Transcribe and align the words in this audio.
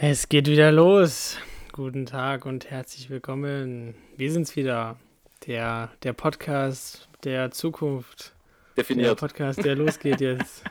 Es 0.00 0.28
geht 0.28 0.46
wieder 0.46 0.70
los. 0.72 1.38
Guten 1.72 2.06
Tag 2.06 2.46
und 2.46 2.70
herzlich 2.70 3.10
willkommen. 3.10 3.94
Wir 4.16 4.32
sind's 4.32 4.56
wieder. 4.56 4.96
Der, 5.46 5.90
der 6.02 6.12
Podcast 6.12 7.08
der 7.24 7.50
Zukunft. 7.50 8.34
Definiert. 8.76 9.08
Der 9.08 9.14
Podcast, 9.14 9.64
der 9.64 9.74
losgeht 9.76 10.20
jetzt. 10.20 10.64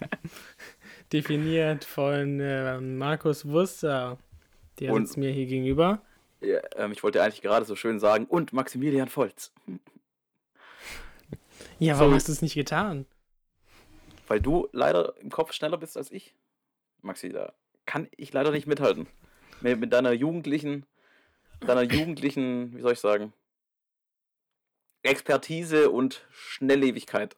Definiert 1.12 1.84
von 1.84 2.40
äh, 2.40 2.80
Markus 2.80 3.46
Wurster. 3.46 4.18
Der 4.80 4.92
Und- 4.92 5.06
sitzt 5.06 5.18
mir 5.18 5.30
hier 5.30 5.46
gegenüber. 5.46 6.00
Ja, 6.40 6.60
ähm, 6.76 6.92
ich 6.92 7.02
wollte 7.02 7.22
eigentlich 7.22 7.40
gerade 7.42 7.64
so 7.64 7.74
schön 7.74 7.98
sagen, 7.98 8.26
und 8.26 8.52
Maximilian 8.52 9.08
Volz. 9.08 9.50
Ja, 11.78 11.98
warum 11.98 12.10
So. 12.10 12.16
hast 12.16 12.28
du 12.28 12.32
es 12.32 12.42
nicht 12.42 12.54
getan? 12.54 13.06
Weil 14.28 14.40
du 14.40 14.68
leider 14.72 15.14
im 15.20 15.30
Kopf 15.30 15.52
schneller 15.52 15.78
bist 15.78 15.96
als 15.96 16.10
ich. 16.10 16.34
Maxi, 17.00 17.30
da 17.30 17.52
kann 17.86 18.08
ich 18.16 18.32
leider 18.32 18.50
nicht 18.50 18.66
mithalten. 18.66 19.06
Mit, 19.60 19.78
mit 19.80 19.92
deiner 19.92 20.12
jugendlichen, 20.12 20.84
deiner 21.60 21.82
jugendlichen, 21.82 22.76
wie 22.76 22.80
soll 22.80 22.92
ich 22.92 23.00
sagen, 23.00 23.32
Expertise 25.02 25.90
und 25.90 26.26
Schnelllebigkeit. 26.30 27.36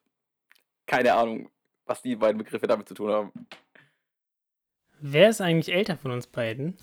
Keine 0.87 1.15
Ahnung, 1.15 1.51
was 1.85 2.03
die 2.03 2.17
beiden 2.17 2.39
Begriffe 2.39 2.67
damit 2.67 2.89
zu 2.89 2.95
tun 2.95 3.11
haben. 3.11 3.33
Wer 5.01 5.29
ist 5.29 5.41
eigentlich 5.41 5.75
älter 5.75 5.97
von 5.97 6.11
uns 6.13 6.27
beiden? 6.27 6.77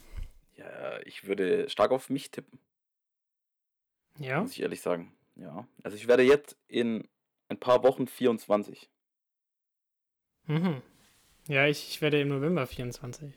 Ja, 0.56 1.00
ich 1.06 1.26
würde 1.26 1.70
stark 1.70 1.92
auf 1.92 2.10
mich 2.10 2.32
tippen, 2.32 2.60
Ja. 4.20 4.42
muss 4.42 4.52
ich 4.52 4.62
ehrlich 4.62 4.82
sagen. 4.82 5.14
Ja, 5.36 5.68
also 5.84 5.98
ich 5.98 6.08
werde 6.08 6.22
jetzt 6.24 6.56
in 6.68 7.08
ein 7.50 7.60
paar 7.60 7.84
Wochen 7.84 8.06
24. 8.06 8.90
Mhm. 10.46 10.82
Ja, 11.48 11.66
ich, 11.66 11.88
ich 11.90 12.02
werde 12.02 12.22
im 12.22 12.28
November 12.30 12.68
24. 12.68 13.34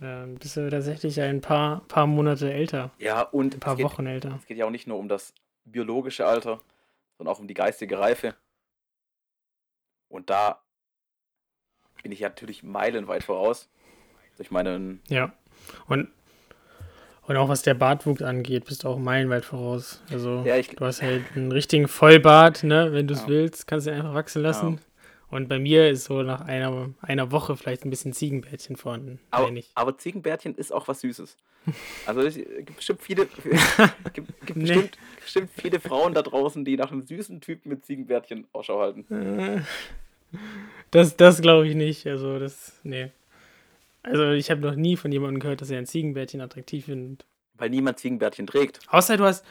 Ähm, 0.00 0.34
bist 0.36 0.56
du 0.56 0.68
tatsächlich 0.68 1.20
ein 1.20 1.40
paar, 1.40 1.80
paar 1.86 2.06
Monate 2.06 2.52
älter. 2.52 2.90
Ja, 2.98 3.22
und 3.22 3.54
Ein 3.54 3.60
paar 3.60 3.76
geht, 3.76 3.84
Wochen 3.84 4.06
älter. 4.06 4.36
Es 4.40 4.46
geht 4.46 4.56
ja 4.58 4.66
auch 4.66 4.70
nicht 4.70 4.86
nur 4.86 4.98
um 4.98 5.08
das 5.08 5.32
biologische 5.64 6.26
Alter, 6.26 6.60
sondern 7.16 7.34
auch 7.34 7.38
um 7.38 7.46
die 7.46 7.54
geistige 7.54 7.98
Reife. 7.98 8.34
Und 10.08 10.30
da 10.30 10.60
bin 12.02 12.12
ich 12.12 12.20
ja 12.20 12.28
natürlich 12.28 12.62
meilenweit 12.62 13.24
voraus. 13.24 13.68
Durch 14.36 14.50
meinen. 14.50 15.00
Ja. 15.08 15.32
Und, 15.86 16.08
und 17.22 17.36
auch 17.36 17.48
was 17.48 17.62
der 17.62 17.74
Bartwuchs 17.74 18.20
angeht, 18.20 18.64
bist 18.64 18.82
du 18.84 18.88
auch 18.88 18.98
meilenweit 18.98 19.44
voraus. 19.44 20.02
Also 20.10 20.42
Ja, 20.44 20.56
ich, 20.56 20.68
du 20.68 20.84
hast 20.84 21.02
halt 21.02 21.24
einen 21.36 21.52
richtigen 21.52 21.86
Vollbart, 21.86 22.64
ne? 22.64 22.92
Wenn 22.92 23.06
du 23.06 23.14
es 23.14 23.22
Ja. 23.22 23.28
willst, 23.28 23.66
kannst 23.68 23.86
du 23.86 23.90
ihn 23.92 23.96
einfach 23.96 24.14
wachsen 24.14 24.42
lassen. 24.42 24.80
Und 25.34 25.48
bei 25.48 25.58
mir 25.58 25.90
ist 25.90 26.04
so 26.04 26.22
nach 26.22 26.42
einer, 26.42 26.90
einer 27.02 27.32
Woche 27.32 27.56
vielleicht 27.56 27.84
ein 27.84 27.90
bisschen 27.90 28.12
Ziegenbärtchen 28.12 28.76
vorhanden. 28.76 29.18
aber, 29.32 29.50
aber 29.74 29.98
Ziegenbärtchen 29.98 30.54
ist 30.54 30.72
auch 30.72 30.86
was 30.86 31.00
Süßes. 31.00 31.36
Also 32.06 32.20
es 32.20 32.36
gibt 32.36 32.76
bestimmt 32.76 33.02
viele, 33.02 33.26
gibt, 34.12 34.46
gibt 34.46 34.56
Nee. 34.56 34.62
bestimmt, 34.74 34.98
bestimmt 35.20 35.50
viele 35.56 35.80
Frauen 35.80 36.14
da 36.14 36.22
draußen, 36.22 36.64
die 36.64 36.76
nach 36.76 36.92
einem 36.92 37.02
süßen 37.02 37.40
Typen 37.40 37.68
mit 37.70 37.84
Ziegenbärtchen 37.84 38.46
Ausschau 38.52 38.78
halten. 38.80 39.12
Äh, 39.12 39.62
Das, 40.92 41.16
das 41.16 41.42
glaube 41.42 41.66
ich 41.66 41.74
nicht. 41.74 42.06
Also 42.06 42.38
das, 42.38 42.78
nee. 42.84 43.10
Also 44.04 44.30
ich 44.30 44.52
habe 44.52 44.60
noch 44.60 44.76
nie 44.76 44.96
von 44.96 45.10
jemandem 45.10 45.40
gehört, 45.40 45.60
dass 45.62 45.70
er 45.70 45.78
ein 45.78 45.86
Ziegenbärtchen 45.86 46.40
attraktiv 46.42 46.84
findet. 46.84 47.24
Weil 47.54 47.70
niemand 47.70 47.98
Ziegenbärtchen 47.98 48.46
trägt. 48.46 48.78
Außer 48.88 49.16
du 49.16 49.24
hast, 49.24 49.44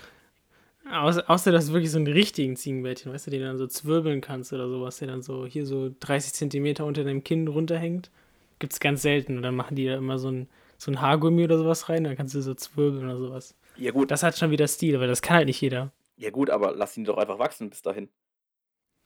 außer, 0.92 1.30
außer 1.30 1.52
du 1.52 1.58
hast 1.58 1.72
wirklich 1.72 1.92
so 1.92 1.98
einen 1.98 2.08
richtigen 2.08 2.56
Ziegenbärtchen, 2.56 3.12
weißt 3.14 3.28
du, 3.28 3.32
den 3.32 3.42
du 3.42 3.48
dann 3.48 3.58
so 3.58 3.68
zwirbeln 3.68 4.22
kannst 4.22 4.54
oder 4.54 4.68
sowas, 4.70 4.98
der 4.98 5.08
dann 5.08 5.22
so 5.22 5.46
hier 5.46 5.66
so 5.66 5.92
30 6.00 6.34
Zentimeter 6.34 6.86
unter 6.86 7.04
deinem 7.04 7.24
Kinn 7.24 7.48
runterhängt. 7.48 8.12
Gibt's 8.60 8.80
ganz 8.80 9.02
selten. 9.02 9.38
Und 9.38 9.44
dann 9.44 9.56
machen 9.56 9.76
die 9.76 9.86
da 9.86 9.96
immer 9.96 10.20
so 10.20 10.30
ein, 10.30 10.48
so 10.78 10.92
ein 10.92 11.02
Haargummi 11.02 11.44
oder 11.44 11.58
sowas 11.58 11.90
rein, 11.90 12.04
dann 12.04 12.16
kannst 12.16 12.36
du 12.36 12.42
so 12.42 12.54
zwirbeln 12.54 13.06
oder 13.06 13.18
sowas. 13.18 13.56
Ja 13.78 13.92
gut, 13.92 14.12
Das 14.12 14.24
hat 14.24 14.38
schon 14.38 14.52
wieder 14.52 14.68
Stil, 14.68 14.96
aber 14.96 15.08
das 15.08 15.22
kann 15.22 15.38
halt 15.38 15.48
nicht 15.48 15.62
jeder. 15.62 15.92
ja 16.18 16.30
gut, 16.30 16.50
aber 16.50 16.74
lass 16.76 16.96
ihn 16.98 17.06
doch 17.06 17.18
einfach 17.18 17.40
wachsen 17.40 17.70
bis 17.70 17.82
dahin. 17.82 18.10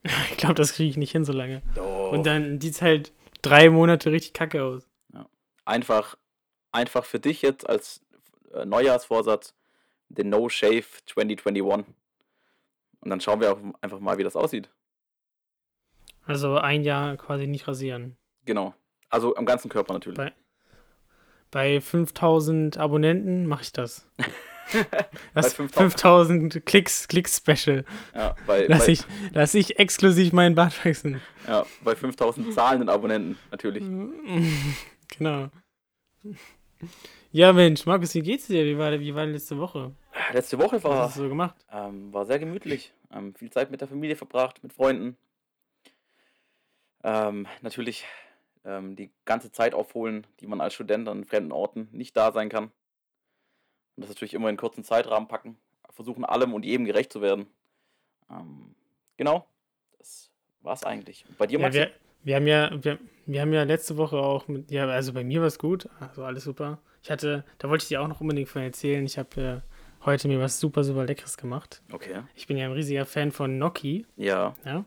Ich 0.32 0.38
glaube, 0.38 0.56
das 0.56 0.74
kriege 0.74 0.90
ich 0.90 0.98
nicht 0.98 1.12
hin 1.12 1.26
so 1.26 1.34
lange. 1.34 1.62
Doch. 1.76 2.12
Und 2.12 2.26
dann 2.26 2.62
sieht's 2.62 2.82
halt 2.82 3.12
drei 3.42 3.70
Monate 3.70 4.12
richtig 4.12 4.34
kacke 4.34 4.64
aus. 4.64 4.88
einfach, 5.66 6.18
einfach 6.72 7.04
für 7.04 7.20
dich 7.20 7.42
jetzt 7.42 7.68
als 7.68 8.02
äh, 8.54 8.66
Neujahrsvorsatz 8.66 9.54
den 10.10 10.30
No 10.30 10.50
Shave 10.50 10.86
2021. 11.08 11.94
Und 13.02 13.10
dann 13.10 13.22
schauen 13.22 13.40
wir 13.42 13.52
auch 13.54 13.60
einfach 13.82 14.00
mal, 14.00 14.18
wie 14.18 14.24
das 14.24 14.36
aussieht. 14.36 14.70
Also 16.26 16.58
ein 16.58 16.84
Jahr 16.84 17.16
quasi 17.18 17.48
nicht 17.48 17.68
rasieren. 17.68 18.18
Genau. 18.46 18.74
Also 19.10 19.36
am 19.36 19.46
ganzen 19.46 19.70
Körper 19.70 19.94
natürlich. 19.94 20.18
Bei- 20.18 20.34
Bei 21.52 21.80
5000 21.82 22.78
Abonnenten 22.78 23.48
mache 23.48 23.64
ich 23.64 23.72
das. 23.72 24.10
Das 25.34 25.54
5000 25.54 25.94
5000 25.94 26.66
Klicks, 26.66 27.08
Klicks-Special. 27.08 27.86
Ja, 28.14 28.36
bei, 28.46 28.66
Lass 28.68 28.86
bei, 28.88 28.92
ich, 28.92 29.06
lass 29.32 29.54
ich 29.54 29.80
exklusiv 29.80 30.34
meinen 30.34 30.56
Bart 30.56 30.84
wachsen. 30.86 31.22
ja, 31.48 31.66
bei 31.86 31.96
5000 31.96 32.54
zahlenden 32.54 32.90
Abonnenten 32.90 33.38
natürlich. 33.50 33.82
genau. 35.18 35.48
Ja, 37.38 37.54
Mensch, 37.54 37.86
Markus, 37.86 38.16
wie 38.16 38.22
geht's 38.24 38.48
dir? 38.48 38.66
Wie 38.66 38.80
war, 38.80 39.00
wie 39.00 39.14
war 39.14 39.24
letzte 39.28 39.60
Woche? 39.60 39.94
Letzte 40.34 40.58
Woche 40.58 40.78
Was 40.78 40.84
war, 40.84 40.98
hast 41.04 41.18
du 41.18 41.22
so 41.22 41.30
gemacht? 41.30 41.56
ähm, 41.72 42.12
war 42.12 42.26
sehr 42.26 42.40
gemütlich. 42.40 42.92
Ähm, 43.14 43.36
viel 43.36 43.52
Zeit 43.52 43.70
mit 43.70 43.80
der 43.80 43.88
Familie 43.88 44.16
verbracht, 44.16 44.64
mit 44.64 44.74
Freunden. 44.74 45.16
Ähm, 47.04 47.46
natürlich 47.62 48.06
ähm, 48.66 48.96
die 48.96 49.12
ganze 49.26 49.52
Zeit 49.52 49.76
aufholen, 49.76 50.26
die 50.40 50.48
man 50.48 50.62
als 50.62 50.74
Student 50.74 51.08
an 51.08 51.26
fremden 51.26 51.52
Orten 51.52 51.90
nicht 51.92 52.18
da 52.18 52.32
sein 52.32 52.50
kann. 52.50 52.72
Und 53.96 54.02
das 54.02 54.10
natürlich 54.10 54.34
immer 54.34 54.50
in 54.50 54.58
kurzen 54.58 54.84
Zeitrahmen 54.84 55.28
packen. 55.28 55.60
Versuchen 55.92 56.26
allem 56.26 56.56
und 56.56 56.66
jedem 56.66 56.88
gerecht 56.88 57.14
zu 57.14 57.22
werden. 57.22 57.46
Ähm, 58.32 58.74
genau, 59.16 59.46
das 60.00 60.32
war's 60.62 60.84
eigentlich. 60.84 61.24
Und 61.30 61.38
bei 61.38 61.46
dir, 61.46 61.60
Ja, 61.60 61.66
Maxi? 61.68 61.80
wir, 61.82 61.92
wir 62.24 62.36
haben 62.36 62.48
ja, 62.48 62.84
wir, 62.84 62.98
wir 63.28 63.42
haben 63.42 63.54
ja 63.54 63.62
letzte 63.62 63.96
Woche 63.96 64.18
auch 64.18 64.48
mit, 64.48 64.72
ja, 64.72 64.88
also 64.88 65.14
bei 65.14 65.24
mir 65.24 65.42
war 65.42 65.48
es 65.48 65.60
gut, 65.60 65.88
also 66.00 66.24
alles 66.24 66.44
super. 66.44 66.80
Ich 67.08 67.12
hatte, 67.12 67.46
da 67.58 67.70
wollte 67.70 67.84
ich 67.84 67.88
dir 67.88 68.02
auch 68.02 68.10
noch 68.10 68.20
unbedingt 68.20 68.50
von 68.50 68.62
erzählen, 68.62 69.06
ich 69.06 69.18
habe 69.18 69.42
äh, 69.42 70.06
heute 70.06 70.28
mir 70.28 70.42
was 70.42 70.60
super, 70.60 70.84
super 70.84 71.06
Leckeres 71.06 71.38
gemacht. 71.38 71.82
okay. 71.94 72.24
Ich 72.36 72.48
bin 72.48 72.58
ja 72.58 72.66
ein 72.66 72.74
riesiger 72.74 73.06
Fan 73.06 73.32
von 73.32 73.56
Gnocchi. 73.56 74.06
Ja, 74.18 74.54
Ja. 74.66 74.84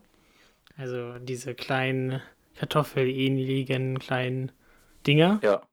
Also 0.77 1.17
diese 1.17 1.55
kleinen 1.55 2.21
Kartoffelähnlichen 2.57 3.97
kleinen 3.97 4.51
Dinger. 5.07 5.39
ja. 5.41 5.63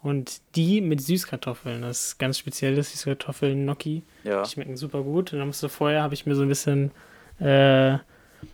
Und 0.00 0.40
die 0.56 0.80
mit 0.80 1.02
Süßkartoffeln. 1.02 1.82
Das 1.82 2.06
ist 2.06 2.18
ganz 2.18 2.38
spezielles 2.38 2.92
Süßkartoffeln-Gnocchi. 2.92 4.02
Ja, 4.24 4.42
Die 4.42 4.50
schmecken 4.50 4.78
super 4.78 5.02
gut. 5.02 5.34
Und 5.34 5.38
dann 5.40 5.48
musste 5.48 5.68
vorher, 5.68 6.02
habe 6.02 6.14
ich 6.14 6.24
mir 6.24 6.34
so 6.34 6.42
ein 6.42 6.48
bisschen 6.48 6.92
äh, 7.40 7.98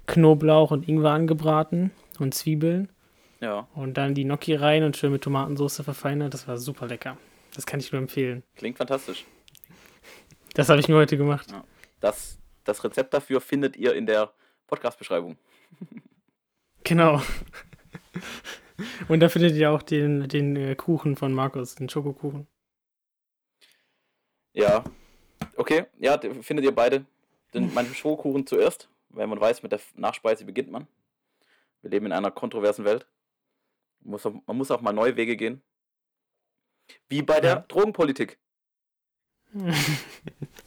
Knoblauch 0.06 0.72
und 0.72 0.88
Ingwer 0.88 1.12
angebraten 1.12 1.92
und 2.18 2.34
Zwiebeln. 2.34 2.88
Ja. 3.40 3.68
Und 3.74 3.94
dann 3.94 4.14
die 4.14 4.24
Gnocchi 4.24 4.54
rein 4.54 4.82
und 4.84 4.96
schön 4.96 5.12
mit 5.12 5.22
Tomatensauce 5.22 5.82
verfeinert. 5.82 6.34
Das 6.34 6.48
war 6.48 6.58
super 6.58 6.86
lecker. 6.86 7.16
Das 7.54 7.66
kann 7.66 7.80
ich 7.80 7.92
nur 7.92 8.00
empfehlen. 8.00 8.42
Klingt 8.56 8.78
fantastisch. 8.78 9.24
Das 10.54 10.68
habe 10.68 10.80
ich 10.80 10.88
mir 10.88 10.96
heute 10.96 11.16
gemacht. 11.16 11.46
Das, 12.00 12.38
das 12.64 12.82
Rezept 12.82 13.14
dafür 13.14 13.40
findet 13.40 13.76
ihr 13.76 13.94
in 13.94 14.06
der 14.06 14.32
Podcast-Beschreibung. 14.66 15.36
Genau. 16.84 17.20
Und 19.08 19.20
da 19.20 19.28
findet 19.28 19.54
ihr 19.56 19.70
auch 19.70 19.82
den, 19.82 20.26
den 20.28 20.56
äh, 20.56 20.74
Kuchen 20.74 21.16
von 21.16 21.34
Markus, 21.34 21.74
den 21.74 21.90
Schokokuchen. 21.90 22.46
Ja. 24.54 24.84
Okay, 25.56 25.84
ja, 25.98 26.18
findet 26.40 26.64
ihr 26.64 26.74
beide 26.74 27.04
den, 27.52 27.74
meinen 27.74 27.94
Schokokuchen 27.94 28.46
zuerst, 28.46 28.88
weil 29.10 29.26
man 29.26 29.40
weiß, 29.40 29.62
mit 29.62 29.72
der 29.72 29.80
Nachspeise 29.96 30.44
beginnt 30.44 30.70
man. 30.70 30.86
Wir 31.82 31.90
leben 31.90 32.06
in 32.06 32.12
einer 32.12 32.30
kontroversen 32.30 32.84
Welt. 32.84 33.06
Man 34.00 34.12
muss 34.12 34.26
auch, 34.26 34.34
man 34.46 34.56
muss 34.56 34.70
auch 34.70 34.80
mal 34.80 34.92
neue 34.92 35.16
Wege 35.16 35.36
gehen. 35.36 35.62
Wie 37.08 37.22
bei 37.22 37.40
der 37.40 37.50
Ja. 37.50 37.64
Drogenpolitik. 37.68 38.38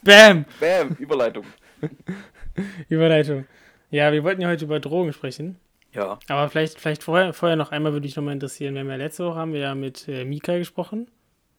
Bam! 0.02 0.44
Bam, 0.60 0.96
Überleitung. 0.98 1.44
Überleitung. 2.88 3.46
Ja, 3.90 4.12
wir 4.12 4.24
wollten 4.24 4.40
ja 4.40 4.48
heute 4.48 4.64
über 4.64 4.80
Drogen 4.80 5.12
sprechen. 5.12 5.58
Ja, 5.92 6.18
Aber 6.28 6.48
vielleicht, 6.48 6.80
vielleicht 6.80 7.02
vorher, 7.02 7.34
vorher 7.34 7.56
noch 7.56 7.70
einmal 7.70 7.92
würde 7.92 8.06
mich 8.06 8.16
noch 8.16 8.22
mal 8.24 8.32
interessieren. 8.32 8.74
Wir 8.74 8.80
haben 8.80 8.88
ja 8.88 8.96
letzte 8.96 9.26
Woche 9.26 9.36
haben 9.36 9.52
wir 9.52 9.60
ja 9.60 9.74
mit 9.74 10.08
äh, 10.08 10.24
Mika 10.24 10.56
gesprochen. 10.56 11.10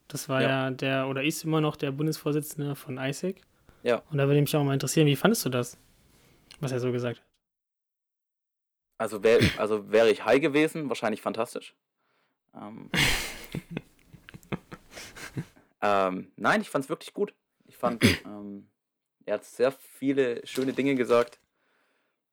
Das 0.07 0.27
war 0.27 0.41
ja. 0.41 0.47
Ja. 0.49 0.71
der, 0.71 1.07
oder 1.07 1.23
ist 1.23 1.43
immer 1.43 1.61
noch 1.61 1.75
der 1.75 1.91
Bundesvorsitzende 1.91 2.75
von 2.75 2.97
ISEC. 2.97 3.41
Ja. 3.83 4.01
Und 4.11 4.17
da 4.17 4.27
würde 4.27 4.41
mich 4.41 4.55
auch 4.55 4.63
mal 4.63 4.73
interessieren, 4.73 5.07
wie 5.07 5.15
fandest 5.15 5.45
du 5.45 5.49
das? 5.49 5.77
Was 6.59 6.71
er 6.71 6.79
so 6.79 6.91
gesagt 6.91 7.19
hat. 7.19 7.25
Also, 8.97 9.23
wär, 9.23 9.39
also 9.57 9.91
wäre 9.91 10.09
ich 10.09 10.25
high 10.25 10.41
gewesen, 10.41 10.89
wahrscheinlich 10.89 11.21
fantastisch. 11.21 11.75
Ähm, 12.55 12.89
ähm, 15.81 16.31
nein, 16.35 16.61
ich 16.61 16.69
fand 16.69 16.85
es 16.85 16.89
wirklich 16.89 17.13
gut. 17.13 17.33
Ich 17.65 17.77
fand, 17.77 18.03
ähm, 18.25 18.69
er 19.25 19.35
hat 19.35 19.45
sehr 19.45 19.71
viele 19.71 20.45
schöne 20.45 20.73
Dinge 20.73 20.95
gesagt. 20.95 21.39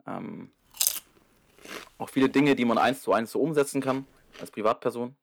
Ähm, 0.06 0.52
auch 1.98 2.08
viele 2.08 2.28
Dinge, 2.28 2.56
die 2.56 2.64
man 2.64 2.78
eins 2.78 3.02
zu 3.02 3.12
eins 3.12 3.32
so 3.32 3.40
umsetzen 3.40 3.80
kann 3.80 4.06
als 4.40 4.50
Privatperson. 4.50 5.16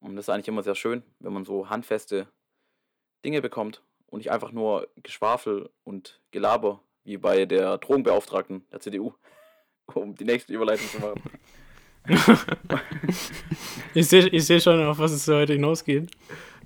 Und 0.00 0.16
das 0.16 0.26
ist 0.26 0.30
eigentlich 0.30 0.48
immer 0.48 0.62
sehr 0.62 0.74
schön, 0.74 1.02
wenn 1.18 1.32
man 1.32 1.44
so 1.44 1.68
handfeste 1.68 2.26
Dinge 3.24 3.42
bekommt 3.42 3.82
und 4.06 4.18
nicht 4.18 4.30
einfach 4.30 4.52
nur 4.52 4.88
Geschwafel 4.96 5.70
und 5.84 6.20
Gelaber, 6.30 6.82
wie 7.04 7.16
bei 7.16 7.44
der 7.44 7.78
Drogenbeauftragten 7.78 8.66
der 8.70 8.80
CDU, 8.80 9.14
um 9.94 10.14
die 10.14 10.24
nächste 10.24 10.52
Überleitung 10.52 10.86
zu 10.88 10.98
machen. 10.98 11.22
ich 13.94 14.06
sehe 14.08 14.28
ich 14.28 14.46
seh 14.46 14.58
schon, 14.58 14.82
auf 14.84 14.98
was 14.98 15.12
es 15.12 15.28
heute 15.28 15.52
hinausgeht. 15.52 16.10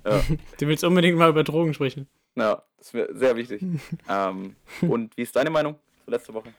Ja. 0.05 0.23
Du 0.59 0.67
willst 0.67 0.83
unbedingt 0.83 1.17
mal 1.17 1.29
über 1.29 1.43
Drogen 1.43 1.73
sprechen. 1.73 2.07
Ja, 2.35 2.63
das 2.77 2.93
wäre 2.93 3.15
sehr 3.15 3.35
wichtig. 3.35 3.61
ähm, 4.09 4.55
und 4.81 5.15
wie 5.17 5.21
ist 5.21 5.35
deine 5.35 5.49
Meinung 5.49 5.75
zur 6.03 6.11
letzte 6.13 6.33
Woche? 6.33 6.53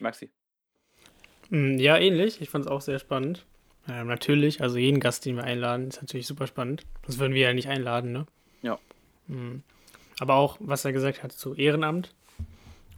Maxi? 0.00 0.30
Hm, 1.48 1.78
ja, 1.78 1.96
ähnlich. 1.96 2.40
Ich 2.40 2.50
fand 2.50 2.64
es 2.64 2.70
auch 2.70 2.80
sehr 2.80 2.98
spannend. 2.98 3.44
Ähm, 3.88 4.06
natürlich, 4.06 4.62
also 4.62 4.78
jeden 4.78 5.00
Gast, 5.00 5.24
den 5.24 5.36
wir 5.36 5.44
einladen, 5.44 5.88
ist 5.88 6.00
natürlich 6.00 6.26
super 6.26 6.46
spannend. 6.46 6.84
Das 7.06 7.18
würden 7.18 7.34
wir 7.34 7.42
ja 7.42 7.52
nicht 7.52 7.68
einladen, 7.68 8.12
ne? 8.12 8.26
Ja. 8.62 8.78
Mhm. 9.26 9.62
Aber 10.20 10.34
auch, 10.34 10.56
was 10.60 10.84
er 10.84 10.92
gesagt 10.92 11.22
hat 11.22 11.32
zu 11.32 11.54
Ehrenamt. 11.54 12.14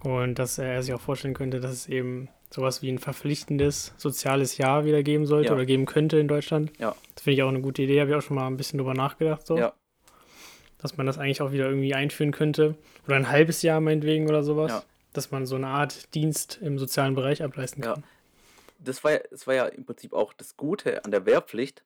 Und 0.03 0.39
dass 0.39 0.59
er 0.59 0.83
sich 0.83 0.93
auch 0.93 1.01
vorstellen 1.01 1.35
könnte, 1.35 1.61
dass 1.61 1.73
es 1.73 1.89
eben 1.89 2.29
sowas 2.55 2.83
wie 2.83 2.89
ein 2.91 2.99
verpflichtendes 2.99 3.93
soziales 3.97 4.59
Jahr 4.59 4.85
wieder 4.85 5.03
geben 5.03 5.27
sollte 5.27 5.49
ja. 5.49 5.55
oder 5.55 5.67
geben 5.67 5.87
könnte 5.87 6.19
in 6.19 6.29
Deutschland. 6.29 6.71
Ja. 6.79 6.95
Das 7.15 7.25
finde 7.25 7.35
ich 7.35 7.43
auch 7.43 7.49
eine 7.49 7.61
gute 7.61 7.83
Idee, 7.83 8.01
habe 8.01 8.11
ich 8.11 8.17
auch 8.17 8.23
schon 8.23 8.37
mal 8.37 8.47
ein 8.47 8.57
bisschen 8.57 8.79
drüber 8.79 8.95
nachgedacht. 8.95 9.45
So. 9.45 9.59
Ja. 9.59 9.75
Dass 10.79 10.97
man 10.97 11.07
das 11.07 11.19
eigentlich 11.19 11.43
auch 11.43 11.51
wieder 11.51 11.67
irgendwie 11.67 11.95
einführen 11.95 12.31
könnte. 12.31 12.77
Oder 13.07 13.17
ein 13.17 13.29
halbes 13.29 13.63
Jahr 13.63 13.81
meinetwegen 13.81 14.29
oder 14.29 14.45
sowas. 14.45 14.71
Ja. 14.71 14.83
Dass 15.13 15.33
man 15.33 15.47
so 15.47 15.57
eine 15.57 15.67
Art 15.67 16.15
Dienst 16.15 16.61
im 16.63 16.79
sozialen 16.79 17.17
Bereich 17.17 17.43
ableisten 17.43 17.83
kann. 17.83 18.01
Ja. 18.01 18.09
Das 18.79 19.03
war, 19.03 19.13
ja, 19.13 19.21
das 19.31 19.47
war 19.47 19.55
ja 19.55 19.67
im 19.67 19.85
Prinzip 19.85 20.13
auch 20.13 20.33
das 20.33 20.57
Gute 20.57 21.05
an 21.05 21.11
der 21.11 21.27
Wehrpflicht. 21.27 21.83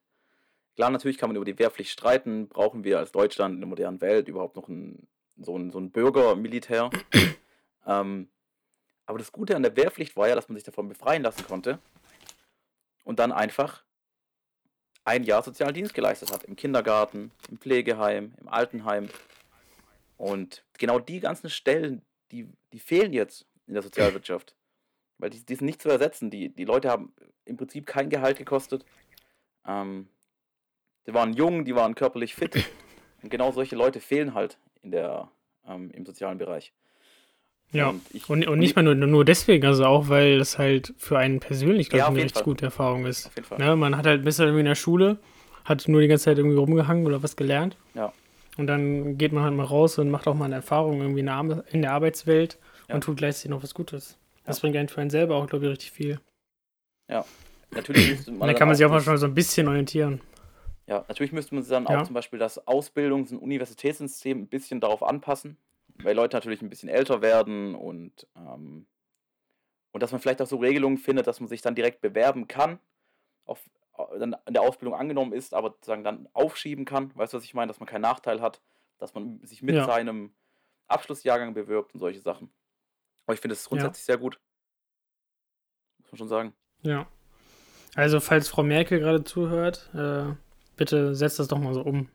Klar, 0.75 0.91
natürlich 0.91 1.17
kann 1.17 1.29
man 1.29 1.35
über 1.35 1.45
die 1.45 1.57
Wehrpflicht 1.57 1.91
streiten. 1.91 2.47
Brauchen 2.47 2.83
wir 2.83 2.99
als 2.99 3.11
Deutschland 3.11 3.55
in 3.55 3.61
der 3.61 3.69
modernen 3.69 4.01
Welt 4.01 4.27
überhaupt 4.27 4.55
noch 4.55 4.67
ein 4.67 5.07
so 5.41 5.57
ein, 5.57 5.71
so 5.71 5.79
ein 5.79 5.91
Bürgermilitär. 5.91 6.89
ähm, 7.87 8.27
aber 9.09 9.17
das 9.17 9.31
Gute 9.31 9.55
an 9.55 9.63
der 9.63 9.75
Wehrpflicht 9.75 10.15
war 10.15 10.27
ja, 10.27 10.35
dass 10.35 10.49
man 10.49 10.55
sich 10.55 10.63
davon 10.63 10.87
befreien 10.87 11.23
lassen 11.23 11.43
konnte 11.47 11.79
und 13.03 13.17
dann 13.17 13.31
einfach 13.31 13.83
ein 15.03 15.23
Jahr 15.23 15.41
sozialen 15.41 15.73
Dienst 15.73 15.95
geleistet 15.95 16.31
hat. 16.31 16.43
Im 16.43 16.55
Kindergarten, 16.55 17.31
im 17.49 17.57
Pflegeheim, 17.57 18.35
im 18.39 18.47
Altenheim. 18.47 19.09
Und 20.17 20.63
genau 20.77 20.99
die 20.99 21.19
ganzen 21.21 21.49
Stellen, 21.49 22.03
die, 22.31 22.47
die 22.71 22.77
fehlen 22.77 23.11
jetzt 23.11 23.47
in 23.65 23.73
der 23.73 23.81
Sozialwirtschaft. 23.81 24.55
Weil 25.17 25.31
die, 25.31 25.43
die 25.43 25.55
sind 25.55 25.65
nicht 25.65 25.81
zu 25.81 25.89
ersetzen. 25.89 26.29
Die, 26.29 26.49
die 26.49 26.65
Leute 26.65 26.91
haben 26.91 27.11
im 27.45 27.57
Prinzip 27.57 27.87
kein 27.87 28.11
Gehalt 28.11 28.37
gekostet. 28.37 28.85
Ähm, 29.65 30.07
die 31.07 31.15
waren 31.15 31.33
jung, 31.33 31.65
die 31.65 31.73
waren 31.73 31.95
körperlich 31.95 32.35
fit. 32.35 32.63
Und 33.23 33.31
genau 33.31 33.51
solche 33.51 33.75
Leute 33.75 34.01
fehlen 34.01 34.35
halt 34.35 34.59
in 34.83 34.91
der, 34.91 35.31
ähm, 35.65 35.89
im 35.89 36.05
sozialen 36.05 36.37
Bereich. 36.37 36.73
Ja, 37.71 37.89
und, 37.89 38.01
ich, 38.11 38.29
und, 38.29 38.47
und, 38.47 38.57
nicht 38.57 38.75
mal 38.75 38.81
nur, 38.81 38.95
nur 38.95 39.25
deswegen, 39.25 39.65
also 39.65 39.85
auch, 39.85 40.09
weil 40.09 40.39
das 40.39 40.57
halt 40.57 40.93
für 40.97 41.19
einen 41.19 41.39
persönlich, 41.39 41.89
glaube 41.89 41.99
ja, 41.99 42.05
ich, 42.05 42.09
eine 42.09 42.23
richtig 42.23 42.37
Fall. 42.37 42.43
gute 42.43 42.65
Erfahrung 42.65 43.05
ist. 43.05 43.27
Auf 43.27 43.35
jeden 43.35 43.47
Fall. 43.47 43.59
Ne, 43.59 43.75
man 43.75 43.95
hat 43.95 44.07
halt 44.07 44.23
bisher 44.23 44.45
irgendwie 44.45 44.61
in 44.61 44.65
der 44.65 44.75
Schule, 44.75 45.19
hat 45.65 45.87
nur 45.87 46.01
die 46.01 46.07
ganze 46.07 46.25
Zeit 46.25 46.37
irgendwie 46.39 46.57
rumgehangen 46.57 47.05
oder 47.05 47.21
was 47.21 47.35
gelernt. 47.35 47.77
Ja. 47.93 48.11
Und 48.57 48.67
dann 48.67 49.17
geht 49.17 49.33
man 49.33 49.43
halt 49.43 49.53
mal 49.53 49.65
raus 49.65 49.99
und 49.99 50.09
macht 50.09 50.27
auch 50.27 50.33
mal 50.33 50.45
eine 50.45 50.55
Erfahrung 50.55 50.99
irgendwie 50.99 51.19
in 51.19 51.81
der, 51.81 51.91
Arbeitswelt 51.91 52.57
ja. 52.87 52.95
und 52.95 53.03
tut 53.03 53.17
gleichzeitig 53.17 53.51
noch 53.51 53.61
was 53.61 53.73
Gutes. 53.73 54.17
Das 54.45 54.57
ja. 54.57 54.61
bringt 54.61 54.75
einen 54.75 54.89
für 54.89 55.01
einen 55.01 55.11
selber 55.11 55.35
auch, 55.35 55.47
glaube 55.47 55.65
ich, 55.65 55.71
richtig 55.71 55.91
viel. 55.91 56.19
Ja, 57.07 57.23
natürlich. 57.71 58.09
müsste 58.09 58.31
man 58.31 58.47
da 58.47 58.53
kann 58.53 58.67
man 58.67 58.75
sich 58.75 58.85
auch 58.85 58.89
mal 58.89 59.01
schon 59.01 59.17
so 59.17 59.27
ein 59.27 59.33
bisschen 59.33 59.67
orientieren. 59.67 60.21
Ja, 60.87 61.05
natürlich 61.07 61.31
müsste 61.31 61.53
man 61.53 61.65
dann 61.67 61.85
ja. 61.85 62.01
auch 62.01 62.03
zum 62.03 62.15
Beispiel 62.15 62.39
das 62.39 62.65
Ausbildungs- 62.67 63.31
und 63.31 63.37
Universitätssystem 63.37 64.39
ein 64.39 64.47
bisschen 64.47 64.81
darauf 64.81 65.03
anpassen, 65.03 65.55
weil 66.03 66.15
Leute 66.15 66.35
natürlich 66.35 66.61
ein 66.61 66.69
bisschen 66.69 66.89
älter 66.89 67.21
werden 67.21 67.75
und, 67.75 68.27
ähm, 68.35 68.87
und 69.91 70.03
dass 70.03 70.11
man 70.11 70.21
vielleicht 70.21 70.41
auch 70.41 70.47
so 70.47 70.57
Regelungen 70.57 70.97
findet, 70.97 71.27
dass 71.27 71.39
man 71.39 71.49
sich 71.49 71.61
dann 71.61 71.75
direkt 71.75 72.01
bewerben 72.01 72.47
kann, 72.47 72.79
auf, 73.45 73.59
dann 74.17 74.35
in 74.45 74.53
der 74.53 74.63
Ausbildung 74.63 74.97
angenommen 74.97 75.33
ist, 75.33 75.53
aber 75.53 75.71
sozusagen 75.71 76.03
dann 76.03 76.29
aufschieben 76.33 76.85
kann. 76.85 77.15
Weißt 77.15 77.33
du, 77.33 77.37
was 77.37 77.43
ich 77.43 77.53
meine? 77.53 77.67
Dass 77.67 77.79
man 77.79 77.87
keinen 77.87 78.01
Nachteil 78.01 78.41
hat, 78.41 78.61
dass 78.97 79.13
man 79.13 79.41
sich 79.43 79.61
mit 79.61 79.75
ja. 79.75 79.85
seinem 79.85 80.33
Abschlussjahrgang 80.87 81.53
bewirbt 81.53 81.93
und 81.93 81.99
solche 81.99 82.21
Sachen. 82.21 82.49
Aber 83.25 83.33
ich 83.33 83.41
finde 83.41 83.53
es 83.53 83.67
grundsätzlich 83.67 84.07
ja. 84.07 84.13
sehr 84.13 84.17
gut. 84.17 84.39
Muss 85.99 86.11
man 86.11 86.17
schon 86.17 86.27
sagen. 86.29 86.53
Ja. 86.81 87.07
Also, 87.95 88.19
falls 88.19 88.47
Frau 88.47 88.63
Merkel 88.63 88.99
gerade 88.99 89.23
zuhört, 89.23 89.89
äh, 89.93 90.33
Bitte 90.79 91.13
setz 91.13 91.35
das 91.35 91.49
doch 91.49 91.57
mal 91.57 91.73
so 91.73 91.81
um. 91.81 92.07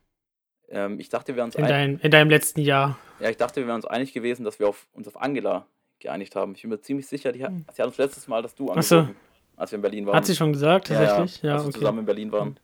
Ähm, 0.74 0.98
ich 0.98 1.08
dachte, 1.08 1.32
wir 1.32 1.36
wären 1.36 1.46
uns 1.46 1.54
in, 1.54 1.66
dein, 1.66 1.98
in 2.00 2.10
deinem 2.10 2.28
letzten 2.28 2.60
Jahr. 2.60 2.98
Ja, 3.20 3.30
ich 3.30 3.36
dachte, 3.36 3.60
wir 3.60 3.68
wären 3.68 3.76
uns 3.76 3.86
einig 3.86 4.12
gewesen, 4.12 4.44
dass 4.44 4.58
wir 4.58 4.68
auf, 4.68 4.86
uns 4.92 5.06
auf 5.06 5.20
Angela 5.20 5.66
geeinigt 6.00 6.34
haben. 6.34 6.54
Ich 6.56 6.62
bin 6.62 6.70
mir 6.70 6.80
ziemlich 6.80 7.06
sicher, 7.06 7.30
die 7.30 7.44
hat, 7.44 7.50
hm. 7.50 7.64
sie 7.72 7.80
hat 7.80 7.88
uns 7.88 7.96
letztes 7.96 8.26
Mal, 8.26 8.42
dass 8.42 8.56
du 8.56 8.64
angerufen, 8.70 8.82
so. 8.82 9.08
als 9.56 9.70
wir 9.70 9.76
in 9.76 9.82
Berlin 9.82 10.06
waren. 10.06 10.16
Hat 10.16 10.26
sie 10.26 10.34
schon 10.34 10.52
gesagt, 10.52 10.88
tatsächlich? 10.88 11.42
Ja, 11.42 11.50
ja, 11.50 11.54
als 11.54 11.62
okay. 11.62 11.74
wir 11.74 11.78
zusammen 11.78 12.00
in 12.00 12.06
Berlin 12.06 12.32
waren. 12.32 12.58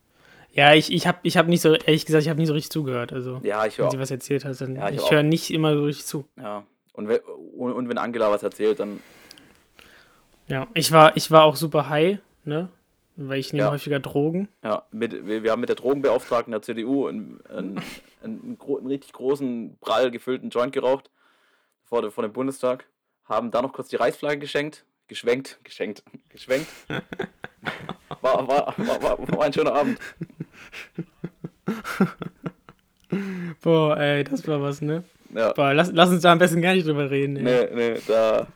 Ja, 0.51 0.73
ich, 0.73 0.91
ich 0.91 1.07
habe 1.07 1.19
ich 1.23 1.37
hab 1.37 1.47
nicht 1.47 1.61
so, 1.61 1.73
ehrlich 1.73 2.05
gesagt, 2.05 2.23
ich 2.23 2.29
habe 2.29 2.37
nicht 2.37 2.49
so 2.49 2.53
richtig 2.53 2.71
zugehört. 2.71 3.13
Also, 3.13 3.39
ja, 3.43 3.65
ich 3.65 3.77
höre. 3.77 3.85
Wenn 3.85 3.91
sie 3.91 3.99
was 3.99 4.11
erzählt 4.11 4.43
hat, 4.43 4.59
dann 4.59 4.75
ja, 4.75 4.89
ich, 4.89 4.97
ich 4.97 5.09
höre 5.09 5.23
nicht 5.23 5.49
immer 5.49 5.73
so 5.73 5.85
richtig 5.85 6.05
zu. 6.05 6.25
Ja, 6.37 6.65
und, 6.91 7.07
we 7.07 7.21
und, 7.21 7.71
und 7.71 7.87
wenn 7.87 7.97
Angela 7.97 8.29
was 8.29 8.43
erzählt, 8.43 8.81
dann. 8.81 8.99
Ja, 10.49 10.67
ich 10.73 10.91
war, 10.91 11.15
ich 11.15 11.31
war 11.31 11.45
auch 11.45 11.55
super 11.55 11.87
high, 11.87 12.17
ne? 12.43 12.67
Weil 13.15 13.39
ich 13.39 13.51
nehme 13.51 13.65
ja. 13.65 13.71
häufiger 13.71 13.99
Drogen. 13.99 14.47
Ja, 14.63 14.85
mit, 14.91 15.27
wir, 15.27 15.43
wir 15.43 15.51
haben 15.51 15.59
mit 15.59 15.69
der 15.69 15.75
Drogenbeauftragten 15.75 16.51
der 16.51 16.61
CDU 16.61 17.07
einen, 17.07 17.41
einen, 17.47 17.81
einen, 18.23 18.57
einen, 18.61 18.87
richtig 18.87 19.13
großen, 19.13 19.77
prall 19.81 20.11
gefüllten 20.11 20.49
Joint 20.49 20.73
geraucht 20.73 21.09
vor, 21.83 22.09
vor 22.11 22.23
dem 22.23 22.33
Bundestag. 22.33 22.87
Haben 23.25 23.51
da 23.51 23.61
noch 23.61 23.73
kurz 23.73 23.89
die 23.89 23.97
Reichsflagge 23.97 24.39
geschenkt. 24.39 24.85
Geschwenkt, 25.07 25.59
geschenkt, 25.63 26.03
geschwenkt. 26.29 26.67
War, 28.21 28.47
war, 28.47 28.73
war, 28.77 29.01
war, 29.01 29.17
war 29.37 29.41
ein 29.45 29.53
schöner 29.53 29.73
Abend. 29.73 29.97
Boah, 33.61 33.97
ey, 33.97 34.23
das 34.23 34.47
war 34.47 34.61
was, 34.61 34.81
ne? 34.81 35.03
Ja. 35.33 35.53
Boah, 35.53 35.73
lass, 35.73 35.91
lass 35.91 36.09
uns 36.09 36.21
da 36.21 36.31
am 36.31 36.39
besten 36.39 36.61
gar 36.61 36.73
nicht 36.73 36.85
drüber 36.87 37.09
reden. 37.09 37.37
Ey. 37.37 37.43
Nee, 37.43 37.69
nee, 37.73 38.01
da. 38.07 38.47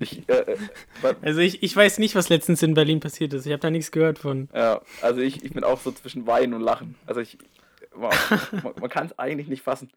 Ich, 0.00 0.28
äh, 0.28 0.32
äh 0.32 0.56
also 1.22 1.40
ich, 1.40 1.62
ich 1.62 1.74
weiß 1.74 1.98
nicht, 1.98 2.14
was 2.14 2.28
letztens 2.28 2.62
in 2.62 2.74
Berlin 2.74 3.00
passiert 3.00 3.32
ist. 3.32 3.46
Ich 3.46 3.52
habe 3.52 3.60
da 3.60 3.70
nichts 3.70 3.90
gehört 3.90 4.18
von. 4.18 4.48
Ja, 4.54 4.80
also 5.02 5.20
ich, 5.20 5.44
ich 5.44 5.52
bin 5.52 5.64
auch 5.64 5.80
so 5.80 5.92
zwischen 5.92 6.26
Weinen 6.26 6.54
und 6.54 6.62
Lachen. 6.62 6.96
Also 7.06 7.20
ich, 7.20 7.38
man, 7.96 8.12
man 8.80 8.90
kann 8.90 9.06
es 9.06 9.18
eigentlich 9.18 9.48
nicht 9.48 9.62
fassen. 9.62 9.90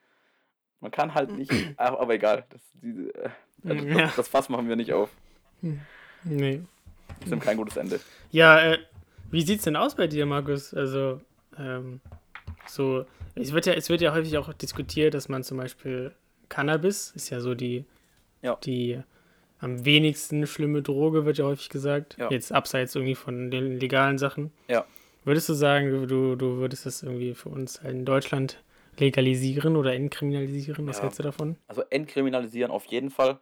Man 0.79 0.91
kann 0.91 1.13
halt 1.13 1.31
nicht, 1.31 1.51
aber 1.77 2.13
egal. 2.13 2.45
Das, 2.49 2.61
diese, 2.81 3.13
äh, 3.15 3.29
also 3.63 3.85
ja. 3.85 4.01
das, 4.01 4.15
das 4.15 4.27
Fass 4.27 4.49
machen 4.49 4.67
wir 4.67 4.75
nicht 4.75 4.93
auf. 4.93 5.09
Nee. 6.23 6.61
Das 7.21 7.31
ist 7.31 7.41
kein 7.41 7.57
gutes 7.57 7.77
Ende. 7.77 7.99
Ja, 8.31 8.59
äh, 8.59 8.79
wie 9.29 9.41
sieht's 9.43 9.63
denn 9.63 9.75
aus 9.75 9.95
bei 9.95 10.07
dir, 10.07 10.25
Markus? 10.25 10.73
Also, 10.73 11.21
ähm, 11.57 12.01
so, 12.67 13.05
es 13.35 13.53
wird 13.53 13.65
ja, 13.65 13.73
es 13.73 13.89
wird 13.89 14.01
ja 14.01 14.13
häufig 14.13 14.37
auch 14.37 14.53
diskutiert, 14.53 15.13
dass 15.13 15.29
man 15.29 15.43
zum 15.43 15.57
Beispiel 15.57 16.13
Cannabis, 16.49 17.11
ist 17.15 17.29
ja 17.29 17.39
so 17.39 17.55
die, 17.55 17.85
ja. 18.41 18.57
die 18.63 19.01
am 19.61 19.85
wenigsten 19.85 20.45
schlimme 20.47 20.81
Droge, 20.81 21.25
wird 21.25 21.37
ja 21.37 21.45
häufig 21.45 21.69
gesagt. 21.69 22.17
Ja. 22.17 22.29
Jetzt 22.29 22.51
abseits 22.51 22.95
irgendwie 22.95 23.15
von 23.15 23.51
den 23.51 23.79
legalen 23.79 24.17
Sachen. 24.17 24.51
Ja. 24.67 24.85
Würdest 25.23 25.47
du 25.49 25.53
sagen, 25.53 26.07
du, 26.07 26.35
du 26.35 26.57
würdest 26.57 26.87
das 26.87 27.03
irgendwie 27.03 27.35
für 27.35 27.49
uns 27.49 27.77
in 27.77 28.03
Deutschland 28.03 28.63
legalisieren 28.97 29.75
oder 29.75 29.93
entkriminalisieren? 29.93 30.87
Was 30.87 30.97
ja. 30.97 31.03
hältst 31.03 31.19
du 31.19 31.23
davon? 31.23 31.57
Also 31.67 31.83
entkriminalisieren 31.91 32.71
auf 32.71 32.85
jeden 32.85 33.11
Fall, 33.11 33.39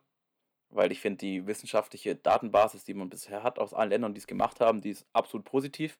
weil 0.69 0.91
ich 0.91 0.99
finde, 0.99 1.19
die 1.19 1.47
wissenschaftliche 1.47 2.15
Datenbasis, 2.15 2.83
die 2.83 2.93
man 2.93 3.09
bisher 3.09 3.41
hat 3.41 3.57
aus 3.57 3.73
allen 3.73 3.89
Ländern, 3.89 4.13
die 4.13 4.19
es 4.19 4.27
gemacht 4.27 4.59
haben, 4.59 4.81
die 4.81 4.89
ist 4.89 5.07
absolut 5.13 5.45
positiv. 5.45 5.97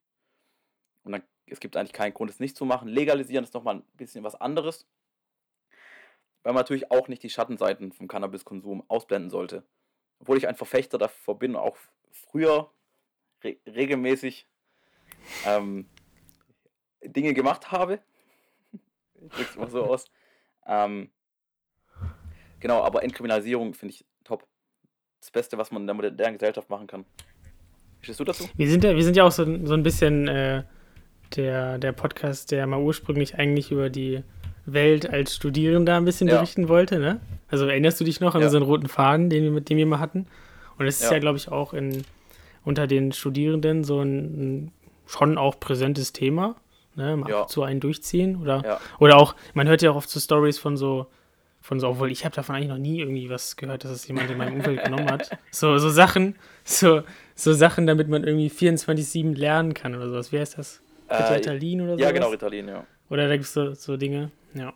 Und 1.04 1.14
dann, 1.14 1.24
es 1.46 1.62
gibt 1.62 1.78
eigentlich 1.78 1.94
keinen 1.94 2.14
Grund, 2.14 2.30
es 2.30 2.42
nicht 2.42 2.58
zu 2.58 2.66
machen. 2.66 2.90
Legalisieren 2.90 3.46
ist 3.46 3.54
nochmal 3.54 3.76
ein 3.76 3.84
bisschen 3.94 4.26
was 4.26 4.36
anderes, 4.36 4.86
weil 6.44 6.52
man 6.52 6.62
natürlich 6.62 6.92
auch 6.92 7.08
nicht 7.08 7.24
die 7.24 7.30
Schattenseiten 7.30 7.94
vom 7.94 8.10
Cannabiskonsum 8.10 8.84
ausblenden 8.90 9.30
sollte 9.30 9.64
obwohl 10.20 10.38
ich 10.38 10.48
ein 10.48 10.56
Verfechter 10.56 10.98
davor 10.98 11.40
bin, 11.40 11.56
auch 11.56 11.78
früher 12.12 12.72
re 13.44 13.58
regelmäßig 13.66 14.48
ähm, 15.46 15.88
Dinge 17.04 17.34
gemacht 17.34 17.72
habe. 17.72 18.00
Ich 19.22 19.34
drück's 19.34 19.58
mal 19.58 19.70
so 19.70 19.84
aus. 19.84 20.06
Ähm, 20.66 21.10
genau, 22.62 22.82
aber 22.84 23.04
Entkriminalisierung 23.04 23.74
finde 23.74 23.96
ich 23.96 24.06
top. 24.24 24.48
Das 25.20 25.30
Beste, 25.30 25.58
was 25.58 25.72
man 25.72 25.82
in 25.82 25.88
der 25.88 25.94
modernen 25.94 26.38
Gesellschaft 26.38 26.70
machen 26.70 26.88
kann. 26.88 27.04
Stehst 28.00 28.22
du 28.22 28.24
dazu? 28.24 28.48
Wir 28.56 28.70
sind 28.70 28.86
ja, 28.86 28.96
wir 28.96 29.04
sind 29.04 29.18
ja 29.18 29.26
auch 29.26 29.32
so, 29.32 29.44
so 29.66 29.74
ein 29.74 29.84
bisschen 29.84 30.30
äh, 30.30 30.64
der, 31.36 31.80
der 31.80 31.92
Podcast, 31.92 32.52
der 32.52 32.66
mal 32.66 32.80
ursprünglich 32.80 33.36
eigentlich 33.36 33.72
über 33.72 33.90
die 33.90 34.24
Welt 34.74 35.10
als 35.10 35.36
Studierender 35.36 35.96
ein 35.98 36.06
bisschen 36.06 36.28
ja. 36.28 36.36
berichten 36.36 36.68
wollte, 36.68 37.00
ne? 37.00 37.20
Also 37.50 37.66
erinnerst 37.66 38.00
du 38.00 38.04
dich 38.04 38.20
noch 38.20 38.36
an 38.36 38.42
ja. 38.42 38.48
unseren 38.48 38.64
roten 38.64 38.88
Faden, 38.88 39.30
den 39.30 39.44
wir, 39.44 39.52
mit 39.52 39.70
dem 39.70 39.78
wir 39.78 39.86
mal 39.86 40.00
hatten? 40.00 40.28
Und 40.78 40.86
es 40.88 41.02
ist 41.02 41.06
ja, 41.06 41.14
ja 41.14 41.20
glaube 41.20 41.38
ich, 41.38 41.50
auch 41.52 41.74
in, 41.74 42.04
unter 42.64 42.88
den 42.88 43.12
Studierenden 43.12 43.84
so 43.84 44.02
ein, 44.02 44.16
ein, 44.16 44.72
schon 45.08 45.38
auch 45.38 45.60
präsentes 45.60 46.14
Thema. 46.14 46.56
ne? 46.96 47.18
Mal 47.18 47.30
Ja. 47.30 47.48
zu 47.48 47.64
einen 47.64 47.80
durchziehen. 47.80 48.42
Oder, 48.42 48.80
oder 49.00 49.18
auch, 49.18 49.36
man 49.54 49.68
hört 49.68 49.82
ja 49.82 49.92
auch 49.92 49.96
oft 49.96 50.10
so 50.10 50.20
Stories 50.20 50.60
von 50.60 50.78
so, 50.78 51.08
von 51.62 51.80
so, 51.80 51.90
obwohl 51.90 52.12
ich 52.12 52.24
habe 52.24 52.36
davon 52.36 52.56
eigentlich 52.56 52.70
noch 52.70 52.78
nie 52.78 53.00
irgendwie 53.00 53.30
was 53.30 53.56
gehört, 53.56 53.84
dass 53.84 53.92
es 53.92 54.08
jemand 54.08 54.30
in 54.30 54.38
meinem 54.38 54.56
Umfeld 54.56 54.84
genommen 54.86 55.10
hat. 55.12 55.30
So, 55.52 55.78
so 55.78 55.90
Sachen, 55.90 56.36
so, 56.64 57.02
so 57.36 57.54
Sachen, 57.54 57.88
damit 57.88 58.08
man 58.08 58.24
irgendwie 58.24 58.50
24-7 58.50 59.36
lernen 59.36 59.74
kann 59.74 59.96
oder 59.96 60.10
sowas. 60.10 60.32
Wie 60.32 60.40
heißt 60.40 60.58
das? 60.58 60.82
Äh, 61.08 61.16
Ritalin 61.16 61.82
oder 61.82 61.98
so? 61.98 62.04
ja, 62.04 62.12
genau, 62.12 62.30
Ritalin, 62.30 62.68
ja. 62.68 62.86
Oder 63.10 63.28
da 63.28 63.36
gibt 63.36 63.46
es 63.46 63.54
so, 63.54 63.74
so 63.74 63.98
Dinge, 63.98 64.32
ja. 64.54 64.74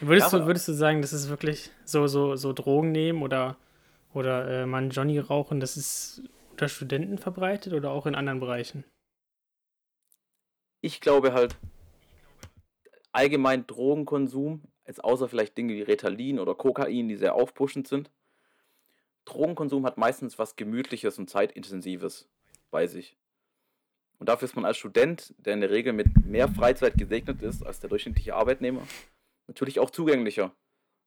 Würdest, 0.00 0.32
Ja, 0.32 0.38
du, 0.38 0.46
würdest 0.46 0.68
du 0.68 0.72
sagen, 0.72 1.02
das 1.02 1.12
ist 1.12 1.28
wirklich 1.28 1.70
so, 1.84 2.06
so, 2.06 2.36
so 2.36 2.52
Drogen 2.52 2.92
nehmen 2.92 3.22
oder, 3.22 3.56
oder 4.14 4.48
äh, 4.48 4.62
einen 4.62 4.90
Johnny 4.90 5.18
rauchen, 5.18 5.60
das 5.60 5.76
ist 5.76 6.22
unter 6.52 6.68
Studenten 6.68 7.18
verbreitet 7.18 7.72
oder 7.72 7.90
auch 7.90 8.06
in 8.06 8.14
anderen 8.14 8.40
Bereichen? 8.40 8.84
Ich 10.80 11.00
glaube 11.00 11.32
halt, 11.32 11.56
allgemein 13.12 13.66
Drogenkonsum, 13.66 14.62
jetzt 14.86 15.04
außer 15.04 15.28
vielleicht 15.28 15.58
Dinge 15.58 15.74
wie 15.74 15.82
Ritalin 15.82 16.38
oder 16.38 16.54
Kokain, 16.54 17.08
die 17.08 17.16
sehr 17.16 17.34
aufpushend 17.34 17.86
sind. 17.86 18.10
Drogenkonsum 19.26 19.84
hat 19.84 19.98
meistens 19.98 20.38
was 20.38 20.56
Gemütliches 20.56 21.18
und 21.18 21.28
Zeitintensives 21.28 22.28
bei 22.70 22.86
sich. 22.86 23.16
Und 24.20 24.28
dafür 24.28 24.46
ist 24.46 24.54
man 24.54 24.66
als 24.66 24.76
Student, 24.76 25.34
der 25.38 25.54
in 25.54 25.62
der 25.62 25.70
Regel 25.70 25.92
mit 25.94 26.06
mehr 26.26 26.46
Freizeit 26.46 26.94
gesegnet 26.96 27.40
ist 27.42 27.64
als 27.66 27.80
der 27.80 27.88
durchschnittliche 27.88 28.34
Arbeitnehmer, 28.34 28.82
natürlich 29.46 29.80
auch 29.80 29.90
zugänglicher. 29.90 30.54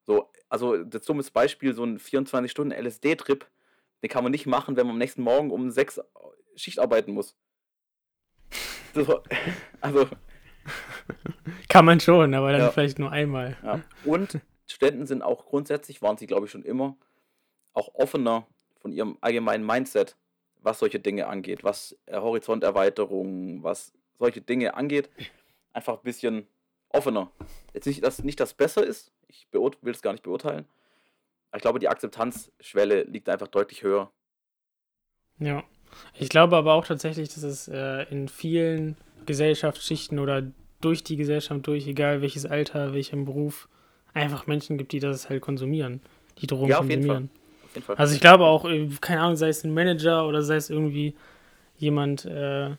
So, 0.06 0.30
also 0.50 0.84
das 0.84 1.06
dummes 1.06 1.30
Beispiel, 1.30 1.74
so 1.76 1.84
ein 1.86 2.00
24-Stunden-LSD-Trip, 2.00 3.46
den 4.02 4.10
kann 4.10 4.24
man 4.24 4.32
nicht 4.32 4.48
machen, 4.48 4.76
wenn 4.76 4.88
man 4.88 4.96
am 4.96 5.00
nächsten 5.00 5.22
Morgen 5.22 5.52
um 5.52 5.70
sechs 5.70 6.02
Schicht 6.56 6.80
arbeiten 6.80 7.14
muss. 7.14 7.38
So, 8.96 9.24
also, 9.82 10.08
Kann 11.70 11.86
man 11.86 12.00
schon, 12.00 12.34
aber 12.34 12.52
dann 12.52 12.62
Ja. 12.62 12.72
vielleicht 12.72 12.98
nur 13.00 13.12
einmal. 13.12 13.58
Ja. 13.64 13.82
Und 14.06 14.40
Studenten 14.68 15.06
sind 15.06 15.22
auch 15.22 15.46
grundsätzlich, 15.46 16.02
waren 16.02 16.18
sie 16.18 16.26
glaube 16.28 16.48
ich 16.48 16.52
schon 16.52 16.64
immer, 16.64 16.98
auch 17.74 17.94
offener 17.96 18.48
von 18.82 18.92
ihrem 18.92 19.18
allgemeinen 19.22 19.66
Mindset, 19.66 20.18
was 20.64 20.80
solche 20.80 21.00
Dinge 21.00 21.28
angeht, 21.28 21.64
was 21.64 21.98
äh, 22.06 22.18
Horizonterweiterung, 22.18 23.64
was 23.64 23.94
solche 24.18 24.42
Dinge 24.42 24.76
angeht. 24.76 25.10
Einfach 25.74 25.98
ein 25.98 26.04
bisschen 26.04 26.48
offener. 26.90 27.32
Jetzt 27.74 27.88
nicht, 27.88 28.04
dass 28.04 28.24
nicht 28.24 28.40
das 28.40 28.54
besser 28.54 28.86
ist, 28.86 29.12
ich 29.28 29.48
will 29.52 29.74
es 29.92 30.02
gar 30.02 30.12
nicht 30.12 30.24
beurteilen. 30.24 30.66
Aber 31.50 31.58
ich 31.58 31.62
glaube, 31.62 31.80
die 31.80 31.90
Akzeptanzschwelle 31.90 33.04
liegt 33.04 33.30
einfach 33.30 33.48
deutlich 33.48 33.84
höher. 33.84 34.12
Ja. 35.40 35.64
Ich 36.18 36.30
glaube 36.30 36.56
aber 36.56 36.74
auch 36.74 36.86
tatsächlich, 36.86 37.30
dass 37.30 37.44
es 37.44 37.68
äh, 37.68 38.04
in 38.10 38.28
vielen 38.28 38.98
Gesellschaftsschichten 39.26 40.20
oder 40.20 40.52
durch 40.82 41.04
die 41.04 41.16
Gesellschaft 41.16 41.66
durch, 41.68 41.88
egal 41.88 42.22
welches 42.22 42.46
Alter, 42.46 42.94
welchen 42.94 43.26
Beruf, 43.26 43.70
einfach 44.14 44.48
Menschen 44.48 44.78
gibt, 44.78 44.92
die 44.92 45.00
das 45.00 45.30
halt 45.30 45.42
konsumieren, 45.42 46.02
die 46.40 46.48
Drogen 46.48 46.70
Ja, 46.70 46.80
auf 46.80 46.90
jeden 46.90 47.08
konsumieren. 47.08 47.30
Jeden 47.74 47.86
Fall. 47.86 47.96
Also 47.96 48.14
ich 48.14 48.22
glaube 48.22 48.46
auch, 48.46 48.66
äh, 48.66 48.88
keine 49.02 49.22
Ahnung, 49.22 49.36
sei 49.36 49.50
es 49.50 49.64
ein 49.64 49.74
Manager 49.74 50.28
oder 50.28 50.42
sei 50.42 50.56
es 50.56 50.70
irgendwie 50.70 51.16
jemand 51.78 52.26
äh, 52.26 52.76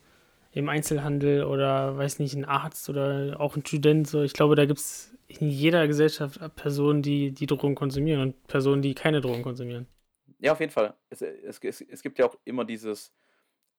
im 0.52 0.68
Einzelhandel 0.68 1.44
oder 1.44 1.96
weiß 1.96 2.20
nicht, 2.20 2.34
ein 2.34 2.44
Arzt 2.44 2.88
oder 2.88 3.36
auch 3.40 3.56
ein 3.56 3.66
Student. 3.66 4.06
So, 4.06 4.22
ich 4.22 4.32
glaube, 4.32 4.54
da 4.54 4.66
gibt 4.66 4.78
es 4.78 5.12
in 5.26 5.48
jeder 5.48 5.86
Gesellschaft 5.86 6.38
Personen, 6.56 7.02
die 7.02 7.32
die 7.32 7.46
Drogen 7.46 7.74
konsumieren 7.74 8.20
und 8.20 8.46
Personen, 8.46 8.82
die 8.82 8.94
keine 8.94 9.20
Drogen 9.20 9.42
konsumieren. 9.42 9.86
Ja, 10.38 10.52
auf 10.52 10.60
jeden 10.60 10.72
Fall. 10.72 10.94
Es, 11.10 11.22
es, 11.22 11.58
es, 11.58 11.80
es 11.80 12.02
gibt 12.02 12.18
ja 12.18 12.26
auch 12.26 12.36
immer 12.44 12.64
dieses, 12.64 13.12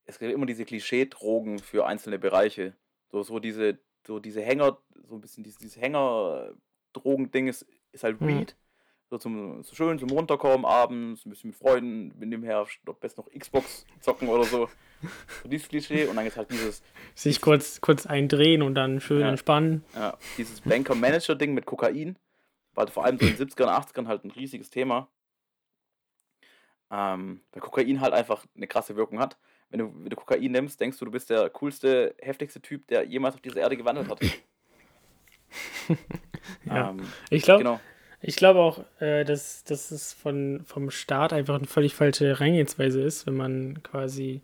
es 0.06 0.20
gibt 0.20 0.34
immer 0.34 0.46
diese 0.46 0.66
Klischee-Drogen 0.66 1.60
für 1.60 1.86
einzelne 1.86 2.20
Bereiche. 2.20 2.74
So, 3.12 3.24
so 3.24 3.40
diese, 3.40 3.78
so 4.06 4.20
diese 4.20 4.42
Hänger, 4.42 4.78
so 5.08 5.16
ein 5.16 5.22
bisschen 5.22 5.44
dieses, 5.44 5.60
dieses 5.60 5.78
Hänger-Drogen-Ding 5.78 7.48
ist, 7.48 7.66
ist 7.92 8.04
halt 8.04 8.20
Mhm. 8.20 8.46
So 9.10 9.18
zum 9.20 9.62
so 9.62 9.76
schön 9.76 10.00
zum 10.00 10.10
Runterkommen 10.10 10.66
abends, 10.66 11.26
ein 11.26 11.30
bisschen 11.30 11.52
mit 11.52 11.58
Freunden, 11.58 12.18
mit 12.18 12.32
dem 12.34 12.44
her 12.44 12.66
am 12.88 12.96
besten 13.00 13.22
noch 13.22 13.30
Xbox 13.32 13.86
zocken 14.02 14.28
oder 14.30 14.46
so. 14.46 14.68
So 15.44 15.50
dieses 15.50 15.68
Klischee 15.68 16.08
und 16.08 16.16
dann 16.16 16.26
ist 16.26 16.38
halt 16.38 16.50
dieses, 16.50 16.82
Sich 17.14 17.40
kurz, 17.40 17.80
kurz 17.82 18.08
eindrehen 18.08 18.64
und 18.64 18.74
dann 18.74 19.00
schön 19.00 19.22
Ja. 19.22 19.30
entspannen. 19.30 19.84
ja, 19.94 20.18
dieses 20.38 20.62
Banker-Manager-Ding 20.62 21.54
mit 21.54 21.66
Kokain. 21.68 22.18
War 22.74 22.86
halt 22.86 22.90
vor 22.90 23.06
allem 23.06 23.20
so 23.20 23.26
in 23.28 23.36
den 23.36 23.48
70ern, 23.48 23.70
80ern 23.70 24.08
halt 24.08 24.24
ein 24.26 24.32
riesiges 24.32 24.70
Thema. 24.72 25.08
Ähm, 26.90 27.42
weil 27.52 27.62
Kokain 27.62 28.02
halt 28.02 28.14
einfach 28.14 28.46
eine 28.56 28.68
krasse 28.68 28.96
Wirkung 28.96 29.20
hat. 29.20 29.38
Wenn 29.70 29.80
du, 29.80 29.92
wenn 29.96 30.10
du 30.10 30.16
Kokain 30.16 30.52
nimmst, 30.52 30.80
denkst 30.82 30.98
du, 30.98 31.06
du 31.06 31.12
bist 31.12 31.30
der 31.30 31.50
coolste, 31.52 32.16
heftigste 32.20 32.62
Typ, 32.62 32.88
der 32.88 33.04
jemals 33.04 33.36
auf 33.36 33.42
dieser 33.42 33.60
Erde 33.62 33.78
gewandelt 33.78 34.10
hat. 34.10 34.20
Ja. 36.66 36.90
Ähm, 36.90 36.98
Ich 37.30 37.44
glaube 37.44 37.64
genau. 37.64 37.80
Ich 38.28 38.38
glaube 38.38 38.60
auch, 38.60 38.80
äh, 39.00 39.24
dass, 39.24 39.64
dass 39.66 39.92
es 39.92 40.14
von, 40.14 40.62
vom 40.66 40.90
Staat 40.90 41.32
einfach 41.32 41.56
eine 41.56 41.68
völlig 41.68 41.94
falsche 41.94 42.26
Herangehensweise 42.26 43.02
ist, 43.02 43.28
wenn 43.28 43.36
man 43.36 43.84
quasi 43.84 44.42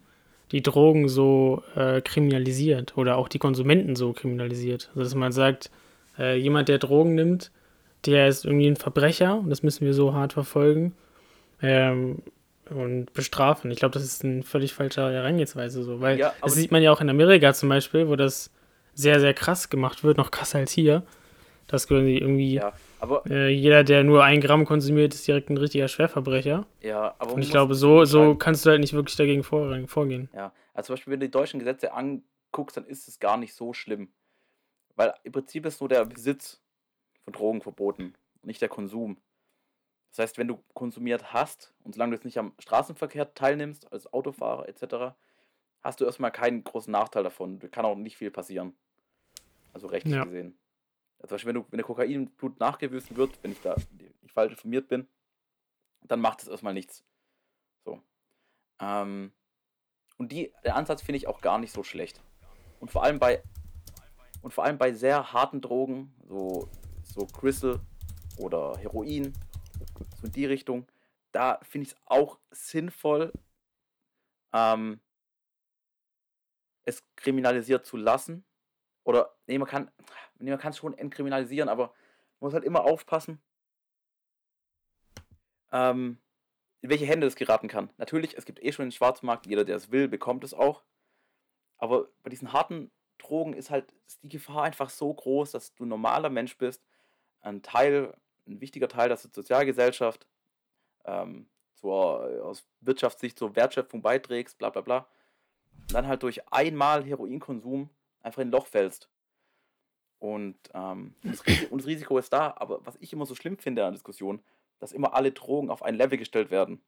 die 0.52 0.62
Drogen 0.62 1.10
so 1.10 1.64
äh, 1.76 2.00
kriminalisiert 2.02 2.96
oder 2.96 3.18
auch 3.18 3.28
die 3.28 3.40
Konsumenten 3.40 3.96
so 3.96 4.14
kriminalisiert. 4.14 4.90
Also 4.90 5.02
dass 5.02 5.16
man 5.16 5.32
sagt, 5.32 5.72
äh, 6.20 6.38
jemand, 6.38 6.70
der 6.70 6.78
Drogen 6.78 7.16
nimmt, 7.16 7.52
der 8.06 8.28
ist 8.28 8.46
irgendwie 8.46 8.68
ein 8.68 8.76
Verbrecher 8.76 9.40
und 9.40 9.50
das 9.50 9.64
müssen 9.64 9.84
wir 9.86 9.96
so 9.96 10.14
hart 10.14 10.34
verfolgen 10.34 10.94
ähm, 11.64 12.22
und 12.70 13.14
bestrafen. 13.14 13.72
Ich 13.72 13.80
glaube, 13.80 13.94
das 13.94 14.04
ist 14.04 14.24
eine 14.24 14.44
völlig 14.44 14.74
falsche 14.74 15.12
Herangehensweise 15.12 15.82
so, 15.82 16.02
weil 16.02 16.20
Ja, 16.20 16.34
das 16.42 16.54
sieht 16.54 16.72
man 16.72 16.84
ja 16.84 16.92
auch 16.92 17.02
in 17.02 17.10
Amerika 17.10 17.52
zum 17.54 17.70
Beispiel, 17.70 18.08
wo 18.08 18.16
das 18.16 18.52
sehr, 18.94 19.20
sehr 19.20 19.34
krass 19.34 19.70
gemacht 19.70 20.04
wird, 20.04 20.18
noch 20.18 20.30
krasser 20.30 20.60
als 20.60 20.72
hier. 20.72 21.02
Dass 21.72 21.90
irgendwie 21.90 22.56
Ja, 22.56 22.74
aber, 23.00 23.24
äh, 23.30 23.50
jeder, 23.50 23.84
der 23.84 24.04
nur 24.04 24.24
ein 24.24 24.42
Gramm 24.42 24.66
konsumiert, 24.66 25.13
ist 25.13 25.28
direkt 25.28 25.50
ein 25.50 25.58
richtiger 25.58 25.88
Schwerverbrecher. 25.88 26.66
ja, 26.82 27.16
aber 27.18 27.34
Und 27.34 27.42
ich 27.42 27.50
glaube, 27.50 27.75
so, 27.75 28.06
so 28.06 28.36
kannst 28.36 28.66
du 28.66 28.70
halt 28.70 28.82
nicht 28.82 28.94
wirklich 28.94 29.16
dagegen 29.16 29.44
vor, 29.44 29.88
vorgehen. 29.88 30.30
Ja, 30.34 30.54
also 30.74 30.88
zum 30.88 30.94
Beispiel, 30.96 31.13
wenn 31.13 31.20
du 31.22 31.28
die 31.28 31.32
deutschen 31.32 31.60
Gesetze 31.60 31.94
anguckst, 31.94 32.78
dann 32.78 32.86
ist 32.86 33.08
es 33.08 33.20
gar 33.20 33.38
nicht 33.38 33.54
so 33.54 33.74
schlimm. 33.74 34.12
Weil 34.96 35.13
im 35.24 35.32
Prinzip 35.32 35.66
ist 35.66 35.80
nur 35.80 35.90
der 35.90 36.06
Besitz 36.06 36.62
von 37.24 37.34
Drogen 37.34 37.62
verboten 37.62 38.13
nicht 38.44 38.62
der 38.62 38.70
Konsum. 38.70 39.18
Das 40.12 40.20
heißt, 40.20 40.38
wenn 40.38 40.48
du 40.48 40.63
konsumiert 40.74 41.34
hast 41.34 41.74
und 41.84 41.96
solange 41.96 42.12
du 42.12 42.16
jetzt 42.18 42.25
nicht 42.25 42.38
am 42.38 42.54
Straßenverkehr 42.60 43.34
teilnimmst, 43.34 43.92
als 43.92 44.12
Autofahrer 44.12 44.68
etc., 44.68 45.16
hast 45.82 46.00
du 46.00 46.06
erstmal 46.06 46.32
keinen 46.32 46.63
großen 46.63 46.92
Nachteil 46.92 47.24
davon. 47.24 47.60
Da 47.60 47.68
kann 47.68 47.86
auch 47.86 47.96
nicht 47.96 48.18
viel 48.18 48.32
passieren. 48.32 48.75
Also 49.74 49.88
rechtlich 49.88 50.16
Ja. 50.16 50.24
gesehen. 50.25 50.58
Also 51.22 51.28
zum 51.28 51.36
Beispiel, 51.36 51.48
wenn, 51.50 51.62
du, 51.62 51.68
wenn 51.70 51.78
der 51.78 51.86
Kokain 51.86 52.12
im 52.12 52.56
nachgewiesen 52.60 53.16
wird, 53.16 53.32
wenn 53.44 53.51
ich 53.51 53.62
da 53.62 53.75
nicht 54.00 54.34
falsch 54.34 54.54
informiert 54.54 54.88
bin, 54.88 55.08
dann 56.01 56.20
macht 56.20 56.42
es 56.42 56.48
erstmal 56.48 56.74
nichts. 56.74 57.04
So. 57.86 58.01
Ähm, 58.80 59.32
und 60.18 60.32
die, 60.32 60.51
der 60.63 60.75
Ansatz 60.75 61.01
finde 61.01 61.18
ich 61.18 61.28
auch 61.28 61.42
gar 61.42 61.60
nicht 61.60 61.74
so 61.74 61.84
schlecht. 61.84 62.22
Und 62.80 62.92
vor 62.92 63.04
allem 63.04 63.20
bei 63.20 63.44
und 64.42 64.54
vor 64.54 64.63
allem 64.63 64.78
bei 64.78 64.92
sehr 64.92 65.34
harten 65.34 65.62
Drogen, 65.62 66.13
so, 66.28 66.68
so 67.04 67.25
Crystal 67.28 67.80
oder 68.38 68.75
Heroin, 68.78 69.34
so 70.20 70.25
in 70.25 70.32
die 70.32 70.46
Richtung, 70.46 70.88
da 71.32 71.60
finde 71.62 71.88
ich 71.88 71.94
es 71.94 72.00
auch 72.06 72.40
sinnvoll, 72.50 73.32
ähm, 74.54 75.00
es 76.84 77.04
kriminalisiert 77.16 77.86
zu 77.86 77.98
lassen. 77.98 78.44
Oder, 79.04 79.36
nee, 79.48 79.58
man 79.58 79.68
kann, 79.68 79.92
man 80.50 80.60
kann 80.60 80.72
es 80.72 80.78
schon 80.78 80.98
entkriminalisieren, 80.98 81.70
aber 81.70 81.88
man 82.40 82.48
muss 82.48 82.54
halt 82.54 82.64
immer 82.64 82.84
aufpassen, 82.84 83.42
ähm, 85.72 86.18
in 86.82 86.90
welche 86.90 87.06
Hände 87.06 87.28
es 87.28 87.36
geraten 87.36 87.68
kann. 87.68 87.92
Natürlich, 87.98 88.38
es 88.38 88.46
gibt 88.46 88.64
eh 88.64 88.72
schon 88.72 88.86
den 88.86 88.92
Schwarzmarkt, 88.92 89.46
jeder, 89.46 89.64
der 89.64 89.76
es 89.76 89.92
will, 89.92 90.08
bekommt 90.08 90.44
es 90.44 90.54
auch. 90.54 90.84
Aber 91.78 92.08
bei 92.24 92.30
diesen 92.30 92.54
harten 92.54 92.92
Drogen 93.18 93.54
ist 93.54 93.70
halt 93.70 93.94
ist 94.08 94.24
die 94.24 94.30
Gefahr 94.30 94.64
einfach 94.64 94.90
so 94.90 95.14
groß, 95.14 95.52
dass 95.52 95.74
du 95.76 95.86
ein 95.86 95.90
normaler 95.90 96.30
Mensch 96.30 96.58
bist, 96.58 96.84
ein 97.42 97.62
Teil, 97.62 98.16
ein 98.48 98.60
wichtiger 98.62 98.90
Teil 98.90 99.10
der 99.10 99.18
Sozialgesellschaft, 99.18 100.28
ähm, 101.06 101.48
zur, 101.76 102.44
aus 102.44 102.66
Wirtschaftssicht 102.82 103.38
zur 103.38 103.56
Wertschöpfung 103.56 104.02
beiträgst, 104.02 104.58
bla 104.58 104.70
bla 104.70 104.82
bla. 104.82 105.08
Und 105.82 105.94
dann 105.94 106.08
halt 106.08 106.24
durch 106.24 106.52
einmal 106.52 107.04
Heroinkonsum 107.04 107.90
einfach 108.22 108.42
in 108.42 108.50
ein 108.50 108.52
Loch 108.52 108.68
fällst. 108.68 109.10
Und, 110.22 110.56
ähm, 110.75 111.16
das, 111.24 111.44
Risiko 111.48 112.20
ist 112.20 112.32
da, 112.32 112.54
aber 112.58 112.86
was 112.86 112.96
ich 113.00 113.12
immer 113.12 113.25
so 113.25 113.34
schlimm 113.34 113.58
finde 113.58 113.82
an 113.82 113.88
der 113.88 113.98
Diskussion, 113.98 114.40
dass 114.78 114.92
immer 114.92 115.16
alle 115.16 115.32
Drogen 115.32 115.72
auf 115.72 115.82
ein 115.82 115.96
Level 115.96 116.20
gestellt 116.20 116.51
werden. 116.51 116.80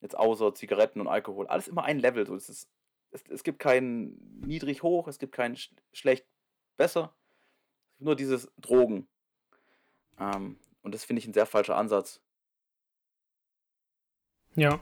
Jetzt 0.00 0.16
außer 0.16 0.54
Zigaretten 0.54 0.98
und 0.98 1.06
Alkohol. 1.06 1.46
Alles 1.48 1.68
immer 1.68 1.84
ein 1.84 1.98
Level. 1.98 2.26
So, 2.26 2.34
es, 2.34 2.48
ist, 2.48 2.70
es, 3.10 3.24
es 3.28 3.44
gibt 3.44 3.58
kein 3.58 4.16
niedrig 4.40 4.82
hoch, 4.82 5.06
es 5.06 5.18
gibt 5.18 5.34
kein 5.34 5.54
sch 5.54 5.74
schlecht 5.92 6.24
besser. 6.78 7.14
Es 7.90 7.98
gibt 7.98 8.06
nur 8.06 8.16
dieses 8.16 8.50
Drogen. 8.56 9.06
Ähm, 10.18 10.58
und 10.80 10.94
das 10.94 11.04
finde 11.04 11.20
ich 11.20 11.26
ein 11.26 11.34
sehr 11.34 11.46
falscher 11.46 11.76
Ansatz. 11.76 12.22
Ja. 14.54 14.80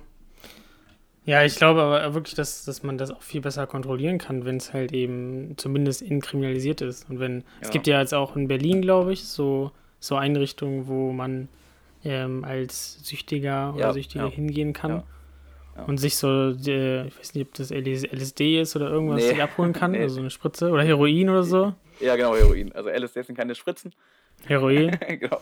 Ja, 1.27 1.45
ich 1.45 1.57
glaube 1.57 1.83
aber 1.83 2.15
wirklich, 2.15 2.35
dass, 2.35 2.65
dass 2.65 2.83
man 2.83 2.97
das 2.99 3.11
auch 3.11 3.23
viel 3.23 3.41
besser 3.43 3.67
kontrollieren 3.67 4.19
kann, 4.19 4.45
wenn 4.47 4.57
es 4.57 4.73
halt 4.73 4.93
eben 4.93 5.55
zumindest 5.59 6.03
inkriminalisiert 6.03 6.81
ist. 6.81 7.09
Und 7.11 7.21
wenn, 7.21 7.45
es 7.61 7.69
Ja. 7.69 7.73
gibt 7.73 7.87
ja 7.87 8.01
jetzt 8.01 8.15
auch 8.15 8.37
in 8.37 8.49
Berlin, 8.49 8.81
glaube 8.83 9.13
ich, 9.13 9.25
so, 9.25 9.71
so 10.01 10.17
Einrichtungen, 10.17 10.87
wo 10.89 11.13
man 11.13 11.49
ähm, 12.05 12.45
als 12.45 12.99
Süchtiger 13.07 13.75
oder 13.75 13.81
Ja, 13.89 13.93
Süchtige 13.93 14.25
ja. 14.25 14.31
hin 14.31 14.73
kann 14.73 15.03
und 15.87 15.99
sich 15.99 16.17
so, 16.17 16.29
äh, 16.67 17.07
ich 17.07 17.19
weiß 17.19 17.35
nicht, 17.35 17.47
ob 17.49 17.55
das 17.55 17.71
LSD 17.71 18.61
ist 18.63 18.75
oder 18.77 18.89
irgendwas, 18.91 19.17
Nee. 19.23 19.29
sich 19.29 19.43
abholen 19.43 19.73
kann, 19.75 19.91
Nee. 19.93 20.01
also 20.03 20.15
so 20.17 20.21
eine 20.23 20.31
Spritze 20.31 20.71
oder 20.71 20.83
Heroin 20.83 21.29
oder 21.29 21.43
so. 21.43 21.75
Ja, 22.01 22.17
genau, 22.17 22.35
Heroin. 22.35 22.73
Also 22.73 22.89
LSD 22.89 23.23
sind 23.23 23.37
keine 23.37 23.55
Spritzen. 23.55 23.93
Heroin, 24.47 24.99
genau. 25.21 25.39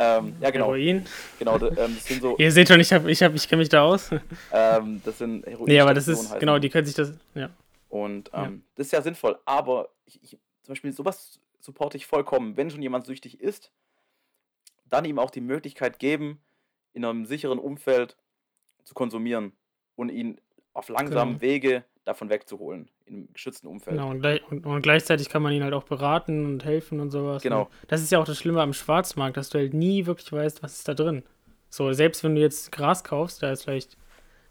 Ähm, 0.00 0.36
ja, 0.40 0.50
genau. 0.50 0.66
Heroin. 0.66 1.04
Genau, 1.40 1.56
ähm, 1.56 1.74
das 1.76 2.04
sind 2.06 2.22
so, 2.22 2.36
Ihr 2.38 2.52
seht 2.52 2.68
schon, 2.68 2.78
ich, 2.78 2.92
hab, 2.92 3.04
ich, 3.06 3.20
hab, 3.20 3.34
ich 3.34 3.48
kenne 3.48 3.60
mich 3.60 3.68
da 3.68 3.82
aus. 3.82 4.10
ähm, 4.52 5.02
das 5.04 5.18
sind 5.18 5.44
Heroin. 5.44 5.66
nee, 5.66 5.80
aber 5.80 5.92
das 5.92 6.06
ist, 6.06 6.38
genau, 6.38 6.58
die 6.60 6.68
können 6.70 6.86
sich 6.86 6.94
das, 6.94 7.12
ja. 7.34 7.50
Und 7.88 8.30
Ja. 8.32 8.46
ähm, 8.46 8.62
das 8.76 8.86
ist 8.86 8.92
ja 8.92 9.02
sinnvoll, 9.02 9.38
aber 9.44 9.88
ich, 10.06 10.22
ich, 10.22 10.30
zum 10.62 10.72
Beispiel 10.72 10.92
sowas 10.92 11.40
supporte 11.58 11.96
ich 11.96 12.06
vollkommen. 12.06 12.56
Wenn 12.56 12.70
schon 12.70 12.80
jemand 12.82 13.06
süchtig 13.06 13.40
ist, 13.40 13.72
dann 14.84 15.04
ihm 15.04 15.18
auch 15.18 15.30
die 15.30 15.40
Möglichkeit 15.40 15.98
geben, 15.98 16.40
in 16.92 17.04
einem 17.04 17.26
sicheren 17.26 17.58
Umfeld 17.58 18.16
zu 18.84 18.94
konsumieren 18.94 19.52
und 19.96 20.10
ihn 20.10 20.40
auf 20.74 20.88
langsamen 20.88 21.40
Genau. 21.40 21.42
Wege 21.42 21.84
davon 22.08 22.30
wegzuholen, 22.30 22.88
in 23.04 23.14
einem 23.14 23.32
geschützten 23.34 23.68
Umfeld. 23.68 23.96
Genau, 23.96 24.10
und, 24.10 24.20
gleich, 24.20 24.40
und, 24.50 24.64
und 24.64 24.80
gleichzeitig 24.82 25.28
kann 25.28 25.42
man 25.42 25.52
ihn 25.52 25.62
halt 25.62 25.74
auch 25.74 25.84
beraten 25.84 26.46
und 26.46 26.64
helfen 26.64 27.00
und 27.00 27.10
sowas. 27.10 27.42
Genau. 27.42 27.64
Und 27.64 27.70
das 27.88 28.02
ist 28.02 28.10
ja 28.10 28.18
auch 28.18 28.24
das 28.24 28.38
Schlimme 28.38 28.62
am 28.62 28.72
Schwarzmarkt, 28.72 29.36
dass 29.36 29.50
du 29.50 29.58
halt 29.58 29.74
nie 29.74 30.06
wirklich 30.06 30.32
weißt, 30.32 30.62
was 30.62 30.78
ist 30.78 30.88
da 30.88 30.94
drin. 30.94 31.22
So, 31.68 31.92
selbst 31.92 32.24
wenn 32.24 32.34
du 32.34 32.40
jetzt 32.40 32.72
Gras 32.72 33.04
kaufst, 33.04 33.42
da 33.42 33.52
ist 33.52 33.64
vielleicht 33.64 33.98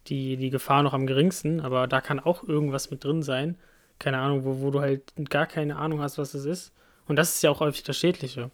die, 0.06 0.38
die 0.38 0.52
Gefahr 0.52 0.84
noch 0.84 0.94
am 0.94 1.08
geringsten, 1.08 1.60
aber 1.60 1.88
da 1.88 2.00
kann 2.00 2.20
auch 2.20 2.44
irgendwas 2.44 2.92
mit 2.92 3.04
drin 3.04 3.24
sein. 3.24 3.58
Keine 3.98 4.20
Ahnung, 4.20 4.46
wo, 4.46 4.62
wo 4.62 4.70
du 4.70 4.80
halt 4.80 5.02
gar 5.30 5.48
keine 5.48 5.78
Ahnung 5.78 6.00
hast, 6.02 6.20
was 6.20 6.34
das 6.34 6.46
ist. 6.46 6.72
Und 7.08 7.16
das 7.16 7.36
ist 7.36 7.42
ja 7.42 7.50
auch 7.50 7.60
häufig 7.60 7.82
das 7.84 7.98
Schädliche. 7.98 8.52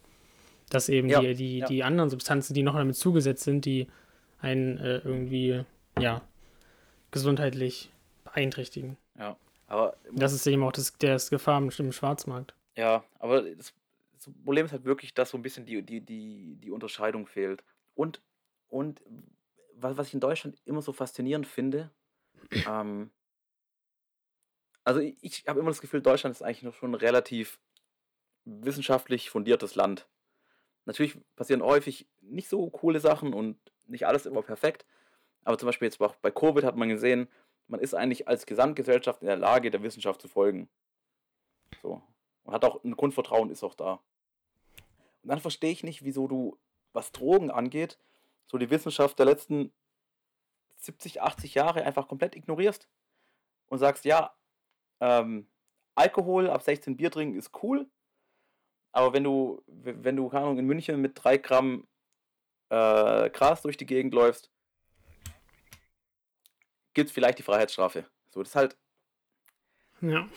Dass 0.69 0.87
eben 0.87 1.09
Ja, 1.09 1.19
die, 1.19 1.35
die, 1.35 1.57
ja. 1.59 1.67
die 1.67 1.83
anderen 1.83 2.09
Substanzen, 2.09 2.53
die 2.53 2.63
noch 2.63 2.75
damit 2.75 2.95
zugesetzt 2.95 3.43
sind, 3.43 3.65
die 3.65 3.87
einen 4.39 4.77
äh, 4.77 4.99
irgendwie, 4.99 5.65
ja, 5.99 6.21
gesundheitlich 7.11 7.92
beeinträchtigen. 8.33 8.97
Ja, 9.17 9.37
aber 9.67 9.95
Das 10.11 10.33
ist 10.33 10.45
eben 10.47 10.63
auch 10.63 10.71
das, 10.71 10.93
das 10.97 11.29
Gefahr 11.29 11.59
im, 11.59 11.91
Schwarzmarkt. 11.91 12.55
Ja, 12.75 13.03
aber 13.19 13.43
das, 13.43 13.73
das 14.13 14.33
Problem 14.43 14.65
ist 14.65 14.71
halt 14.71 14.85
wirklich, 14.85 15.13
dass 15.13 15.29
so 15.29 15.37
ein 15.37 15.41
bisschen 15.41 15.65
die, 15.65 15.81
die, 15.81 16.01
die, 16.01 16.55
die 16.57 16.71
Unterscheidung 16.71 17.27
fehlt. 17.27 17.63
Und, 17.95 18.21
und 18.69 19.01
was, 19.75 19.97
was 19.97 20.07
ich 20.07 20.13
in 20.13 20.19
Deutschland 20.19 20.57
immer 20.65 20.81
so 20.81 20.93
faszinierend 20.93 21.47
finde, 21.47 21.91
ähm, 22.67 23.11
also 24.83 24.99
ich, 24.99 25.15
ich 25.21 25.43
habe 25.47 25.59
immer 25.59 25.69
das 25.69 25.81
Gefühl, 25.81 26.01
Deutschland 26.01 26.35
ist 26.35 26.41
eigentlich 26.41 26.63
noch 26.63 26.73
schon 26.73 26.91
ein 26.91 26.95
relativ 26.95 27.59
wissenschaftlich 28.45 29.29
fundiertes 29.29 29.75
Land. 29.75 30.07
Natürlich 30.85 31.17
passieren 31.35 31.61
häufig 31.61 32.07
nicht 32.19 32.49
so 32.49 32.69
coole 32.69 32.99
Sachen 32.99 33.33
und 33.33 33.57
nicht 33.85 34.05
alles 34.05 34.25
immer 34.25 34.41
perfekt. 34.41 34.85
Aber 35.45 35.57
zum 35.57 35.67
Beispiel 35.67 35.87
jetzt 35.87 36.01
auch 36.01 36.15
bei 36.15 36.31
Covid 36.31 36.63
hat 36.63 36.75
man 36.75 36.89
gesehen, 36.89 37.27
man 37.67 37.79
ist 37.79 37.93
eigentlich 37.93 38.27
als 38.27 38.45
Gesamtgesellschaft 38.45 39.21
in 39.21 39.27
der 39.27 39.37
Lage, 39.37 39.71
der 39.71 39.83
Wissenschaft 39.83 40.21
zu 40.21 40.27
folgen. 40.27 40.69
So. 41.81 42.01
Und 42.43 42.53
hat 42.53 42.65
auch 42.65 42.83
ein 42.83 42.95
Grundvertrauen 42.95 43.49
ist 43.49 43.63
auch 43.63 43.75
da. 43.75 44.01
Und 45.23 45.29
dann 45.29 45.39
verstehe 45.39 45.71
ich 45.71 45.83
nicht, 45.83 46.03
wieso 46.03 46.27
du, 46.27 46.57
was 46.91 47.11
Drogen 47.11 47.49
angeht, 47.49 47.97
so 48.47 48.57
die 48.57 48.69
Wissenschaft 48.69 49.17
der 49.17 49.25
letzten 49.25 49.71
70, 50.75 51.21
80 51.21 51.55
Jahre 51.55 51.83
einfach 51.83 52.07
komplett 52.07 52.35
ignorierst. 52.35 52.89
Und 53.67 53.79
sagst, 53.79 54.05
ja, 54.05 54.35
ähm, 54.99 55.47
Alkohol 55.95 56.49
ab 56.49 56.61
16 56.61 56.97
Bier 56.97 57.11
trinken 57.11 57.37
ist 57.37 57.51
cool, 57.63 57.89
aber 58.91 59.13
wenn 59.13 59.23
du, 59.23 59.63
wenn 59.67 60.15
du, 60.15 60.29
keine 60.29 60.45
Ahnung, 60.45 60.59
in 60.59 60.65
München 60.65 61.01
mit 61.01 61.13
3 61.15 61.37
Gramm 61.37 61.87
äh, 62.69 63.29
Gras 63.31 63.61
durch 63.63 63.77
die 63.77 63.85
Gegend 63.85 64.13
läufst, 64.13 64.51
gibt 66.93 67.09
es 67.09 67.13
vielleicht 67.13 67.39
die 67.39 67.43
Freiheitsstrafe. 67.43 68.05
So, 68.31 68.41
das 68.41 68.49
ist 68.49 68.55
halt, 68.55 68.75
Ja. 70.01 70.27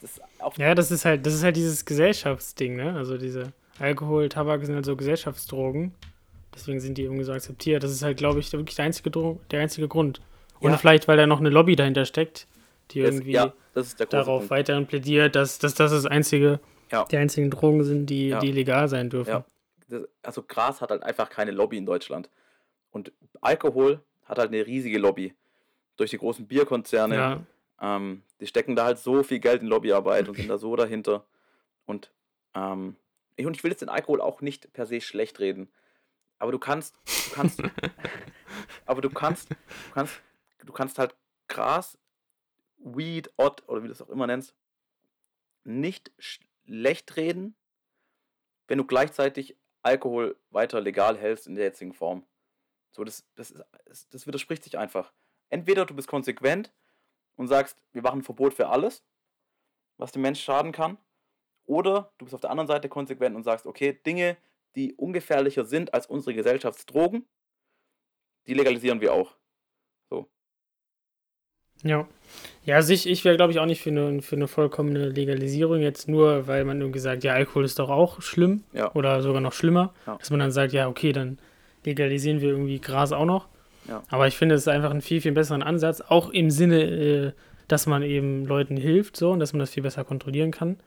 das 0.00 0.20
Ja, 0.56 0.74
das 0.74 0.90
ist 0.90 1.04
halt, 1.04 1.24
das 1.26 1.34
ist 1.34 1.42
halt 1.44 1.56
dieses 1.56 1.84
Gesellschaftsding, 1.84 2.76
ne? 2.76 2.94
Also 2.94 3.16
diese 3.18 3.52
Alkohol, 3.78 4.28
Tabak 4.28 4.64
sind 4.64 4.74
halt 4.74 4.84
so 4.84 4.96
Gesellschaftsdrogen. 4.96 5.94
Deswegen 6.54 6.78
sind 6.80 6.96
die 6.98 7.02
irgendwie 7.02 7.24
so 7.24 7.32
akzeptiert. 7.32 7.82
Das 7.82 7.90
ist 7.90 8.02
halt, 8.02 8.16
glaube 8.16 8.38
ich, 8.38 8.52
wirklich 8.52 8.76
der 8.76 8.84
einzige, 8.84 9.10
Dro 9.10 9.40
der 9.50 9.60
einzige 9.60 9.88
Grund. 9.88 10.20
Und 10.60 10.70
Ja. 10.70 10.76
vielleicht, 10.78 11.08
weil 11.08 11.16
da 11.16 11.26
noch 11.26 11.40
eine 11.40 11.50
Lobby 11.50 11.74
dahinter 11.74 12.04
steckt, 12.04 12.46
die 12.92 13.02
das, 13.02 13.14
irgendwie 13.16 13.32
ja, 13.32 13.52
darauf 14.10 14.40
Punkt. 14.42 14.50
weiterhin 14.50 14.86
plädiert, 14.86 15.34
dass, 15.34 15.58
dass 15.58 15.74
das 15.74 15.90
das 15.90 16.06
einzige, 16.06 16.60
Ja. 16.92 17.04
die 17.06 17.16
einzigen 17.16 17.50
Drogen 17.50 17.82
sind, 17.82 18.06
die, 18.06 18.36
die 18.40 18.52
legal 18.52 18.88
sein 18.88 19.10
dürfen. 19.10 19.30
Ja. 19.30 19.44
Das, 19.88 20.02
also 20.22 20.42
Gras 20.44 20.80
hat 20.80 20.90
halt 20.90 21.02
einfach 21.02 21.28
keine 21.28 21.50
Lobby 21.50 21.76
in 21.76 21.86
Deutschland. 21.86 22.30
Und 22.92 23.12
Alkohol 23.40 24.00
hat 24.24 24.38
halt 24.38 24.50
eine 24.52 24.64
riesige 24.64 24.98
Lobby. 24.98 25.34
Durch 25.96 26.10
die 26.10 26.18
großen 26.18 26.46
Bierkonzerne. 26.46 27.14
Ja. 27.16 27.42
Ähm, 27.80 28.22
die 28.40 28.46
stecken 28.46 28.76
da 28.76 28.84
halt 28.84 28.98
so 28.98 29.22
viel 29.22 29.38
Geld 29.40 29.62
in 29.62 29.68
Lobbyarbeit 29.68 30.28
und 30.28 30.36
sind 30.36 30.48
da 30.48 30.58
so 30.58 30.74
dahinter. 30.76 31.24
Und, 31.86 32.10
ähm, 32.54 32.96
ich, 33.36 33.46
und 33.46 33.56
ich 33.56 33.62
will 33.64 33.70
jetzt 33.70 33.80
den 33.80 33.88
Alkohol 33.88 34.20
auch 34.20 34.40
nicht 34.40 34.72
per 34.72 34.86
se 34.86 35.00
schlecht 35.00 35.38
reden. 35.40 35.70
Aber 36.38 36.52
du 36.52 36.58
kannst, 36.58 36.96
du 37.28 37.34
kannst, 37.34 37.62
aber 38.86 39.00
du 39.00 39.10
kannst, 39.10 39.50
du 39.50 39.56
kannst, 39.94 40.20
du 40.64 40.72
kannst 40.72 40.98
halt 40.98 41.14
Gras, 41.48 41.98
Weed, 42.78 43.32
Odd 43.36 43.62
oder 43.66 43.82
wie 43.82 43.86
du 43.86 43.92
es 43.92 44.02
auch 44.02 44.08
immer 44.10 44.26
nennst, 44.26 44.54
nicht 45.64 46.10
schlecht 46.18 47.16
reden, 47.16 47.54
wenn 48.68 48.78
du 48.78 48.84
gleichzeitig 48.84 49.56
Alkohol 49.82 50.36
weiter 50.50 50.80
legal 50.80 51.16
hältst 51.18 51.46
in 51.46 51.54
der 51.54 51.64
jetzigen 51.64 51.92
Form. 51.92 52.24
So, 52.92 53.04
das, 53.04 53.24
das, 53.34 53.50
ist, 53.50 53.64
das- 53.86 54.08
das 54.08 54.26
widerspricht 54.26 54.64
sich 54.64 54.78
einfach. 54.78 55.12
Entweder 55.54 55.86
du 55.86 55.94
bist 55.94 56.08
konsequent 56.08 56.72
und 57.36 57.46
sagst, 57.46 57.76
wir 57.92 58.02
machen 58.02 58.18
ein 58.20 58.24
Verbot 58.24 58.54
für 58.54 58.68
alles, 58.70 59.04
was 59.98 60.10
dem 60.10 60.22
Mensch 60.22 60.42
schaden 60.42 60.72
kann, 60.72 60.98
oder 61.64 62.10
du 62.18 62.24
bist 62.24 62.34
auf 62.34 62.40
der 62.40 62.50
anderen 62.50 62.66
Seite 62.66 62.88
konsequent 62.88 63.36
und 63.36 63.44
sagst, 63.44 63.64
okay, 63.64 63.96
Dinge, 64.04 64.36
die 64.74 64.94
ungefährlicher 64.94 65.64
sind 65.64 65.94
als 65.94 66.08
unsere 66.08 66.34
Gesellschaftsdrogen, 66.34 67.24
die 68.48 68.54
legalisieren 68.54 69.00
wir 69.00 69.14
auch. 69.14 69.36
Ja. 71.84 72.08
Ja, 72.64 72.76
also 72.76 72.92
ich, 72.92 73.06
ich 73.06 73.24
wäre, 73.24 73.36
glaube 73.36 73.52
ich, 73.52 73.60
auch 73.60 73.66
nicht 73.66 73.80
für 73.82 73.90
eine, 73.90 74.22
für 74.22 74.36
eine 74.36 74.48
vollkommene 74.48 75.10
Legalisierung 75.10 75.80
jetzt 75.82 76.08
nur, 76.08 76.48
weil 76.48 76.64
man 76.64 76.80
irgendwie 76.80 76.98
sagt, 76.98 77.22
ja, 77.22 77.34
Alkohol 77.34 77.64
ist 77.64 77.78
doch 77.78 77.90
auch 77.90 78.22
schlimm 78.22 78.64
Ja. 78.72 78.92
oder 78.94 79.22
sogar 79.22 79.40
noch 79.40 79.52
schlimmer, 79.52 79.94
Ja. 80.06 80.16
dass 80.16 80.30
man 80.30 80.40
dann 80.40 80.50
sagt, 80.50 80.72
ja, 80.72 80.88
okay, 80.88 81.12
dann 81.12 81.38
legalisieren 81.84 82.40
wir 82.40 82.48
irgendwie 82.48 82.80
Gras 82.80 83.12
auch 83.12 83.26
noch. 83.26 83.48
Ja. 83.88 84.02
Aber 84.08 84.26
ich 84.26 84.36
finde, 84.36 84.54
es 84.54 84.62
ist 84.62 84.68
einfach 84.68 84.90
ein 84.90 85.02
viel, 85.02 85.20
viel 85.20 85.32
besseren 85.32 85.62
Ansatz, 85.62 86.00
auch 86.00 86.30
im 86.30 86.50
Sinne, 86.50 86.82
äh, 86.82 87.32
dass 87.68 87.86
man 87.86 88.02
eben 88.02 88.44
Leuten 88.46 88.76
hilft 88.76 89.16
so 89.16 89.30
und 89.32 89.40
dass 89.40 89.52
man 89.52 89.60
das 89.60 89.70
viel 89.70 89.82
besser 89.82 90.04
kontrollieren 90.04 90.50
kann. 90.50 90.78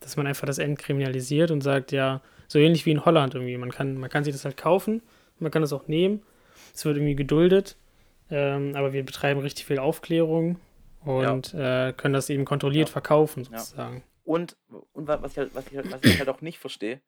Dass 0.00 0.16
man 0.16 0.26
einfach 0.26 0.46
das 0.46 0.58
entkriminalisiert 0.58 1.50
und 1.50 1.62
sagt, 1.62 1.90
ja, 1.92 2.20
so 2.48 2.58
ähnlich 2.58 2.84
wie 2.86 2.90
in 2.92 3.04
Holland 3.04 3.34
irgendwie. 3.34 3.56
Man 3.56 3.70
kann, 3.72 3.96
man 3.96 4.10
kann 4.10 4.24
sich 4.24 4.32
das 4.34 4.44
halt 4.44 4.56
kaufen, 4.56 5.02
man 5.38 5.50
kann 5.50 5.62
das 5.62 5.72
auch 5.72 5.88
nehmen. 5.88 6.22
Es 6.74 6.84
wird 6.84 6.96
irgendwie 6.96 7.16
geduldet, 7.16 7.76
ähm, 8.30 8.72
aber 8.76 8.92
wir 8.92 9.04
betreiben 9.04 9.40
richtig 9.40 9.64
viel 9.66 9.78
Aufklärung 9.78 10.58
und 11.04 11.54
äh, 11.54 11.92
können 11.96 12.14
das 12.14 12.28
eben 12.30 12.44
kontrolliert 12.44 12.88
Ja. 12.88 12.92
verkaufen, 12.92 13.48
Ja. 13.50 13.58
sozusagen. 13.58 14.02
Und, 14.24 14.56
und 14.92 15.06
wa- 15.08 15.22
was, 15.22 15.32
ich 15.32 15.38
halt, 15.38 15.54
was, 15.54 15.66
ich 15.70 15.76
halt, 15.76 15.90
was 15.92 16.00
ich 16.02 16.18
halt 16.18 16.28
auch 16.28 16.40
nicht 16.40 16.58
verstehe, 16.58 17.00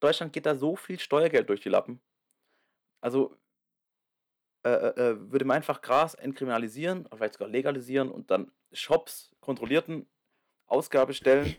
Deutschland 0.00 0.32
geht 0.32 0.46
da 0.46 0.54
so 0.54 0.76
viel 0.76 0.98
Steuergeld 0.98 1.48
durch 1.48 1.60
die 1.60 1.68
Lappen. 1.68 2.00
Also 3.02 3.34
äh, 4.62 4.70
äh, 4.70 5.10
äh, 5.10 5.32
würde 5.32 5.44
man 5.44 5.56
einfach 5.56 5.80
Gras 5.80 6.14
entkriminalisieren, 6.14 7.06
oder 7.06 7.16
vielleicht 7.16 7.34
sogar 7.34 7.48
legalisieren 7.48 8.10
und 8.10 8.30
dann 8.30 8.52
Shops 8.72 9.34
kontrollierten 9.40 10.06
Ausgabestellen 10.66 11.56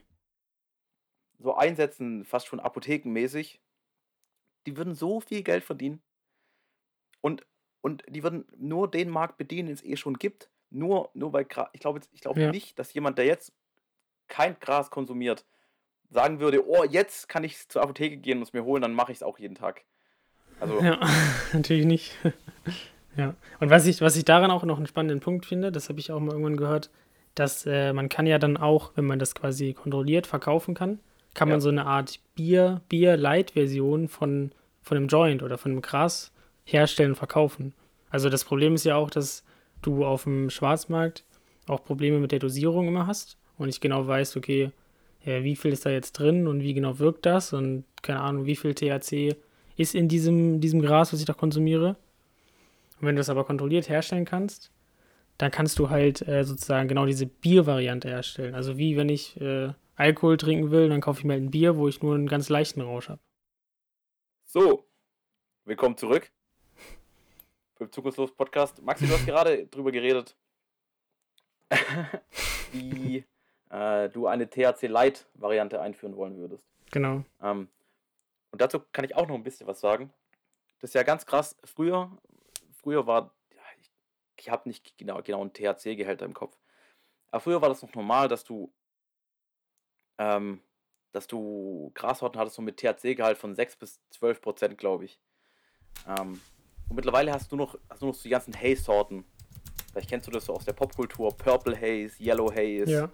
so 1.40 1.56
einsetzen, 1.56 2.24
fast 2.24 2.48
schon 2.48 2.60
apothekenmäßig, 2.60 3.60
die 4.68 4.78
würden 4.78 4.94
so 4.94 5.20
viel 5.20 5.42
Geld 5.44 5.64
verdienen. 5.64 6.02
Und, 7.22 7.46
und 7.82 8.04
die 8.08 8.24
würden 8.24 8.48
nur 8.56 8.90
den 8.90 9.10
Markt 9.10 9.38
bedienen, 9.38 9.68
den 9.68 9.74
es 9.74 9.84
eh 9.84 9.96
schon 9.96 10.18
gibt. 10.20 10.52
Nur, 10.70 11.10
nur 11.14 11.34
weil 11.34 11.46
Gras. 11.46 11.70
Ich 11.74 11.82
glaube 11.82 12.00
ich 12.12 12.22
glaub 12.22 12.38
Ja. 12.38 12.52
nicht, 12.52 12.78
dass 12.80 12.94
jemand, 12.94 13.18
der 13.18 13.26
jetzt 13.26 13.54
kein 14.28 14.60
Gras 14.60 14.92
konsumiert, 14.92 15.46
sagen 16.10 16.40
würde, 16.40 16.66
oh, 16.68 16.84
jetzt 16.84 17.28
kann 17.28 17.44
ich 17.44 17.68
zur 17.68 17.82
Apotheke 17.82 18.18
gehen 18.18 18.38
und 18.38 18.44
es 18.44 18.54
mir 18.54 18.64
holen, 18.64 18.82
dann 18.82 18.94
mache 18.94 19.12
ich 19.12 19.18
es 19.18 19.24
auch 19.24 19.40
jeden 19.40 19.56
Tag. 19.56 19.86
Also, 20.62 20.80
Ja, 20.82 21.00
natürlich 21.54 21.86
nicht. 21.86 22.12
ja. 23.18 23.36
Und 23.60 23.70
was 23.70 23.86
ich, 23.86 24.02
was 24.02 24.16
ich 24.16 24.26
daran 24.26 24.52
auch 24.52 24.64
noch 24.64 24.78
einen 24.78 24.88
spannenden 24.88 25.20
Punkt 25.20 25.46
finde, 25.46 25.72
das 25.72 25.90
habe 25.90 26.00
ich 26.00 26.12
auch 26.12 26.20
mal 26.20 26.32
irgendwann 26.32 26.58
gehört, 26.58 26.90
dass 27.36 27.66
äh, 27.66 27.94
man 27.94 28.10
kann 28.10 28.28
ja 28.28 28.38
dann 28.40 28.58
auch, 28.58 28.92
wenn 28.96 29.06
man 29.06 29.20
das 29.20 29.36
quasi 29.36 29.74
kontrolliert 29.74 30.28
verkaufen 30.28 30.74
kann, 30.76 31.00
kann 31.34 31.48
man 31.50 31.58
Ja. 31.58 31.62
so 31.62 31.70
eine 31.70 31.86
Art 31.86 32.20
Bier, 32.36 32.82
Bier-Light-Version 32.90 34.08
von, 34.08 34.52
von 34.82 34.98
einem 34.98 35.08
Joint 35.08 35.44
oder 35.44 35.58
von 35.58 35.72
einem 35.72 35.82
Gras 35.82 36.32
herstellen 36.66 37.12
und 37.12 37.16
verkaufen. 37.16 37.74
Also 38.10 38.30
das 38.30 38.44
Problem 38.44 38.76
ist 38.76 38.84
ja 38.84 38.96
auch, 38.98 39.10
dass 39.10 39.44
du 39.82 40.06
auf 40.06 40.24
dem 40.24 40.50
Schwarzmarkt 40.50 41.24
auch 41.68 41.84
Probleme 41.84 42.20
mit 42.20 42.32
der 42.34 42.40
Dosierung 42.40 42.88
immer 42.88 43.08
hast 43.08 43.38
und 43.58 43.68
nicht 43.68 43.82
genau 43.82 44.06
weißt, 44.06 44.36
okay, 44.36 44.72
ja, 45.24 45.44
wie 45.44 45.56
viel 45.56 45.72
ist 45.72 45.86
da 45.86 45.90
jetzt 45.90 46.14
drin 46.14 46.48
und 46.48 46.62
wie 46.62 46.74
genau 46.74 47.00
wirkt 47.00 47.26
das 47.26 47.54
und 47.54 47.86
keine 48.02 48.20
Ahnung, 48.22 48.46
wie 48.46 48.56
viel 48.56 48.74
THC 48.74 49.36
ist 49.78 49.96
in 49.96 50.08
diesem, 50.08 50.60
diesem 50.60 50.82
Gras, 50.82 51.14
was 51.14 51.20
ich 51.20 51.26
da 51.26 51.34
konsumiere. 51.34 51.96
Und 53.00 53.08
wenn 53.08 53.16
du 53.16 53.20
das 53.20 53.30
aber 53.30 53.46
kontrolliert 53.46 53.90
herstellen 53.90 54.26
kannst, 54.26 54.72
dann 55.38 55.52
kannst 55.52 55.80
du 55.80 55.90
halt 55.90 56.28
äh, 56.28 56.44
sozusagen 56.44 56.88
genau 56.88 57.06
diese 57.06 57.26
Biervariante 57.26 58.10
herstellen. 58.10 58.54
Also 58.54 58.78
wie 58.78 58.98
wenn 58.98 59.10
ich 59.10 59.40
äh, 59.42 59.74
Alkohol 59.96 60.38
trinken 60.38 60.72
will, 60.72 60.90
dann 60.90 61.02
kaufe 61.02 61.20
ich 61.20 61.26
mir 61.26 61.34
halt 61.34 61.44
ein 61.44 61.52
Bier, 61.52 61.78
wo 61.78 61.88
ich 61.88 62.02
nur 62.02 62.16
einen 62.16 62.28
ganz 62.28 62.50
leichten 62.50 62.82
Rausch 62.82 63.10
habe. 63.10 63.22
So, 64.46 64.86
willkommen 65.66 65.98
zurück 65.98 66.32
beim 67.82 67.92
Zukunftslos 67.92 68.32
Podcast. 68.32 68.82
Maxi, 68.84 69.08
du 69.08 69.14
hast 69.14 69.26
gerade 69.26 69.66
drüber 69.72 69.92
geredet, 69.92 70.36
wie 72.72 73.26
äh, 73.72 74.10
du 74.10 74.28
eine 74.28 74.48
THC 74.48 74.84
Light 74.84 75.28
Variante 75.34 75.82
einführen 75.82 76.16
wollen 76.16 76.38
würdest. 76.38 76.64
Genau. 76.92 77.24
Ähm, 77.42 77.70
und 78.52 78.62
dazu 78.62 78.80
kann 78.92 79.06
ich 79.06 79.16
auch 79.16 79.28
noch 79.28 79.36
ein 79.36 79.44
bisschen 79.44 79.68
was 79.68 79.80
sagen. 79.80 80.14
Das 80.80 80.90
ist 80.90 80.94
ja 80.94 81.04
ganz 81.04 81.26
krass. 81.26 81.56
Früher, 81.64 82.12
früher 82.74 83.08
war, 83.08 83.34
ja, 83.54 83.62
ich, 83.80 83.92
ich 84.38 84.50
habe 84.50 84.68
nicht 84.68 84.98
genau, 84.98 85.22
genau 85.22 85.42
einen 85.42 85.54
THC-Gehälter 85.54 86.26
im 86.26 86.34
Kopf. 86.34 86.58
Aber 87.30 87.42
früher 87.42 87.62
war 87.62 87.70
das 87.70 87.82
noch 87.82 87.94
normal, 87.94 88.28
dass 88.28 88.44
du, 88.44 88.74
ähm, 90.18 90.62
dass 91.14 91.28
du 91.28 91.92
Grassorten 91.94 92.40
hattest 92.40 92.56
so 92.56 92.62
mit 92.62 92.78
THC-Gehalt 92.78 93.38
von 93.38 93.56
6 93.56 93.78
bis 93.78 94.02
12 94.10 94.42
Prozent, 94.42 94.78
glaube 94.78 95.06
ich. 95.06 95.20
Ähm, 96.08 96.42
und 96.90 96.96
mittlerweile 96.96 97.32
hast 97.32 97.52
du 97.52 97.56
noch, 97.56 97.78
hast 97.90 98.02
du 98.02 98.08
noch 98.08 98.16
so 98.16 98.24
die 98.24 98.30
ganzen 98.30 98.54
Haze-Sorten. 98.54 99.24
Vielleicht 99.92 100.10
kennst 100.10 100.28
du 100.28 100.32
das 100.32 100.46
so 100.46 100.54
aus 100.54 100.66
der 100.66 100.74
Popkultur. 100.74 101.36
Purple 101.38 101.76
Haze, 101.76 102.22
Yellow 102.22 102.52
Haze. 102.52 102.92
Ja. 102.92 103.10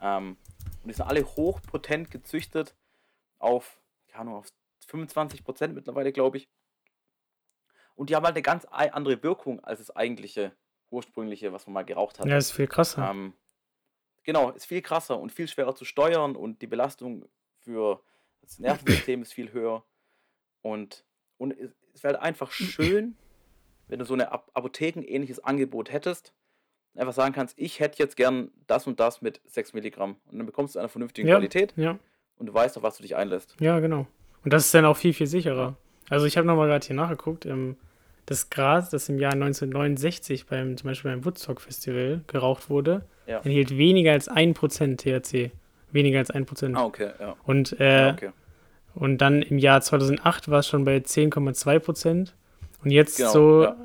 Ähm, 0.00 0.36
und 0.82 0.88
die 0.88 0.94
sind 0.94 1.06
alle 1.06 1.24
hochpotent 1.24 2.10
gezüchtet 2.10 2.74
auf, 3.38 3.80
keine 4.08 4.22
Ahnung, 4.22 4.36
auf 4.36 4.46
25% 4.92 5.68
mittlerweile, 5.68 6.12
glaube 6.12 6.38
ich. 6.38 6.48
Und 7.94 8.10
die 8.10 8.16
haben 8.16 8.24
halt 8.24 8.34
eine 8.34 8.42
ganz 8.42 8.64
andere 8.64 9.22
Wirkung 9.22 9.60
als 9.60 9.78
das 9.78 9.94
eigentliche, 9.94 10.52
ursprüngliche, 10.90 11.52
was 11.52 11.66
man 11.66 11.74
mal 11.74 11.84
geraucht 11.84 12.18
hat. 12.18 12.26
Ja, 12.26 12.36
ist 12.36 12.52
viel 12.52 12.66
krasser. 12.66 13.10
Ähm, 13.10 13.34
genau, 14.22 14.50
ist 14.50 14.66
viel 14.66 14.82
krasser 14.82 15.18
und 15.18 15.32
viel 15.32 15.48
schwerer 15.48 15.74
zu 15.74 15.84
steuern 15.84 16.36
und 16.36 16.62
die 16.62 16.66
Belastung 16.66 17.28
für 17.58 18.02
das 18.40 18.58
Nervensystem 18.58 19.22
ist 19.22 19.32
viel 19.32 19.52
höher. 19.52 19.84
Und, 20.62 21.04
und 21.38 21.54
es 21.94 22.02
wäre 22.02 22.14
halt 22.14 22.22
einfach 22.22 22.50
schön, 22.50 23.16
wenn 23.88 23.98
du 23.98 24.04
so 24.04 24.14
ein 24.14 24.22
Apotheken-ähnliches 24.22 25.40
Angebot 25.40 25.92
hättest, 25.92 26.32
einfach 26.94 27.12
sagen 27.12 27.34
kannst, 27.34 27.58
ich 27.58 27.80
hätte 27.80 27.98
jetzt 27.98 28.16
gern 28.16 28.50
das 28.66 28.86
und 28.86 29.00
das 29.00 29.22
mit 29.22 29.40
6 29.46 29.72
Milligramm. 29.74 30.16
Und 30.30 30.38
dann 30.38 30.46
bekommst 30.46 30.74
du 30.74 30.78
eine 30.78 30.88
vernünftige 30.88 31.28
ja, 31.28 31.36
Qualität 31.36 31.74
ja. 31.76 31.98
und 32.36 32.46
du 32.46 32.54
weißt, 32.54 32.76
auf 32.76 32.82
was 32.82 32.96
du 32.96 33.02
dich 33.02 33.16
einlässt. 33.16 33.56
Ja, 33.60 33.80
genau. 33.80 34.06
Und 34.44 34.52
das 34.52 34.66
ist 34.66 34.74
dann 34.74 34.84
auch 34.84 34.96
viel, 34.96 35.12
viel 35.12 35.26
sicherer. 35.26 35.76
Also 36.08 36.26
ich 36.26 36.36
habe 36.36 36.46
nochmal 36.46 36.68
gerade 36.68 36.86
hier 36.86 36.96
nachgeguckt, 36.96 37.46
ähm, 37.46 37.76
das 38.26 38.50
Gras, 38.50 38.90
das 38.90 39.08
im 39.08 39.18
Jahr 39.18 39.32
1969 39.32 40.46
beim, 40.46 40.76
zum 40.76 40.88
Beispiel 40.90 41.10
beim 41.10 41.24
Woodstock 41.24 41.60
Festival 41.60 42.20
geraucht 42.26 42.70
wurde, 42.70 43.04
Ja. 43.26 43.38
enthielt 43.38 43.76
weniger 43.76 44.12
als 44.12 44.28
1% 44.28 44.96
THC. 45.00 45.50
Weniger 45.90 46.18
als 46.20 46.30
1%. 46.30 46.76
Ah, 46.76 46.84
okay, 46.84 47.10
ja. 47.20 47.36
Und, 47.44 47.78
äh, 47.80 48.06
ja 48.06 48.12
okay. 48.12 48.30
und 48.94 49.18
dann 49.18 49.42
im 49.42 49.58
Jahr 49.58 49.80
2008 49.80 50.48
war 50.50 50.60
es 50.60 50.68
schon 50.68 50.84
bei 50.84 51.00
10,2%. 51.00 52.34
Und 52.84 52.90
jetzt 52.90 53.16
Genau, 53.18 53.30
so, 53.30 53.62
ja, 53.64 53.76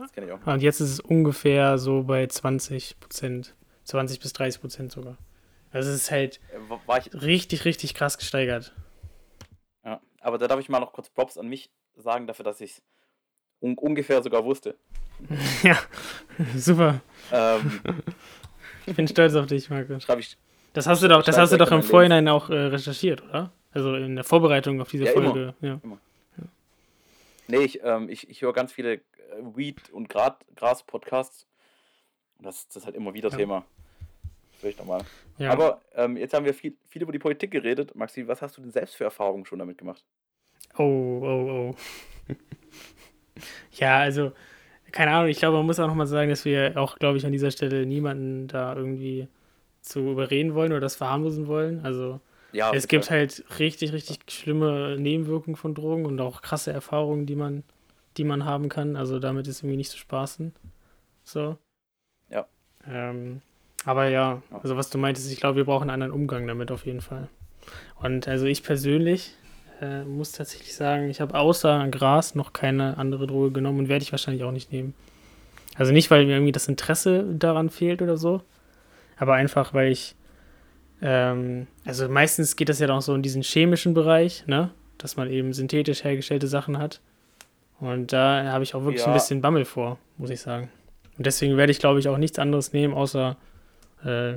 und 0.45 0.61
jetzt 0.63 0.79
ist 0.79 0.91
es 0.91 0.99
ungefähr 0.99 1.77
so 1.77 2.03
bei 2.03 2.23
20%. 2.27 3.53
20 3.83 4.19
bis 4.19 4.33
30% 4.33 4.91
sogar. 4.91 5.17
Also 5.71 5.89
es 5.89 5.95
ist 5.95 6.11
halt 6.11 6.39
Äh, 6.89 6.97
ich, 6.99 7.21
richtig, 7.21 7.65
richtig 7.65 7.93
krass 7.93 8.17
gesteigert. 8.17 8.73
Aber 10.27 10.37
da 10.37 10.49
darf 10.49 10.59
ich 10.59 10.67
mal 10.67 10.81
noch 10.81 10.91
kurz 10.91 11.09
Props 11.09 11.37
an 11.37 11.47
mich 11.47 11.69
sagen, 11.95 12.27
dafür, 12.27 12.43
dass 12.43 12.59
ich 12.59 12.71
es 12.71 12.81
un 13.61 13.77
ungefähr 13.77 14.21
sogar 14.21 14.43
wusste. 14.43 14.75
ja, 15.63 15.77
super. 16.53 16.99
Ähm, 17.31 17.79
Ich 18.85 18.93
bin 18.93 19.07
stolz 19.07 19.35
auf 19.35 19.45
dich, 19.47 19.69
Marco. 19.69 19.97
Schreibe 20.01 20.19
ich. 20.19 20.35
Das 20.73 20.85
hast 20.85 21.01
du 21.01 21.07
doch, 21.07 21.23
das 21.23 21.37
hast 21.37 21.53
du 21.53 21.57
doch 21.57 21.71
im 21.71 21.81
Vorhinein 21.81 22.27
auch 22.27 22.49
äh, 22.49 22.55
recherchiert, 22.57 23.23
oder? 23.23 23.53
Also 23.71 23.95
in 23.95 24.15
der 24.15 24.25
Vorbereitung 24.25 24.81
auf 24.81 24.89
diese 24.89 25.05
Ja, 25.05 25.11
immer. 25.13 25.31
Folge. 25.31 25.53
Ja. 25.61 25.79
Nee, 27.47 27.59
ich, 27.59 27.81
ähm, 27.85 28.09
ich, 28.09 28.29
ich 28.29 28.41
höre 28.41 28.51
ganz 28.51 28.73
viele 28.73 28.95
äh, 28.95 28.99
Weed- 29.55 29.89
und 29.91 30.11
Gra- 30.13 30.35
Gras-Podcasts. 30.57 31.47
Das, 32.39 32.67
das 32.67 32.75
ist 32.75 32.85
halt 32.85 32.97
immer 32.97 33.13
wieder 33.13 33.29
Ja. 33.29 33.37
Thema. 33.37 33.65
Ich 34.61 34.77
nochmal. 34.77 35.05
Ja. 35.37 35.51
Aber 35.51 35.79
ähm, 35.95 36.17
jetzt 36.17 36.33
haben 36.33 36.43
wir 36.45 36.53
viel, 36.53 36.75
viel 36.89 37.01
über 37.03 37.13
die 37.13 37.19
Politik 37.19 37.51
geredet. 37.51 37.95
Maxi, 37.95 38.27
was 38.27 38.41
hast 38.41 38.57
du 38.57 38.61
denn 38.61 38.71
selbst 38.71 38.95
für 38.95 39.05
Erfahrungen 39.05 39.45
schon 39.45 39.59
damit 39.59 39.77
gemacht? 39.77 40.03
Oh, 40.77 40.83
oh, 40.83 41.73
oh. 41.73 41.75
ja, 43.73 43.99
also, 43.99 44.31
keine 44.91 45.11
Ahnung, 45.11 45.29
ich 45.29 45.39
glaube, 45.39 45.57
man 45.57 45.65
muss 45.65 45.79
auch 45.79 45.87
nochmal 45.87 46.07
sagen, 46.07 46.29
dass 46.29 46.45
wir 46.45 46.73
auch, 46.77 46.97
glaube 46.99 47.17
ich, 47.17 47.25
an 47.25 47.31
dieser 47.31 47.51
Stelle 47.51 47.85
niemanden 47.85 48.47
da 48.47 48.75
irgendwie 48.75 49.27
zu 49.81 49.99
überreden 50.11 50.53
wollen 50.53 50.71
oder 50.71 50.81
das 50.81 50.95
verharmlosen 50.95 51.47
wollen. 51.47 51.81
Also, 51.85 52.19
Ja, 52.51 52.71
es 52.73 52.87
gibt 52.87 53.05
Fall. 53.05 53.19
halt 53.19 53.43
richtig, 53.59 53.93
richtig 53.93 54.19
schlimme 54.29 54.97
Nebenwirkungen 54.99 55.55
von 55.55 55.73
Drogen 55.75 56.05
und 56.05 56.19
auch 56.19 56.41
krasse 56.41 56.71
Erfahrungen, 56.71 57.25
die 57.25 57.35
man, 57.35 57.63
die 58.17 58.23
man 58.23 58.45
haben 58.45 58.69
kann. 58.69 58.95
Also, 58.95 59.19
damit 59.19 59.47
ist 59.47 59.61
irgendwie 59.61 59.77
nicht 59.77 59.91
zu 59.91 59.97
spaßen. 59.97 60.53
So. 61.23 61.57
Ja. 62.29 62.45
Ähm, 62.87 63.41
aber 63.85 64.09
Ja. 64.09 64.41
also 64.51 64.75
was 64.77 64.89
du 64.89 64.97
meintest, 64.97 65.31
ich 65.31 65.39
glaube, 65.39 65.57
wir 65.57 65.65
brauchen 65.65 65.83
einen 65.89 66.01
anderen 66.01 66.13
Umgang 66.13 66.47
damit 66.47 66.71
auf 66.71 66.85
jeden 66.85 67.01
Fall. 67.01 67.29
Und 68.01 68.27
also 68.27 68.45
ich 68.45 68.63
persönlich 68.63 69.33
äh, 69.81 70.03
muss 70.03 70.31
tatsächlich 70.31 70.75
sagen, 70.75 71.09
ich 71.09 71.21
habe 71.21 71.35
außer 71.35 71.87
Gras 71.89 72.35
noch 72.35 72.53
keine 72.53 72.97
andere 72.97 73.27
Droge 73.27 73.51
genommen 73.51 73.79
und 73.79 73.89
werde 73.89 74.03
ich 74.03 74.11
wahrscheinlich 74.11 74.43
auch 74.43 74.51
nicht 74.51 74.71
nehmen. 74.71 74.93
Also 75.75 75.91
nicht, 75.91 76.09
weil 76.09 76.25
mir 76.25 76.33
irgendwie 76.33 76.51
das 76.51 76.67
Interesse 76.67 77.23
daran 77.35 77.69
fehlt 77.69 78.01
oder 78.01 78.17
so, 78.17 78.41
aber 79.17 79.35
einfach, 79.35 79.73
weil 79.73 79.91
ich, 79.91 80.15
ähm, 81.01 81.67
also 81.85 82.09
meistens 82.09 82.55
geht 82.55 82.69
das 82.69 82.79
ja 82.79 82.87
dann 82.87 82.97
auch 82.97 83.01
so 83.01 83.13
in 83.13 83.21
diesen 83.21 83.43
chemischen 83.43 83.93
Bereich, 83.93 84.45
ne, 84.47 84.71
dass 84.97 85.15
man 85.17 85.29
eben 85.29 85.53
synthetisch 85.53 86.03
hergestellte 86.03 86.47
Sachen 86.47 86.79
hat. 86.79 86.99
Und 87.79 88.11
da 88.11 88.51
habe 88.51 88.63
ich 88.63 88.73
auch 88.73 88.83
wirklich 88.83 89.03
ein 89.03 89.09
Ja. 89.09 89.13
bisschen 89.13 89.41
Bammel 89.41 89.65
vor, 89.65 89.99
muss 90.17 90.31
ich 90.31 90.41
sagen. 90.41 90.71
Und 91.17 91.27
deswegen 91.27 91.57
werde 91.57 91.71
ich, 91.71 91.77
glaube 91.79 91.99
ich, 91.99 92.07
auch 92.07 92.17
nichts 92.17 92.39
anderes 92.39 92.73
nehmen, 92.73 92.95
außer, 92.95 93.37
äh, 94.03 94.33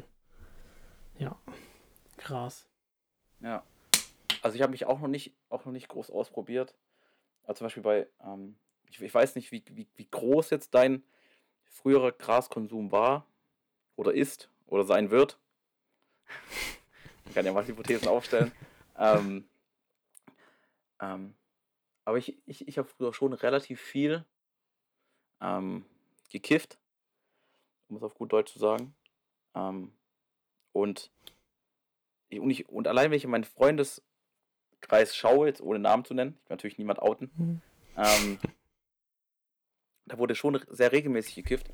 ja, 1.18 1.36
Gras. 2.18 2.66
Ja. 3.42 3.62
Also 4.42 4.56
ich 4.56 4.62
habe 4.62 4.70
mich 4.70 4.86
auch 4.86 5.00
noch 5.00 5.08
nicht, 5.08 5.34
auch 5.48 5.64
noch 5.64 5.72
nicht 5.72 5.88
groß 5.88 6.10
ausprobiert. 6.10 6.74
Aber 7.44 7.54
zum 7.54 7.66
Beispiel 7.66 7.82
bei, 7.82 8.08
ähm, 8.22 8.56
ich, 8.88 9.00
ich 9.00 9.14
weiß 9.14 9.34
nicht, 9.34 9.52
wie, 9.52 9.62
wie, 9.70 9.88
wie 9.96 10.08
groß 10.10 10.50
jetzt 10.50 10.74
dein 10.74 11.04
früherer 11.64 12.12
Graskonsum 12.12 12.92
war 12.92 13.26
oder 13.96 14.14
ist 14.14 14.50
oder 14.66 14.84
sein 14.84 15.10
wird. 15.10 15.38
Man 17.24 17.34
kann 17.34 17.46
ja 17.46 17.52
mal 17.52 17.66
Hypothesen 17.66 18.08
aufstellen. 18.08 18.52
ähm, 18.98 19.48
ähm, 21.00 21.34
aber 22.04 22.18
ich, 22.18 22.36
ich, 22.46 22.66
ich 22.66 22.78
habe 22.78 22.88
früher 22.88 23.12
schon 23.14 23.32
relativ 23.32 23.80
viel 23.80 24.24
ähm, 25.40 25.84
gekifft, 26.30 26.78
um 27.88 27.96
es 27.96 28.02
auf 28.02 28.14
gut 28.14 28.32
Deutsch 28.32 28.52
zu 28.52 28.58
sagen. 28.58 28.94
Ähm, 29.54 29.92
und 30.72 31.10
ich, 32.28 32.40
und, 32.40 32.50
ich, 32.50 32.68
und 32.68 32.88
allein 32.88 33.10
wenn 33.10 33.16
ich 33.16 33.24
in 33.24 33.30
meinen 33.30 33.44
Freundeskreis 33.44 34.09
schaue, 35.14 35.46
jetzt 35.46 35.60
ohne 35.60 35.78
Namen 35.78 36.04
zu 36.04 36.14
nennen, 36.14 36.36
ich 36.42 36.50
will 36.50 36.56
natürlich 36.56 36.78
niemand 36.78 37.00
outen, 37.00 37.30
Mhm. 37.36 37.62
ähm, 37.96 38.38
da 40.06 40.18
wurde 40.18 40.34
schon 40.34 40.60
sehr 40.68 40.92
regelmäßig 40.92 41.36
gekifft. 41.36 41.70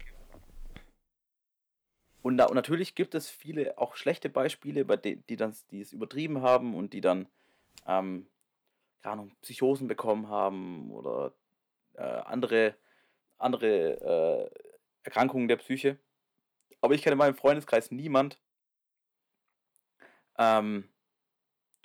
Und, 2.22 2.38
da, 2.38 2.46
und 2.46 2.56
natürlich 2.56 2.94
gibt 2.94 3.14
es 3.14 3.30
viele 3.30 3.78
auch 3.78 3.94
schlechte 3.96 4.28
Beispiele, 4.28 4.84
bei 4.84 4.96
de, 4.96 5.16
die, 5.28 5.36
dann, 5.36 5.54
die 5.70 5.80
es 5.80 5.92
übertrieben 5.92 6.42
haben 6.42 6.74
und 6.74 6.92
die 6.92 7.00
dann, 7.00 7.28
ähm, 7.86 8.26
keine 9.00 9.12
Ahnung, 9.12 9.36
Psychosen 9.42 9.86
bekommen 9.86 10.28
haben 10.28 10.90
oder 10.90 11.32
äh, 11.94 12.02
andere, 12.02 12.74
andere 13.38 14.50
äh, 14.52 14.60
Erkrankungen 15.04 15.48
der 15.48 15.56
Psyche. 15.56 15.98
Aber 16.80 16.94
ich 16.94 17.02
kenne 17.02 17.12
in 17.12 17.18
meinem 17.18 17.36
Freundeskreis 17.36 17.90
niemand, 17.90 18.40
ähm, 20.36 20.88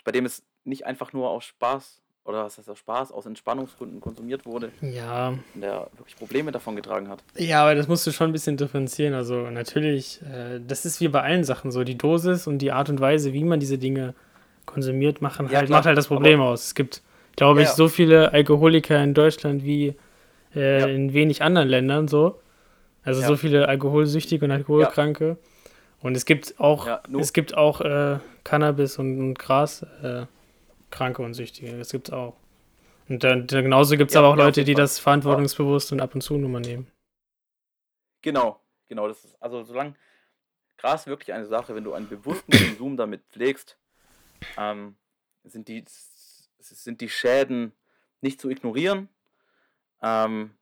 bei 0.04 0.12
dem 0.12 0.26
es 0.26 0.44
nicht 0.64 0.86
einfach 0.86 1.14
nur 1.14 1.30
aus 1.30 1.46
Spaß 1.46 2.00
oder 2.24 2.46
was 2.46 2.58
heißt 2.58 2.70
aus 2.70 2.78
Spaß, 2.78 3.12
aus 3.12 3.26
Entspannungsgründen 3.26 4.00
konsumiert 4.00 4.46
wurde 4.46 4.72
Ja, 4.82 5.34
der 5.56 5.88
wirklich 5.98 6.16
Probleme 6.16 6.52
davon 6.52 6.76
getragen 6.76 7.10
hat. 7.10 7.24
Ja, 7.36 7.64
aber 7.64 7.74
das 7.76 7.88
musst 7.88 8.06
du 8.06 8.12
schon 8.12 8.30
ein 8.30 8.32
bisschen 8.34 8.58
differenzieren. 8.58 9.16
Also 9.16 9.50
natürlich, 9.50 10.22
äh, 10.22 10.60
das 10.66 10.86
ist 10.86 11.02
wie 11.02 11.08
bei 11.08 11.22
allen 11.22 11.44
Sachen 11.44 11.72
so. 11.72 11.84
Die 11.84 11.98
Dosis 11.98 12.46
und 12.46 12.60
die 12.60 12.72
Art 12.72 12.90
und 12.90 13.00
Weise, 13.00 13.34
wie 13.34 13.44
man 13.44 13.60
diese 13.60 13.80
Dinge 13.80 14.14
konsumiert, 14.68 15.22
machen 15.22 15.48
Ja, 15.50 15.58
halt, 15.58 15.68
klar, 15.68 15.80
macht 15.80 15.88
halt 15.88 15.98
das 15.98 16.08
Problem 16.08 16.42
aus. 16.42 16.66
Es 16.68 16.76
gibt, 16.76 17.02
glaube 17.36 17.62
ich, 17.62 17.66
Ja, 17.66 17.72
ja. 17.72 17.76
so 17.76 17.88
viele 17.88 18.32
Alkoholiker 18.34 19.04
in 19.04 19.16
Deutschland 19.16 19.64
wie 19.64 19.96
äh, 20.56 20.80
Ja. 20.82 20.86
in 20.88 21.14
wenig 21.14 21.42
anderen 21.42 21.70
Ländern 21.70 22.08
so. 22.08 22.40
Also 23.04 23.22
so 23.24 23.36
viele 23.36 23.68
Alkoholsüchtige 23.68 24.46
und 24.46 24.52
Alkoholkranke. 24.52 25.38
Und 26.02 26.16
es 26.16 26.26
gibt 26.26 26.60
auch, 26.60 26.88
es 27.20 27.34
gibt 27.34 27.58
auch 27.58 27.82
äh, 27.82 28.20
Cannabis 28.44 29.00
und, 29.00 29.18
und 29.20 29.40
Gras 29.40 29.84
äh, 30.04 30.26
Kranke 30.92 31.22
und 31.22 31.34
Süchtige. 31.34 31.78
Das 31.78 31.92
gibt's 31.92 32.12
auch. 32.12 32.36
Und 33.10 33.24
dann, 33.24 33.48
genauso 33.48 33.98
gibt 33.98 34.12
es 34.12 34.16
Ja, 34.16 34.22
aber 34.22 34.30
auch 34.30 34.38
ja, 34.38 34.46
Leute, 34.46 34.64
die 34.64 34.74
das 34.74 35.00
verantwortungsbewusst 35.00 35.92
und 35.92 36.00
ab 36.00 36.14
und 36.16 36.22
zu 36.22 36.38
nur 36.38 36.50
mal 36.50 36.62
nehmen. 36.62 36.92
Genau, 38.22 38.62
genau. 38.88 39.08
Das 39.08 39.26
ist, 39.26 39.42
also 39.42 39.64
solange 39.64 39.96
Gras 40.78 41.08
wirklich 41.08 41.34
eine 41.34 41.46
Sache, 41.46 41.76
wenn 41.76 41.84
du 41.84 41.94
einen 41.94 42.08
bewussten 42.08 42.52
Konsum 42.52 42.98
damit 42.98 43.24
pflegst, 43.30 43.78
ähm, 44.58 44.96
sind, 45.44 45.68
die, 45.68 45.84
sind 45.88 47.02
die 47.02 47.10
Schäden 47.10 47.74
nicht 48.22 48.40
zu 48.40 48.50
ignorieren, 48.50 49.10
ähm, 50.02 50.56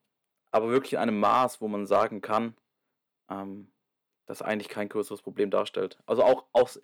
aber 0.51 0.69
wirklich 0.69 0.93
in 0.93 0.99
einem 0.99 1.19
Maß, 1.19 1.61
wo 1.61 1.67
man 1.67 1.85
sagen 1.85 2.21
kann, 2.21 2.55
ähm, 3.29 3.71
dass 4.25 4.41
eigentlich 4.41 4.69
kein 4.69 4.89
größeres 4.89 5.21
Problem 5.21 5.51
darstellt. 5.51 5.99
Also 6.05 6.23
auch 6.23 6.45
aus, 6.51 6.81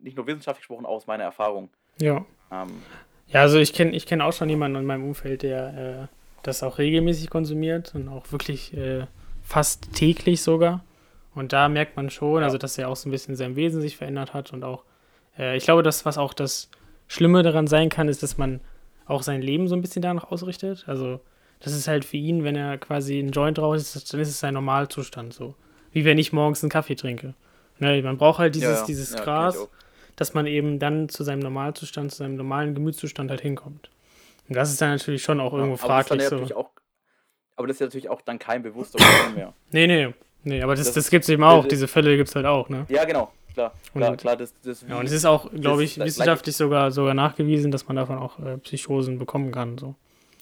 nicht 0.00 0.16
nur 0.16 0.26
wissenschaftlich 0.26 0.62
gesprochen, 0.62 0.86
auch 0.86 0.96
aus 0.96 1.06
meiner 1.06 1.24
Erfahrung. 1.24 1.70
Ja. 2.00 2.24
Ähm, 2.52 2.82
Ja, 3.28 3.42
also 3.42 3.58
ich 3.58 3.72
kenne 3.74 3.92
ich 3.94 4.06
kenn 4.06 4.20
auch 4.22 4.32
schon 4.32 4.48
jemanden 4.48 4.78
in 4.78 4.86
meinem 4.86 5.04
Umfeld, 5.04 5.42
der 5.42 6.08
äh, 6.08 6.16
das 6.42 6.62
auch 6.62 6.78
regelmäßig 6.78 7.28
konsumiert 7.28 7.94
und 7.94 8.08
auch 8.08 8.32
wirklich 8.32 8.74
äh, 8.76 9.04
fast 9.42 9.92
täglich 9.94 10.42
sogar. 10.42 10.82
Und 11.34 11.52
da 11.52 11.68
merkt 11.68 11.96
man 11.96 12.10
schon, 12.10 12.40
Ja. 12.40 12.46
also 12.46 12.58
dass 12.58 12.78
er 12.78 12.88
auch 12.88 12.96
so 12.96 13.08
ein 13.08 13.12
bisschen 13.12 13.36
sein 13.36 13.54
Wesen 13.56 13.80
sich 13.82 13.96
verändert 13.96 14.32
hat 14.34 14.52
und 14.52 14.64
auch, 14.64 14.84
äh, 15.38 15.56
ich 15.56 15.64
glaube, 15.64 15.82
das, 15.82 16.04
was 16.06 16.16
auch 16.18 16.32
das 16.32 16.70
Schlimme 17.06 17.42
daran 17.42 17.66
sein 17.66 17.88
kann, 17.90 18.08
ist, 18.08 18.22
dass 18.22 18.38
man 18.38 18.60
auch 19.06 19.22
sein 19.22 19.42
Leben 19.42 19.68
so 19.68 19.74
ein 19.74 19.82
bisschen 19.82 20.02
danach 20.02 20.30
ausrichtet. 20.30 20.84
Also 20.86 21.20
das 21.60 21.72
ist 21.74 21.88
halt 21.88 22.04
für 22.04 22.16
ihn, 22.16 22.44
wenn 22.44 22.56
er 22.56 22.78
quasi 22.78 23.18
einen 23.18 23.32
Joint 23.32 23.58
raucht, 23.58 23.76
ist, 23.78 24.12
dann 24.12 24.20
ist 24.20 24.28
es 24.28 24.40
sein 24.40 24.54
Normalzustand 24.54 25.32
so. 25.34 25.54
Wie 25.92 26.04
wenn 26.04 26.18
ich 26.18 26.32
morgens 26.32 26.62
einen 26.62 26.70
Kaffee 26.70 26.94
trinke. 26.94 27.34
Ne, 27.78 28.02
man 28.02 28.16
braucht 28.18 28.38
halt 28.38 28.54
dieses, 28.54 28.68
ja, 28.70 28.80
ja. 28.80 28.86
dieses 28.86 29.16
Gras. 29.16 29.68
Dass 30.18 30.34
man 30.34 30.46
eben 30.46 30.78
dann 30.78 31.08
zu 31.08 31.22
seinem 31.24 31.38
Normalzustand, 31.40 32.10
zu 32.10 32.18
seinem 32.18 32.34
normalen 32.36 32.74
Gemütszustand 32.74 33.30
halt 33.30 33.40
hinkommt. 33.40 33.90
Und 34.48 34.56
das 34.56 34.70
ist 34.70 34.80
dann 34.80 34.90
natürlich 34.90 35.22
schon 35.22 35.40
auch 35.40 35.52
irgendwo 35.52 35.74
aber 35.84 35.98
das 35.98 36.08
dann 36.08 36.18
fraglich 36.18 36.22
ja 36.22 36.28
so. 36.28 36.34
natürlich 36.36 36.56
auch, 36.56 36.70
aber 37.56 37.66
das 37.66 37.76
ist 37.76 37.80
ja 37.80 37.86
natürlich 37.86 38.08
auch 38.08 38.20
dann 38.22 38.38
kein 38.38 38.62
bewusster 38.62 38.98
Konsum 38.98 39.34
mehr. 39.34 39.52
Nee, 39.70 39.86
nee, 39.86 40.12
nee, 40.44 40.62
aber 40.62 40.74
das, 40.74 40.86
das, 40.86 40.94
Das- 40.94 41.10
gibt 41.10 41.24
es 41.24 41.28
eben 41.28 41.44
auch, 41.44 41.62
das- 41.64 41.68
diese 41.70 41.88
Fälle 41.88 42.16
gibt 42.16 42.28
es 42.28 42.34
halt 42.34 42.46
auch, 42.46 42.68
ne? 42.68 42.84
Ja, 42.88 43.04
genau, 43.04 43.30
klar, 43.54 43.72
klar, 43.92 44.10
Und- 44.10 44.16
klar, 44.16 44.36
das, 44.36 44.54
das 44.62 44.84
Ja, 44.88 44.98
und 44.98 45.06
es 45.06 45.12
ist 45.12 45.24
auch, 45.24 45.50
glaube 45.52 45.84
ich, 45.84 45.94
das- 45.96 46.06
wissenschaftlich 46.06 46.56
sogar, 46.56 46.90
sogar 46.90 47.14
nachgewiesen, 47.14 47.70
dass 47.70 47.86
man 47.86 47.96
davon 47.96 48.18
auch 48.18 48.38
äh, 48.40 48.58
Psychosen 48.58 49.18
bekommen 49.18 49.52
kann. 49.52 49.78
So. 49.78 49.94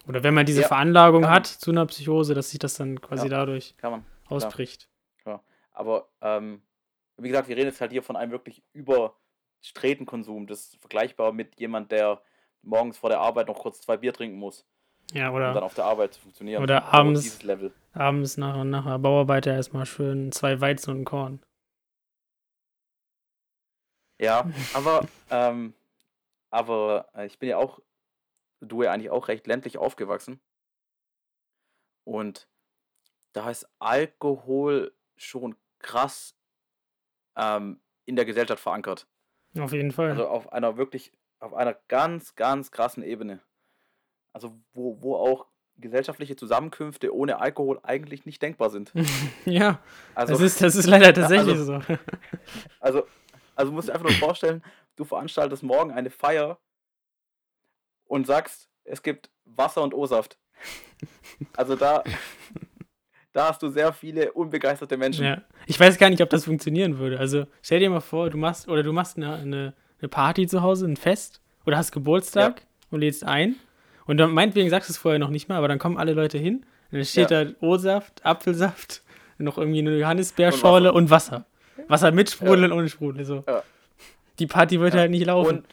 Oder 0.09 0.23
wenn 0.23 0.35
man 0.35 0.47
diese 0.47 0.63
Ja, 0.63 0.69
Veranlagung 0.69 1.29
hat 1.29 1.47
zu 1.47 1.71
einer 1.71 1.85
Psychose, 1.87 2.33
dass 2.35 2.51
sich 2.51 2.59
das 2.61 2.75
dann 2.75 3.01
quasi 3.01 3.25
Ja. 3.25 3.31
dadurch 3.31 3.75
kann 3.77 3.91
man. 3.93 4.05
ausbricht. 4.29 4.89
Aber 5.73 6.09
ähm, 6.23 6.63
wie 7.19 7.29
gesagt, 7.29 7.49
wir 7.49 7.57
reden 7.57 7.69
jetzt 7.69 7.83
halt 7.83 7.93
hier 7.93 8.03
von 8.03 8.17
einem 8.17 8.33
wirklich 8.33 8.63
überstreiten 8.73 9.15
Konsum. 10.07 10.47
Das 10.47 10.61
ist 10.61 10.77
vergleichbar 10.81 11.33
mit 11.33 11.59
jemand, 11.61 11.91
der 11.93 12.21
morgens 12.63 12.99
vor 12.99 13.11
der 13.11 13.21
Arbeit 13.21 13.49
noch 13.49 13.59
kurz 13.59 13.81
zwei 13.81 13.97
Bier 13.97 14.13
trinken 14.13 14.39
muss, 14.39 14.67
Ja, 15.13 15.29
um 15.31 15.37
dann 15.41 15.51
oder 15.57 15.63
auf 15.65 15.75
der 15.75 15.85
Arbeit 15.85 16.15
zu 16.15 16.21
funktionieren. 16.21 16.63
oder 16.63 16.85
abends- 16.93 17.39
abends 17.93 18.37
nach, 18.37 18.65
nach 18.65 18.87
einer 18.87 18.99
Bauarbeiter 18.99 19.55
erstmal 19.55 19.87
schön 19.87 20.33
zwei 20.33 20.61
Weizen 20.61 20.91
und 20.91 21.05
Korn. 21.05 21.41
Ja, 24.19 24.49
aber, 24.75 25.07
ähm, 25.31 25.75
aber 26.51 27.09
äh, 27.15 27.27
ich 27.27 27.39
bin 27.39 27.49
ja 27.49 27.59
auch, 27.59 27.81
du 28.61 28.83
ja 28.83 28.93
eigentlich 28.93 29.11
auch 29.11 29.29
recht 29.29 29.47
ländlich 29.47 29.79
aufgewachsen. 29.79 30.41
Und 32.05 32.49
da 33.33 33.51
ist 33.51 33.69
Alkohol 33.79 34.95
schon 35.17 35.57
krass 35.79 36.37
ähm, 37.37 37.81
in 38.07 38.17
der 38.17 38.25
Gesellschaft 38.25 38.63
verankert. 38.63 39.07
Auf 39.59 39.73
jeden 39.73 39.93
Fall. 39.93 40.11
Also 40.11 40.29
auf 40.29 40.53
einer 40.53 40.77
wirklich, 40.77 41.13
auf 41.41 41.55
einer 41.55 41.75
ganz, 41.89 42.35
ganz 42.35 42.71
krassen 42.71 43.03
Ebene. 43.03 43.41
Also 44.33 44.59
wo, 44.73 45.03
wo 45.03 45.17
auch 45.17 45.47
gesellschaftliche 45.79 46.37
Zusammenkünfte 46.37 47.15
ohne 47.15 47.39
Alkohol 47.41 47.81
eigentlich 47.83 48.27
nicht 48.27 48.41
denkbar 48.43 48.71
sind. 48.71 48.93
ja, 49.45 49.81
Also, 50.15 50.35
das, 50.35 50.43
ist, 50.43 50.63
das 50.63 50.75
ist 50.77 50.87
leider 50.87 51.13
tatsächlich 51.13 51.57
also- 51.57 51.81
so. 51.81 51.99
also, 52.81 53.07
also 53.55 53.73
musst 53.73 53.89
du 53.89 53.93
einfach 53.93 54.09
nur 54.09 54.19
vorstellen, 54.19 54.63
du 54.97 55.05
veranstaltest 55.05 55.63
morgen 55.63 55.91
eine 55.91 56.11
Feier 56.11 56.59
und 58.05 58.27
sagst, 58.27 58.69
es 58.85 59.03
gibt 59.03 59.31
Wasser 59.45 59.83
und 59.83 59.95
O-Saft. 59.95 60.39
Also 61.57 61.77
da, 61.77 62.03
da 63.37 63.49
hast 63.49 63.63
du 63.63 63.69
sehr 63.69 63.93
viele 63.93 64.33
unbegeisterte 64.33 64.97
Menschen. 64.97 65.25
Ja. 65.27 65.43
Ich 65.67 65.79
weiß 65.79 65.99
gar 65.99 66.09
nicht, 66.09 66.23
ob 66.23 66.31
das 66.31 66.45
funktionieren 66.47 66.99
würde. 66.99 67.19
Also 67.19 67.47
stell 67.61 67.81
dir 67.81 67.91
mal 67.91 68.01
vor, 68.01 68.31
du 68.31 68.39
machst 68.39 68.67
oder 68.67 68.83
du 68.83 68.93
machst 68.95 69.19
eine, 69.19 69.35
eine, 69.35 69.75
eine 70.01 70.09
Party 70.09 70.47
zu 70.47 70.63
Hause, 70.63 70.87
ein 70.87 70.97
Fest 70.97 71.43
oder 71.67 71.77
hast 71.77 71.93
Geburtstag 71.93 72.63
und 72.91 73.01
lädst 73.01 73.25
ein. 73.25 73.57
Und 74.07 74.17
dann 74.17 74.31
meinetwegen 74.31 74.71
sagst 74.71 74.89
du 74.89 74.93
es 74.93 74.97
vorher 74.99 75.19
noch 75.19 75.29
nicht 75.29 75.49
mal, 75.51 75.57
aber 75.59 75.69
dann 75.69 75.79
kommen 75.79 75.99
alle 75.99 76.15
Leute 76.15 76.39
hin. 76.39 76.65
Und 76.91 76.99
dann 76.99 77.05
steht 77.05 77.31
Ja. 77.31 77.45
da 77.45 77.51
O-Saft, 77.61 78.25
Apfelsaft, 78.25 79.03
noch 79.37 79.59
irgendwie 79.59 79.81
eine 79.81 79.99
Johannisbeerschorle 79.99 80.93
und 80.95 81.11
Wasser. 81.11 81.45
Wasser 81.89 82.13
mit 82.13 82.31
Sprudel 82.31 82.65
und 82.65 82.73
ohne 82.73 82.89
Sprudel. 82.89 83.27
So. 83.27 83.45
Ja. 83.47 83.63
Die 84.39 84.47
Party 84.47 84.81
wird 84.81 84.95
Ja. 84.95 85.01
halt 85.01 85.11
nicht 85.11 85.27
laufen. 85.27 85.59
Und, 85.59 85.67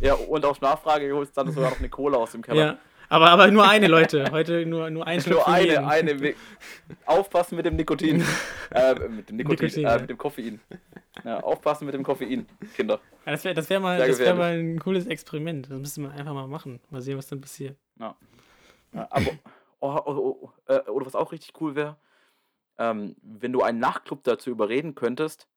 ja, 0.00 0.12
und 0.12 0.44
auf 0.44 0.60
Nachfrage 0.60 1.10
holst 1.14 1.34
du 1.36 1.42
dann 1.42 1.52
sogar 1.54 1.70
noch 1.70 1.78
eine 1.78 1.88
Cola 1.88 2.18
aus 2.18 2.32
dem 2.32 2.42
Keller. 2.42 2.76
Aber, 3.08 3.30
aber 3.30 3.50
nur 3.50 3.68
eine, 3.68 3.86
Leute. 3.86 4.30
Heute 4.30 4.66
nur, 4.66 4.90
nur 4.90 5.06
ein 5.06 5.22
Nur 5.26 5.44
für 5.44 5.46
eine, 5.46 5.86
eine. 5.86 6.34
Aufpassen 7.04 7.56
mit 7.56 7.66
dem 7.66 7.76
Nikotin. 7.76 8.24
äh, 8.70 8.94
mit 9.08 9.28
dem 9.28 9.36
Nikotin, 9.36 9.66
Nikotin, 9.66 9.84
äh, 9.84 9.88
ja. 9.88 9.98
mit 9.98 10.10
dem 10.10 10.18
Koffein. 10.18 10.60
Ja, 11.24 11.40
aufpassen 11.40 11.86
mit 11.86 11.94
dem 11.94 12.02
Koffein, 12.02 12.46
Kinder. 12.74 13.00
Ja, 13.24 13.32
das 13.32 13.44
wäre 13.44 13.54
das 13.54 13.70
wär 13.70 13.80
mal, 13.80 13.98
das 13.98 14.18
wär 14.18 14.34
mal 14.34 14.58
ein 14.58 14.78
cooles 14.78 15.06
Experiment. 15.06 15.70
Das 15.70 15.78
müsste 15.78 16.00
man 16.00 16.12
einfach 16.12 16.34
mal 16.34 16.46
machen. 16.46 16.80
Mal 16.90 17.00
sehen, 17.00 17.16
was 17.16 17.26
dann 17.28 17.40
passiert. 17.40 17.76
Ja, 17.98 18.16
aber, 19.10 19.30
oh, 19.80 20.00
oh, 20.04 20.12
oh, 20.40 20.50
äh, 20.66 20.80
oder 20.90 21.06
was 21.06 21.14
auch 21.14 21.32
richtig 21.32 21.60
cool 21.60 21.74
wäre, 21.74 21.96
ähm, 22.78 23.16
wenn 23.22 23.52
du 23.52 23.62
einen 23.62 23.78
Nachtclub 23.78 24.24
dazu 24.24 24.50
überreden 24.50 24.94
könntest, 24.94 25.48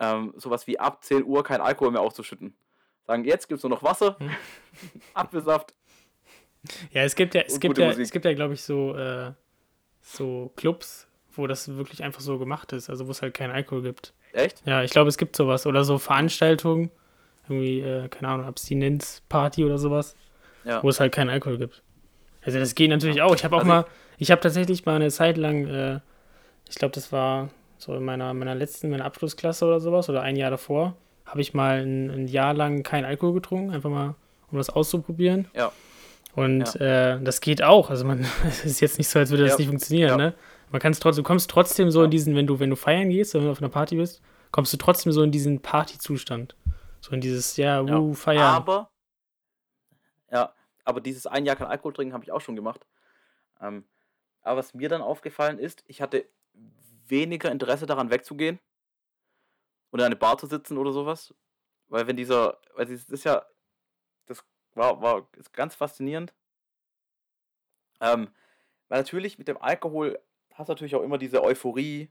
ähm, 0.00 0.32
sowas 0.36 0.66
wie 0.66 0.78
ab 0.78 1.04
10 1.04 1.24
Uhr 1.24 1.44
kein 1.44 1.60
Alkohol 1.60 1.92
mehr 1.92 2.00
auszuschütten. 2.00 2.56
Sagen, 3.06 3.24
jetzt 3.24 3.48
gibt 3.48 3.58
es 3.58 3.62
nur 3.62 3.70
noch 3.70 3.82
Wasser, 3.82 4.18
Hm. 4.18 4.30
Apfelsaft. 5.14 5.74
Ja, 6.92 7.02
es 7.02 7.14
gibt 7.14 7.34
ja, 7.34 7.42
es 7.42 7.60
gibt 7.60 7.78
ja, 7.78 7.86
Musik. 7.88 8.04
es 8.04 8.10
gibt 8.10 8.24
ja, 8.24 8.32
glaube 8.34 8.54
ich, 8.54 8.62
so, 8.62 8.96
äh, 8.96 9.32
so 10.02 10.52
Clubs, 10.56 11.06
wo 11.32 11.46
das 11.46 11.76
wirklich 11.76 12.02
einfach 12.02 12.20
so 12.20 12.38
gemacht 12.38 12.72
ist, 12.72 12.88
also 12.90 13.06
wo 13.06 13.10
es 13.10 13.22
halt 13.22 13.34
keinen 13.34 13.50
Alkohol 13.50 13.82
gibt. 13.82 14.14
Echt? 14.32 14.62
Ja, 14.66 14.82
ich 14.82 14.90
glaube, 14.90 15.08
es 15.08 15.18
gibt 15.18 15.36
sowas. 15.36 15.66
Oder 15.66 15.84
so 15.84 15.98
Veranstaltungen, 15.98 16.90
irgendwie, 17.48 17.80
äh, 17.80 18.08
keine 18.08 18.28
Ahnung, 18.28 18.46
Abstinenzparty 18.46 19.64
oder 19.64 19.78
sowas, 19.78 20.16
Ja. 20.64 20.82
wo 20.82 20.88
es 20.88 21.00
halt 21.00 21.12
keinen 21.12 21.30
Alkohol 21.30 21.58
gibt. 21.58 21.82
Also 22.42 22.58
das 22.58 22.74
geht 22.74 22.90
natürlich 22.90 23.22
auch. 23.22 23.34
Ich 23.34 23.44
habe 23.44 23.56
auch 23.56 23.60
Also 23.60 23.70
mal, 23.72 23.84
ich 24.18 24.30
habe 24.30 24.40
tatsächlich 24.40 24.84
mal 24.86 24.96
eine 24.96 25.10
Zeit 25.10 25.36
lang, 25.36 25.66
äh, 25.66 26.00
ich 26.68 26.76
glaube, 26.76 26.94
das 26.94 27.12
war 27.12 27.50
so 27.78 27.94
in 27.94 28.04
meiner, 28.04 28.32
meiner 28.34 28.54
letzten, 28.54 28.90
meiner 28.90 29.04
Abschlussklasse 29.04 29.66
oder 29.66 29.80
sowas, 29.80 30.08
oder 30.08 30.22
ein 30.22 30.36
Jahr 30.36 30.50
davor, 30.50 30.96
habe 31.26 31.40
ich 31.40 31.52
mal 31.54 31.82
ein, 31.82 32.10
ein 32.10 32.28
Jahr 32.28 32.54
lang 32.54 32.82
keinen 32.82 33.04
Alkohol 33.04 33.34
getrunken, 33.34 33.70
einfach 33.70 33.90
mal, 33.90 34.14
um 34.50 34.58
das 34.58 34.70
auszuprobieren. 34.70 35.48
Ja. 35.54 35.72
Und 36.34 36.76
äh, 36.80 37.20
das 37.20 37.40
geht 37.40 37.62
auch. 37.62 37.90
Also 37.90 38.04
man, 38.04 38.20
es 38.48 38.64
ist 38.64 38.80
jetzt 38.80 38.98
nicht 38.98 39.08
so, 39.08 39.18
als 39.18 39.30
würde 39.30 39.44
das 39.44 39.52
Ja. 39.52 39.58
nicht 39.58 39.68
funktionieren, 39.68 40.10
Ja. 40.10 40.16
ne? 40.16 40.34
Man 40.70 40.80
kann 40.80 40.92
es 40.92 40.98
trotzdem, 40.98 41.22
du 41.22 41.28
kommst 41.28 41.48
trotzdem 41.50 41.90
so 41.90 42.00
Ja. 42.00 42.04
in 42.06 42.10
diesen, 42.10 42.34
wenn 42.34 42.46
du, 42.46 42.58
wenn 42.58 42.70
du 42.70 42.76
feiern 42.76 43.08
gehst, 43.10 43.34
wenn 43.34 43.44
du 43.44 43.50
auf 43.50 43.58
einer 43.58 43.68
Party 43.68 43.96
bist, 43.96 44.22
kommst 44.50 44.72
du 44.72 44.76
trotzdem 44.76 45.12
so 45.12 45.22
in 45.22 45.30
diesen 45.30 45.60
Partyzustand. 45.62 46.56
So 47.00 47.12
in 47.12 47.20
dieses, 47.20 47.56
ja, 47.56 47.80
Ja. 47.82 47.98
wuh, 48.00 48.14
feiern. 48.14 48.42
Aber, 48.42 48.90
ja, 50.32 50.52
aber 50.84 51.00
dieses 51.00 51.26
ein 51.26 51.44
Jahr 51.46 51.56
kein 51.56 51.68
Alkohol 51.68 51.92
trinken 51.92 52.14
habe 52.14 52.24
ich 52.24 52.32
auch 52.32 52.40
schon 52.40 52.56
gemacht. 52.56 52.86
Ähm, 53.60 53.84
aber 54.42 54.58
was 54.58 54.74
mir 54.74 54.88
dann 54.88 55.02
aufgefallen 55.02 55.58
ist, 55.58 55.84
ich 55.86 56.02
hatte 56.02 56.26
weniger 57.06 57.52
Interesse 57.52 57.86
daran 57.86 58.10
wegzugehen 58.10 58.58
und 59.90 60.00
in 60.00 60.06
eine 60.06 60.16
Bar 60.16 60.38
zu 60.38 60.46
sitzen 60.46 60.78
oder 60.78 60.92
sowas. 60.92 61.34
Weil 61.88 62.06
wenn 62.06 62.16
dieser, 62.16 62.58
weil 62.74 62.86
das 62.86 63.04
ist 63.04 63.24
ja, 63.24 63.44
war, 64.74 65.00
war 65.00 65.26
ist 65.36 65.52
ganz 65.52 65.74
faszinierend. 65.74 66.32
Ähm, 68.00 68.28
weil 68.88 69.00
natürlich 69.00 69.38
mit 69.38 69.48
dem 69.48 69.56
Alkohol 69.58 70.18
hast 70.54 70.68
du 70.68 70.72
natürlich 70.72 70.94
auch 70.94 71.02
immer 71.02 71.18
diese 71.18 71.42
Euphorie, 71.42 72.10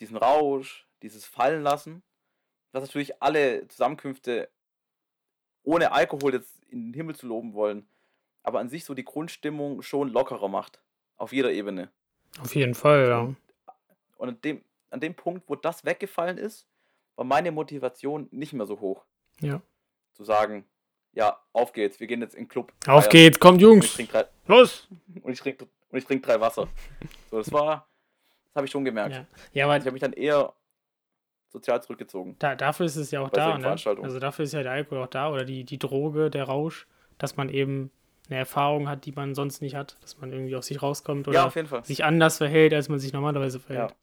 diesen 0.00 0.16
Rausch, 0.16 0.86
dieses 1.02 1.24
Fallenlassen, 1.24 2.02
was 2.72 2.82
natürlich 2.82 3.22
alle 3.22 3.66
Zusammenkünfte 3.68 4.50
ohne 5.62 5.92
Alkohol 5.92 6.34
jetzt 6.34 6.62
in 6.68 6.86
den 6.86 6.94
Himmel 6.94 7.16
zu 7.16 7.26
loben 7.26 7.54
wollen, 7.54 7.88
aber 8.42 8.60
an 8.60 8.68
sich 8.68 8.84
so 8.84 8.94
die 8.94 9.04
Grundstimmung 9.04 9.82
schon 9.82 10.10
lockerer 10.10 10.48
macht. 10.48 10.80
Auf 11.16 11.32
jeder 11.32 11.50
Ebene. 11.50 11.90
Auf 12.40 12.54
jeden 12.54 12.74
Fall, 12.74 13.08
ja. 13.08 13.34
Und 14.18 14.28
an 14.28 14.40
dem, 14.42 14.64
an 14.90 15.00
dem 15.00 15.14
Punkt, 15.14 15.48
wo 15.48 15.56
das 15.56 15.84
weggefallen 15.84 16.38
ist, 16.38 16.66
war 17.16 17.24
meine 17.24 17.50
Motivation 17.50 18.28
nicht 18.30 18.52
mehr 18.52 18.66
so 18.66 18.80
hoch. 18.80 19.04
Ja. 19.40 19.60
Zu 20.12 20.24
sagen, 20.24 20.64
ja, 21.16 21.36
auf 21.54 21.72
geht's, 21.72 21.98
wir 21.98 22.06
gehen 22.06 22.20
jetzt 22.20 22.34
in 22.34 22.44
den 22.44 22.48
Club. 22.48 22.72
Auf 22.86 23.04
feiern. 23.04 23.10
geht's, 23.10 23.40
kommt 23.40 23.60
Jungs, 23.60 23.96
drei, 23.96 24.26
los! 24.46 24.86
und 25.22 25.32
ich 25.32 25.40
trinke 25.40 25.66
und 25.90 25.98
ich 25.98 26.04
trink 26.04 26.22
drei 26.22 26.38
Wasser. 26.38 26.68
So, 27.30 27.38
das 27.38 27.50
war, 27.50 27.88
das 28.44 28.56
habe 28.56 28.66
ich 28.66 28.70
schon 28.70 28.84
gemerkt. 28.84 29.14
Ja, 29.14 29.26
ja 29.52 29.64
aber 29.64 29.76
Ich 29.78 29.82
habe 29.82 29.92
mich 29.92 30.02
dann 30.02 30.12
eher 30.12 30.52
sozial 31.48 31.82
zurückgezogen. 31.82 32.36
da, 32.38 32.54
dafür 32.54 32.84
ist 32.84 32.96
es 32.96 33.10
ja 33.10 33.22
auch 33.22 33.30
da. 33.30 33.56
Ne? 33.56 33.66
Also 33.66 34.18
dafür 34.20 34.44
ist 34.44 34.52
ja 34.52 34.62
der 34.62 34.72
Alkohol 34.72 35.04
auch 35.04 35.08
da 35.08 35.30
oder 35.30 35.44
die, 35.44 35.64
die 35.64 35.78
Droge, 35.78 36.30
der 36.30 36.44
Rausch, 36.44 36.86
dass 37.16 37.36
man 37.36 37.48
eben 37.48 37.90
eine 38.28 38.38
Erfahrung 38.38 38.88
hat, 38.88 39.06
die 39.06 39.12
man 39.12 39.34
sonst 39.34 39.62
nicht 39.62 39.74
hat, 39.74 39.96
dass 40.02 40.18
man 40.18 40.32
irgendwie 40.32 40.54
aus 40.54 40.66
sich 40.66 40.82
rauskommt 40.82 41.28
oder 41.28 41.50
ja, 41.50 41.82
sich 41.82 42.04
anders 42.04 42.36
verhält, 42.38 42.74
als 42.74 42.90
man 42.90 42.98
sich 42.98 43.14
normalerweise 43.14 43.58
verhält. 43.58 43.94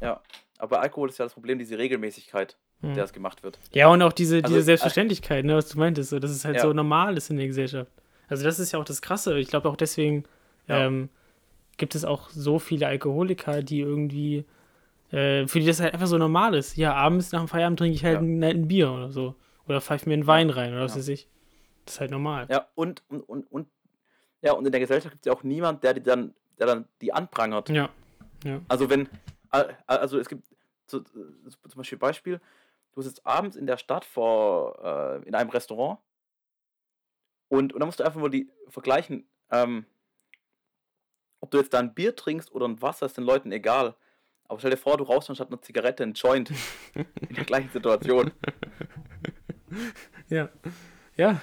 Ja. 0.00 0.20
Aber 0.58 0.76
bei 0.76 0.82
Alkohol 0.82 1.10
ist 1.10 1.18
ja 1.18 1.26
das 1.26 1.34
Problem, 1.34 1.58
diese 1.60 1.78
Regelmäßigkeit, 1.78 2.56
Mhm. 2.80 2.94
der 2.94 3.04
es 3.04 3.12
gemacht 3.12 3.42
wird. 3.42 3.58
Ja, 3.72 3.88
und 3.88 4.00
auch 4.02 4.12
diese, 4.12 4.36
Also, 4.36 4.48
diese 4.48 4.58
äh, 4.60 4.62
Selbstverständlichkeit, 4.62 5.44
ne, 5.44 5.56
was 5.56 5.68
du 5.68 5.78
meintest, 5.78 6.10
so, 6.10 6.18
dass 6.18 6.30
es 6.30 6.44
halt 6.44 6.56
Ja. 6.56 6.62
so 6.62 6.72
normal 6.72 7.16
ist 7.16 7.28
in 7.30 7.36
der 7.36 7.46
Gesellschaft. 7.48 7.90
Also 8.28 8.44
das 8.44 8.58
ist 8.58 8.72
ja 8.72 8.78
auch 8.78 8.84
das 8.84 9.02
Krasse. 9.02 9.38
Ich 9.38 9.48
glaube 9.48 9.68
auch 9.68 9.76
deswegen 9.76 10.24
Ja. 10.68 10.86
ähm, 10.86 11.08
gibt 11.76 11.94
es 11.94 12.04
auch 12.04 12.28
so 12.30 12.58
viele 12.58 12.86
Alkoholiker, 12.86 13.62
die 13.62 13.80
irgendwie, 13.80 14.44
äh, 15.10 15.46
für 15.46 15.60
die 15.60 15.66
das 15.66 15.80
halt 15.80 15.94
einfach 15.94 16.06
so 16.06 16.18
normal 16.18 16.54
ist. 16.54 16.76
Ja, 16.76 16.94
abends 16.94 17.32
nach 17.32 17.40
dem 17.40 17.48
Feierabend 17.48 17.78
trinke 17.78 17.94
ich 17.94 18.04
halt 18.04 18.14
Ja. 18.16 18.20
ein, 18.20 18.42
ein 18.44 18.68
Bier 18.68 18.90
oder 18.92 19.10
so. 19.10 19.34
Oder 19.66 19.80
pfeife 19.80 20.08
mir 20.08 20.14
einen 20.14 20.26
Wein 20.26 20.50
rein 20.50 20.72
oder 20.72 20.82
was 20.82 20.92
Ja. 20.92 20.98
weiß 20.98 21.08
ich. 21.08 21.28
Das 21.84 21.94
ist 21.94 22.00
halt 22.00 22.10
normal. 22.10 22.46
Ja, 22.50 22.66
und, 22.74 23.02
und, 23.08 23.20
und, 23.22 23.50
und 23.50 23.68
ja, 24.42 24.52
und 24.52 24.64
in 24.66 24.70
der 24.72 24.80
Gesellschaft 24.80 25.12
gibt 25.14 25.26
es 25.26 25.30
ja 25.30 25.36
auch 25.36 25.42
niemand, 25.42 25.82
der 25.82 25.94
die 25.94 26.02
dann, 26.02 26.34
der 26.58 26.66
dann 26.68 26.84
die 27.00 27.12
anprangert. 27.12 27.70
Ja. 27.70 27.88
Also 28.68 28.88
wenn, 28.88 29.08
al- 29.50 29.76
also 29.86 30.18
es 30.20 30.28
gibt 30.28 30.44
so, 30.86 31.00
zum 31.00 31.76
Beispiel 31.76 31.98
Beispiel, 31.98 32.40
du 32.98 33.02
sitzt 33.02 33.24
abends 33.26 33.56
in 33.56 33.66
der 33.66 33.76
Stadt 33.78 34.04
vor, 34.04 34.78
äh, 35.22 35.26
in 35.28 35.34
einem 35.34 35.50
Restaurant 35.50 35.98
und, 37.48 37.72
und 37.72 37.80
dann 37.80 37.86
musst 37.88 38.00
du 38.00 38.04
einfach 38.04 38.20
mal 38.20 38.28
die 38.30 38.50
vergleichen, 38.68 39.26
ähm, 39.50 39.86
ob 41.40 41.50
du 41.50 41.58
jetzt 41.58 41.72
da 41.72 41.78
ein 41.78 41.94
Bier 41.94 42.14
trinkst 42.16 42.52
oder 42.52 42.66
ein 42.66 42.82
Wasser, 42.82 43.06
ist 43.06 43.16
den 43.16 43.24
Leuten 43.24 43.52
egal. 43.52 43.94
Aber 44.48 44.58
stell 44.58 44.70
dir 44.70 44.76
vor, 44.76 44.96
du 44.96 45.04
rauchst 45.04 45.28
anstatt 45.28 45.48
einer 45.48 45.60
Zigarette 45.60 46.02
einen 46.02 46.14
Joint 46.14 46.50
in 46.94 47.34
der 47.34 47.44
gleichen 47.44 47.70
Situation. 47.70 48.32
Ja. 50.28 50.48
Ja. 51.16 51.40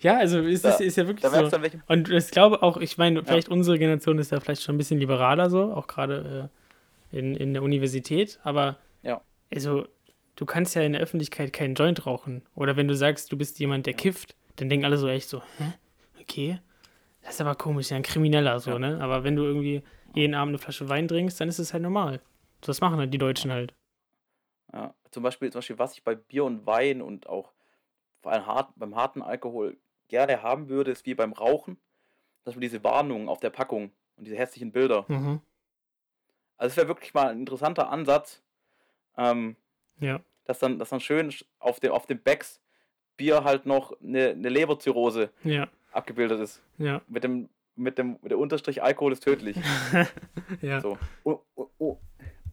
Ja, 0.00 0.16
also 0.18 0.40
ist, 0.40 0.64
Da- 0.64 0.76
ist 0.76 0.96
ja 0.96 1.06
wirklich 1.06 1.22
Da 1.22 1.30
so. 1.48 1.56
Und 1.88 2.08
ich 2.10 2.30
glaube 2.30 2.62
auch, 2.62 2.78
ich 2.78 2.96
meine, 2.98 3.22
vielleicht 3.24 3.48
unsere 3.48 3.78
Generation 3.78 4.18
ist 4.18 4.32
da 4.32 4.40
vielleicht 4.40 4.62
schon 4.62 4.74
ein 4.76 4.78
bisschen 4.78 4.98
liberaler 4.98 5.50
so, 5.50 5.72
auch 5.74 5.86
gerade 5.86 6.50
äh, 7.12 7.18
in, 7.18 7.34
in 7.36 7.52
der 7.52 7.62
Universität, 7.62 8.40
aber 8.42 8.76
Ja. 9.02 9.20
also 9.54 9.86
du 10.40 10.46
kannst 10.46 10.74
ja 10.74 10.80
in 10.80 10.94
der 10.94 11.02
Öffentlichkeit 11.02 11.52
keinen 11.52 11.74
Joint 11.74 12.06
rauchen. 12.06 12.42
Oder 12.54 12.74
wenn 12.76 12.88
du 12.88 12.96
sagst, 12.96 13.30
du 13.30 13.36
bist 13.36 13.58
jemand, 13.58 13.84
der 13.84 13.92
kifft, 13.92 14.34
dann 14.56 14.70
denken 14.70 14.86
alle 14.86 14.96
so 14.96 15.06
echt 15.06 15.28
so, 15.28 15.42
hä? 15.58 15.74
Okay. 16.18 16.58
Das 17.20 17.34
ist 17.34 17.40
aber 17.42 17.54
komisch, 17.54 17.90
ja, 17.90 17.96
ein 17.98 18.02
Krimineller 18.02 18.58
so, 18.58 18.70
Ja. 18.72 18.78
ne? 18.78 18.98
Aber 19.02 19.22
wenn 19.22 19.36
du 19.36 19.44
irgendwie 19.44 19.82
jeden 20.14 20.34
Abend 20.34 20.52
eine 20.52 20.58
Flasche 20.58 20.88
Wein 20.88 21.06
trinkst, 21.08 21.38
dann 21.38 21.50
ist 21.50 21.58
es 21.58 21.74
halt 21.74 21.82
normal. 21.82 22.22
Das 22.62 22.80
machen 22.80 22.98
halt 22.98 23.12
die 23.12 23.18
Deutschen 23.18 23.52
halt. 23.52 23.74
Ja, 24.72 24.94
zum 25.10 25.22
Beispiel, 25.22 25.50
zum 25.52 25.58
Beispiel, 25.58 25.78
was 25.78 25.92
ich 25.92 26.02
bei 26.02 26.14
Bier 26.14 26.44
und 26.44 26.66
Wein 26.66 27.02
und 27.02 27.28
auch 27.28 27.52
vor 28.22 28.32
allem 28.32 28.46
hart, 28.46 28.72
beim 28.76 28.96
harten 28.96 29.20
Alkohol 29.20 29.76
gerne 30.08 30.42
haben 30.42 30.70
würde, 30.70 30.90
ist 30.90 31.04
wie 31.04 31.14
beim 31.14 31.34
Rauchen, 31.34 31.76
dass 32.44 32.54
wir 32.54 32.60
diese 32.62 32.82
Warnungen 32.82 33.28
auf 33.28 33.40
der 33.40 33.50
Packung 33.50 33.92
und 34.16 34.24
diese 34.26 34.36
hässlichen 34.36 34.72
Bilder. 34.72 35.04
Mhm. 35.08 35.40
Also 36.56 36.72
es 36.72 36.76
wäre 36.78 36.88
wirklich 36.88 37.12
mal 37.12 37.28
ein 37.28 37.40
interessanter 37.40 37.90
Ansatz, 37.90 38.42
ähm, 39.18 39.56
Ja. 39.98 40.20
Dass 40.44 40.58
dann, 40.58 40.78
dass 40.78 40.90
dann 40.90 41.00
schön 41.00 41.30
sch- 41.30 41.44
auf 41.58 41.80
dem, 41.80 41.92
auf 41.92 42.06
dem 42.06 42.20
Becks 42.22 42.60
Bier 43.16 43.44
halt 43.44 43.66
noch 43.66 43.92
eine, 44.00 44.30
eine 44.30 44.48
Leberzirrhose 44.48 45.30
Ja. 45.44 45.68
abgebildet 45.92 46.40
ist. 46.40 46.62
Ja. 46.78 47.02
Mit 47.08 47.22
dem, 47.24 47.48
mit 47.76 47.98
dem, 47.98 48.18
mit 48.22 48.30
der 48.30 48.38
Unterstrich 48.38 48.82
Alkohol 48.82 49.12
ist 49.12 49.22
tödlich. 49.22 49.56
ja. 50.62 50.80
So. 50.80 50.98
Und, 51.22 51.40
und, 51.54 51.70
und, 51.78 51.98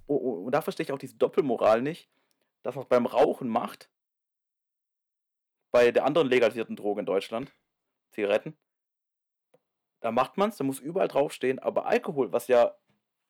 und, 0.07 0.45
und 0.45 0.51
da 0.51 0.61
verstehe 0.61 0.83
ich 0.85 0.91
auch 0.91 0.97
diese 0.99 1.15
Doppelmoral 1.17 1.81
nicht, 1.81 2.09
dass 2.63 2.75
man 2.75 2.83
es 2.83 2.89
beim 2.89 3.05
Rauchen 3.05 3.47
macht, 3.47 3.89
bei 5.71 5.91
der 5.91 6.05
anderen 6.05 6.27
legalisierten 6.29 6.75
Droge 6.75 6.99
in 7.01 7.05
Deutschland, 7.05 7.53
Zigaretten. 8.11 8.57
Da 9.99 10.11
macht 10.11 10.37
man 10.37 10.49
es, 10.49 10.57
da 10.57 10.63
muss 10.63 10.79
überall 10.79 11.07
draufstehen, 11.07 11.59
aber 11.59 11.85
Alkohol, 11.87 12.31
was 12.31 12.47
ja, 12.47 12.75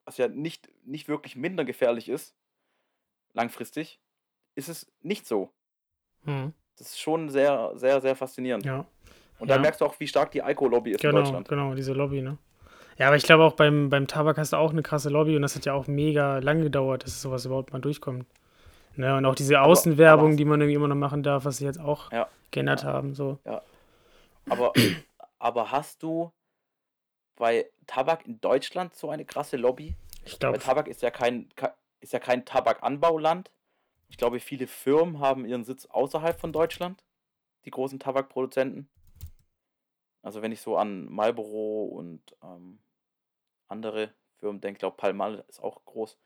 was 0.06 0.18
ja 0.18 0.28
nicht, 0.28 0.70
nicht 0.86 1.08
wirklich 1.08 1.36
minder 1.36 1.66
gefährlich 1.66 2.10
ist, 2.10 2.36
langfristig, 3.34 4.00
ist 4.58 4.70
es 4.70 4.92
nicht 5.02 5.26
so. 5.28 5.50
Mhm. 6.24 6.54
Das 6.78 6.88
ist 6.90 7.00
schon 7.00 7.30
sehr, 7.30 7.72
sehr, 7.76 8.02
sehr 8.02 8.16
faszinierend. 8.16 8.66
Ja. 8.66 8.86
Und 9.40 9.50
da 9.50 9.56
Ja. 9.56 9.62
merkst 9.62 9.82
du 9.82 9.86
auch, 9.86 10.00
wie 10.00 10.08
stark 10.08 10.32
die 10.32 10.42
Alkohollobby 10.42 10.92
ist 10.92 11.04
in 11.04 11.10
Genau, 11.12 11.22
Deutschland. 11.22 11.48
genau, 11.48 11.74
diese 11.76 11.94
Lobby, 11.94 12.22
ne? 12.22 12.38
Ja, 12.98 13.08
aber 13.08 13.16
ich 13.16 13.24
glaube 13.24 13.44
auch 13.44 13.54
beim, 13.54 13.90
beim 13.90 14.08
Tabak 14.08 14.38
hast 14.38 14.54
du 14.54 14.58
auch 14.58 14.72
eine 14.72 14.82
krasse 14.82 15.10
Lobby 15.10 15.36
und 15.36 15.44
das 15.44 15.56
hat 15.56 15.66
ja 15.66 15.74
auch 15.74 15.86
mega 15.88 16.40
lang 16.40 16.62
gedauert, 16.62 17.04
dass 17.04 17.22
sowas 17.22 17.46
überhaupt 17.46 17.72
mal 17.72 17.80
durchkommt. 17.80 18.26
Ne? 18.96 19.16
Und 19.16 19.26
auch 19.26 19.36
diese 19.36 19.60
Aber- 19.60 19.68
Außenwerbung, 19.68 20.30
aber- 20.30 20.36
die 20.36 20.46
man 20.46 20.60
irgendwie 20.60 20.76
immer 20.76 20.88
noch 20.88 20.96
machen 20.96 21.22
darf, 21.22 21.46
was 21.46 21.58
sie 21.58 21.66
jetzt 21.66 21.80
auch 21.80 22.12
Ja. 22.12 22.28
geändert 22.50 22.82
Ja. 22.84 22.94
haben. 22.94 23.14
So. 23.14 23.38
Aber, 24.50 24.74
aber 25.38 25.72
hast 25.72 26.02
du 26.02 26.32
bei 27.36 27.70
Tabak 27.86 28.26
in 28.26 28.42
Deutschland 28.42 28.96
so 28.96 29.12
eine 29.12 29.26
krasse 29.26 29.58
Lobby? 29.58 29.96
Ich 30.26 30.34
Weil 30.34 30.40
glaube, 30.40 30.60
Tabak 30.60 30.88
ist 30.88 31.04
ja 31.04 31.12
kein, 31.12 31.50
ist 32.00 32.14
ja 32.14 32.20
kein 32.20 32.46
Tabakanbauland. 32.46 33.52
Ich 34.10 34.18
glaube, 34.18 34.40
viele 34.40 34.68
Firmen 34.68 35.20
haben 35.20 35.46
ihren 35.46 35.64
Sitz 35.64 35.86
außerhalb 35.86 36.40
von 36.40 36.54
Deutschland, 36.54 37.04
die 37.66 37.72
großen 37.72 38.00
Tabakproduzenten. 38.00 38.90
Also 40.22 40.42
wenn 40.42 40.52
ich 40.52 40.62
so 40.62 40.78
an 40.78 41.12
Marlboro 41.12 41.86
und 41.86 42.36
ähm, 42.44 42.80
andere 43.68 44.14
Firmen 44.40 44.62
denke, 44.62 44.78
ich 44.78 44.80
glaube 44.80 44.98
Palmal 44.98 45.46
ist 45.48 45.62
auch 45.62 45.84
groß. 45.86 46.18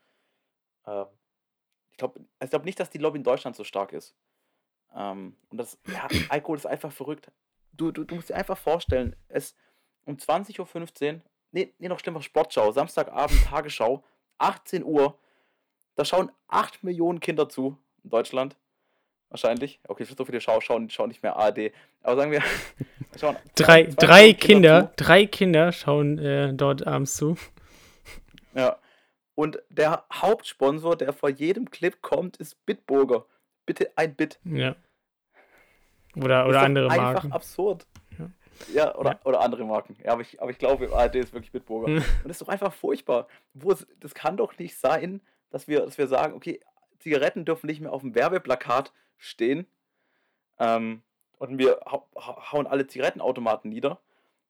Ähm, 0.86 1.06
ich 1.90 1.98
glaube 1.98 2.20
ich 2.42 2.50
glaub 2.50 2.64
nicht, 2.64 2.80
dass 2.80 2.90
die 2.90 2.98
Lobby 2.98 3.18
in 3.18 3.24
Deutschland 3.24 3.56
so 3.56 3.64
stark 3.64 3.92
ist. 3.92 4.16
Ähm, 4.94 5.36
und 5.50 5.58
das, 5.58 5.78
ja, 5.86 6.08
Alkohol 6.28 6.56
ist 6.56 6.66
einfach 6.66 6.92
verrückt. 6.92 7.30
Du, 7.72 7.90
du, 7.90 8.04
du 8.04 8.14
musst 8.14 8.30
dir 8.30 8.36
einfach 8.36 8.58
vorstellen, 8.58 9.16
es 9.28 9.56
um 10.04 10.16
20.15 10.16 11.14
Uhr, 11.14 11.20
nee, 11.52 11.72
nee, 11.78 11.88
noch 11.88 12.00
schlimmer, 12.00 12.22
Sportschau, 12.22 12.72
Samstagabend, 12.72 13.42
Tagesschau, 13.44 14.04
18 14.38 14.84
Uhr, 14.84 15.18
da 15.94 16.04
schauen 16.04 16.30
8 16.48 16.82
Millionen 16.84 17.20
Kinder 17.20 17.48
zu 17.48 17.78
in 18.04 18.10
Deutschland. 18.10 18.56
Wahrscheinlich. 19.28 19.80
Okay, 19.88 20.04
so 20.04 20.24
viele 20.26 20.40
Schau 20.42 20.60
schauen, 20.60 20.90
schauen 20.90 21.08
nicht 21.08 21.22
mehr 21.22 21.36
ARD. 21.36 21.72
Aber 22.02 22.16
sagen 22.16 22.32
wir, 22.32 22.42
schauen 23.18 23.36
drei, 23.54 23.84
20 23.84 23.96
drei 23.96 24.32
Kinder, 24.34 24.92
zu. 24.96 25.04
drei 25.04 25.26
Kinder 25.26 25.72
schauen 25.72 26.18
äh, 26.18 26.52
dort 26.52 26.86
abends 26.86 27.14
zu. 27.16 27.36
Ja. 28.54 28.76
Und 29.34 29.62
der 29.70 30.04
Hauptsponsor, 30.12 30.96
der 30.96 31.14
vor 31.14 31.30
jedem 31.30 31.70
Clip 31.70 32.02
kommt, 32.02 32.36
ist 32.36 32.64
Bitburger. 32.66 33.24
Bitte 33.64 33.90
ein 33.96 34.14
Bit. 34.14 34.38
Ja. 34.44 34.76
Oder, 36.14 36.46
oder 36.46 36.60
andere 36.60 36.90
einfach 36.90 37.12
Marken. 37.14 37.32
absurd. 37.32 37.86
Ja. 38.18 38.28
Ja, 38.74 38.94
oder, 38.96 39.12
Ja. 39.12 39.20
oder 39.24 39.40
andere 39.40 39.64
Marken. 39.64 39.96
Ja, 40.04 40.12
aber 40.12 40.20
ich, 40.20 40.40
aber 40.42 40.50
ich 40.50 40.58
glaube, 40.58 40.92
ARD 40.94 41.14
ist 41.16 41.32
wirklich 41.32 41.50
Bitburger. 41.52 41.86
Und 41.94 42.02
das 42.24 42.32
ist 42.32 42.42
doch 42.42 42.48
einfach 42.48 42.72
furchtbar. 42.74 43.26
Wo 43.54 43.72
es, 43.72 43.86
das 43.98 44.12
kann 44.12 44.36
doch 44.36 44.58
nicht 44.58 44.76
sein, 44.76 45.22
dass 45.52 45.68
wir, 45.68 45.80
dass 45.84 45.98
wir 45.98 46.08
sagen, 46.08 46.34
okay, 46.34 46.60
Zigaretten 46.98 47.44
dürfen 47.44 47.66
nicht 47.66 47.80
mehr 47.80 47.92
auf 47.92 48.02
dem 48.02 48.14
Werbeplakat 48.14 48.92
stehen. 49.18 49.66
Ähm, 50.58 51.02
und 51.38 51.58
wir 51.58 51.80
hau, 51.84 52.08
hau- 52.16 52.52
hauen 52.52 52.66
alle 52.66 52.86
Zigarettenautomaten 52.86 53.70
nieder. 53.70 54.00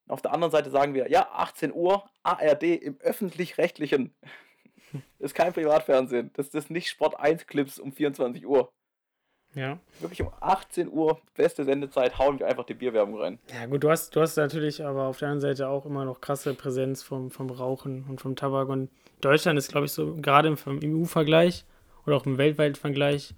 Auf 0.09 0.21
der 0.23 0.33
anderen 0.33 0.51
Seite 0.51 0.71
sagen 0.71 0.95
wir, 0.95 1.11
ja, 1.11 1.29
18 1.33 1.73
Uhr, 1.73 2.05
ARD 2.23 2.65
im 2.77 2.99
öffentlich-rechtlichen. 3.01 4.15
Ist 5.19 5.35
kein 5.35 5.53
Privatfernsehen. 5.55 6.31
Das 6.35 6.49
ist 6.49 6.71
nicht 6.71 6.88
Sport 6.91 7.19
1 7.19 7.47
Clips 7.47 7.79
um 7.79 7.93
24 7.93 8.47
Uhr. 8.47 8.71
Ja. 9.55 9.79
Wirklich 10.00 10.23
um 10.23 10.31
18 10.40 10.90
Uhr, 10.90 11.19
beste 11.37 11.65
Sendezeit, 11.65 12.19
hauen 12.19 12.38
wir 12.38 12.46
einfach 12.46 12.65
die 12.65 12.75
Bierwerbung 12.75 13.19
rein. 13.21 13.38
Ja, 13.53 13.67
gut, 13.67 13.85
du 13.85 13.90
hast, 13.90 14.17
du 14.17 14.21
hast 14.21 14.37
natürlich 14.37 14.85
aber 14.85 15.05
auf 15.05 15.19
der 15.19 15.29
anderen 15.29 15.40
Seite 15.57 15.69
auch 15.69 15.85
immer 15.85 16.05
noch 16.05 16.21
krasse 16.21 16.55
Präsenz 16.55 17.03
vom, 17.03 17.31
vom 17.31 17.50
Rauchen 17.50 18.05
und 18.09 18.21
vom 18.21 18.35
Tabak. 18.35 18.69
Und 18.69 18.90
Deutschland 19.21 19.59
ist, 19.59 19.69
glaube 19.71 19.87
ich, 19.87 19.92
so 19.92 20.15
gerade 20.17 20.48
im, 20.48 20.57
im 20.81 21.03
EU-Vergleich 21.03 21.65
oder 22.07 22.17
auch 22.17 22.25
im 22.27 22.38
weltweiten 22.38 22.77
Vergleich 22.77 23.35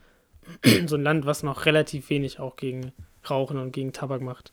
so 0.87 0.97
ein 0.97 1.03
Land, 1.03 1.27
was 1.27 1.43
noch 1.43 1.67
relativ 1.67 2.11
wenig 2.11 2.39
auch 2.39 2.57
gegen 2.57 2.93
Rauchen 3.29 3.59
und 3.59 3.73
gegen 3.73 3.93
Tabak 3.93 4.21
macht. 4.23 4.53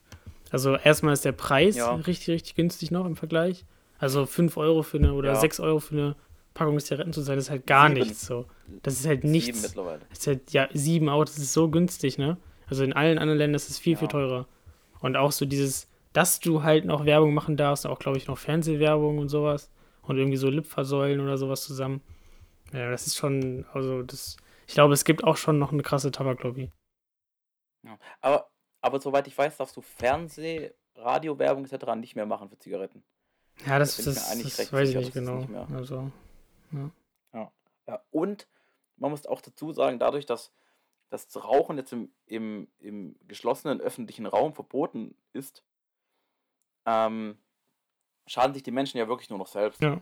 Also 0.50 0.76
erstmal 0.76 1.14
ist 1.14 1.26
der 1.26 1.32
Preis 1.32 1.76
Ja. 1.76 1.94
richtig, 1.96 2.30
richtig 2.30 2.56
günstig 2.56 2.92
noch 2.92 3.06
im 3.06 3.16
Vergleich. 3.16 3.66
Also 4.00 4.26
5 4.26 4.58
Euro 4.58 4.82
für 4.82 4.98
eine 4.98 5.14
oder 5.14 5.34
Ja. 5.34 5.36
6 5.36 5.60
Euro 5.60 5.80
für 5.80 5.94
eine 5.96 6.16
Packung 6.54 6.80
Zigaretten 6.80 7.14
zu 7.14 7.22
sein, 7.22 7.38
ist 7.38 7.50
halt 7.50 7.66
gar 7.68 7.88
Sieben. 7.90 8.00
nichts 8.00 8.26
so. 8.26 8.46
Das 8.84 8.96
ist 8.96 9.06
halt 9.08 9.22
Sieben 9.22 9.32
nichts. 9.32 9.62
mittlerweile. 9.62 10.02
Das 10.10 10.20
ist 10.20 10.28
halt, 10.28 10.52
ja, 10.52 10.70
sieben 10.74 11.10
Euro, 11.10 11.24
das 11.24 11.38
ist 11.38 11.54
so 11.54 11.70
günstig, 11.70 12.18
ne? 12.18 12.38
Also 12.68 12.84
in 12.84 12.94
allen 12.94 13.18
anderen 13.18 13.38
Ländern 13.38 13.56
ist 13.56 13.70
es 13.70 13.80
viel, 13.80 13.96
viel 13.98 14.08
Ja. 14.08 14.12
teurer. 14.12 14.48
Und 15.00 15.16
auch 15.18 15.32
so 15.32 15.46
dieses, 15.46 15.88
dass 16.14 16.40
du 16.40 16.64
halt 16.64 16.86
noch 16.86 17.06
Werbung 17.06 17.34
machen 17.34 17.58
darfst, 17.58 17.88
auch 17.88 18.00
glaube 18.00 18.18
ich 18.18 18.28
noch 18.28 18.38
Fernsehwerbung 18.38 19.18
und 19.20 19.30
sowas 19.30 19.70
und 20.04 20.18
irgendwie 20.18 20.38
so 20.38 20.50
Lipversäulen 20.50 21.20
oder 21.22 21.38
sowas 21.38 21.64
zusammen. 21.64 22.02
Ja, 22.74 22.90
das 22.92 23.08
ist 23.08 23.18
schon, 23.18 23.66
also 23.74 24.04
das, 24.04 24.38
ich 24.68 24.74
glaube, 24.74 24.94
es 24.94 25.04
gibt 25.06 25.24
auch 25.24 25.38
schon 25.38 25.60
noch 25.60 25.72
eine 25.72 25.84
krasse 25.84 26.12
Tabaklobby. 26.12 26.72
Ja. 27.84 27.98
Aber, 28.22 28.50
aber 28.82 29.00
soweit 29.02 29.28
ich 29.28 29.38
weiß, 29.38 29.58
darfst 29.58 29.76
du 29.76 29.82
Fernseh, 29.82 30.72
Radiowerbung 30.96 31.66
etc. 31.66 31.96
nicht 31.96 32.16
mehr 32.16 32.26
machen 32.26 32.50
für 32.50 32.58
Zigaretten. 32.58 33.04
Ja, 33.66 33.80
das, 33.80 33.98
mir 33.98 34.06
das, 34.06 34.32
eigentlich 34.32 34.56
das 34.56 34.72
weiß 34.72 34.90
ich 34.90 34.96
nicht 34.96 35.14
genau. 35.14 35.40
nicht 35.40 35.50
Also, 35.74 36.12
Ja, 37.88 38.02
und 38.12 38.48
man 38.98 39.10
muss 39.12 39.26
auch 39.26 39.42
dazu 39.42 39.74
sagen, 39.74 39.98
dadurch, 40.00 40.26
dass 40.28 40.54
das 41.10 41.36
Rauchen 41.44 41.78
jetzt 41.78 41.92
im, 41.92 42.14
im, 42.28 42.68
im 42.78 43.16
geschlossenen 43.28 43.82
öffentlichen 43.82 44.28
Raum 44.28 44.54
verboten 44.54 45.16
ist, 45.34 45.64
ähm, 46.86 47.38
schaden 48.28 48.54
sich 48.54 48.64
die 48.64 48.72
Menschen 48.72 48.98
ja 49.00 49.08
wirklich 49.08 49.30
nur 49.30 49.40
noch 49.40 49.48
selbst. 49.48 49.82
ja. 49.82 50.00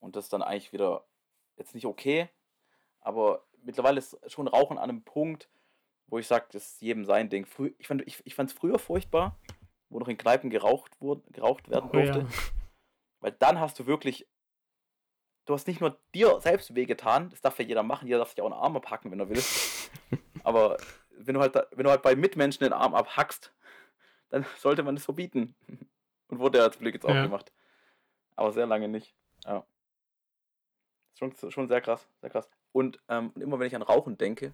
Und 0.00 0.16
das 0.16 0.26
ist 0.26 0.32
dann 0.34 0.42
eigentlich 0.42 0.72
wieder 0.74 1.06
jetzt 1.56 1.74
nicht 1.74 1.86
okay. 1.86 2.28
Aber 3.00 3.44
mittlerweile 3.62 3.98
ist 3.98 4.18
schon 4.30 4.46
Rauchen 4.46 4.76
an 4.76 4.90
einem 4.90 5.02
Punkt, 5.02 5.48
wo 6.06 6.18
ich 6.18 6.26
sage, 6.26 6.46
das 6.52 6.66
ist 6.72 6.82
jedem 6.82 7.06
sein 7.06 7.30
Ding. 7.30 7.46
Frü 7.46 7.72
ich 7.78 7.86
fand 7.88 8.02
es 8.02 8.06
ich, 8.06 8.26
ich 8.26 8.34
fand's 8.34 8.52
früher 8.52 8.78
furchtbar, 8.78 9.38
wo 9.88 9.98
noch 9.98 10.08
in 10.08 10.18
Kneipen 10.18 10.50
geraucht, 10.50 11.00
wurde, 11.00 11.22
geraucht 11.32 11.70
werden 11.70 11.88
Oh, 11.88 11.92
durfte. 11.94 12.18
ja. 12.20 12.28
Weil 13.20 13.32
dann 13.32 13.58
hast 13.58 13.78
du 13.78 13.86
wirklich, 13.86 14.28
du 15.46 15.54
hast 15.54 15.66
nicht 15.66 15.80
nur 15.80 15.98
dir 16.14 16.40
selbst 16.40 16.74
wehgetan, 16.74 17.30
das 17.30 17.40
darf 17.40 17.58
ja 17.58 17.64
jeder 17.64 17.82
machen, 17.82 18.06
jeder 18.06 18.18
darf 18.18 18.30
sich 18.30 18.40
auch 18.40 18.46
einen 18.46 18.54
Arm 18.60 18.76
abhacken, 18.76 19.10
wenn 19.10 19.20
er 19.20 19.28
will. 19.28 19.42
Aber 20.44 20.76
wenn 21.16 21.34
du 21.34 21.40
halt, 21.40 21.54
da, 21.56 21.66
wenn 21.72 21.84
du 21.84 21.90
halt 21.90 22.02
bei 22.02 22.16
Mitmenschen 22.16 22.64
den 22.64 22.72
Arm 22.72 22.94
abhackst, 22.94 23.52
dann 24.30 24.44
sollte 24.58 24.82
man 24.82 24.96
das 24.96 25.04
verbieten. 25.04 25.54
Und 26.28 26.38
wurde 26.38 26.58
ja 26.58 26.70
zum 26.70 26.80
Glück 26.80 26.94
jetzt 26.94 27.04
auch 27.04 27.14
Ja. 27.14 27.22
gemacht. 27.22 27.52
Aber 28.34 28.50
sehr 28.52 28.66
lange 28.66 28.88
nicht. 28.88 29.14
Ja. 29.44 29.64
Schon, 31.16 31.32
schon 31.50 31.68
sehr 31.68 31.80
krass, 31.80 32.08
sehr 32.20 32.30
krass. 32.30 32.48
Und, 32.72 32.98
ähm, 33.08 33.30
und 33.34 33.42
immer 33.42 33.58
wenn 33.58 33.68
ich 33.68 33.76
an 33.76 33.82
Rauchen 33.82 34.18
denke, 34.18 34.46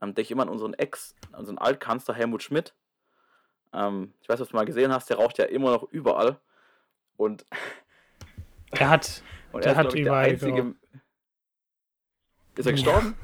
ähm, 0.00 0.14
denke 0.14 0.20
ich 0.22 0.30
immer 0.30 0.42
an 0.42 0.48
unseren 0.48 0.74
Ex, 0.74 1.16
an 1.32 1.40
unseren 1.40 1.58
Altkanzler 1.58 2.14
Helmut 2.14 2.42
Schmidt. 2.42 2.74
Ähm, 3.72 4.12
ich 4.20 4.28
weiß, 4.28 4.38
was 4.38 4.48
du 4.48 4.56
mal 4.56 4.66
gesehen 4.66 4.92
hast, 4.92 5.10
der 5.10 5.16
raucht 5.16 5.38
ja 5.38 5.46
immer 5.46 5.70
noch 5.72 5.82
überall. 5.84 6.38
Und 7.16 7.44
Der 8.78 8.88
hat. 8.90 9.22
und 9.52 9.64
Der 9.64 9.72
er 9.72 9.72
ist, 9.72 9.78
hat 9.78 9.86
ich, 9.88 9.92
der 9.92 10.02
überall 10.02 10.24
einzige. 10.30 10.52
geraucht. 10.52 10.76
Ist 12.56 12.66
er 12.66 12.72
gestorben? 12.72 13.16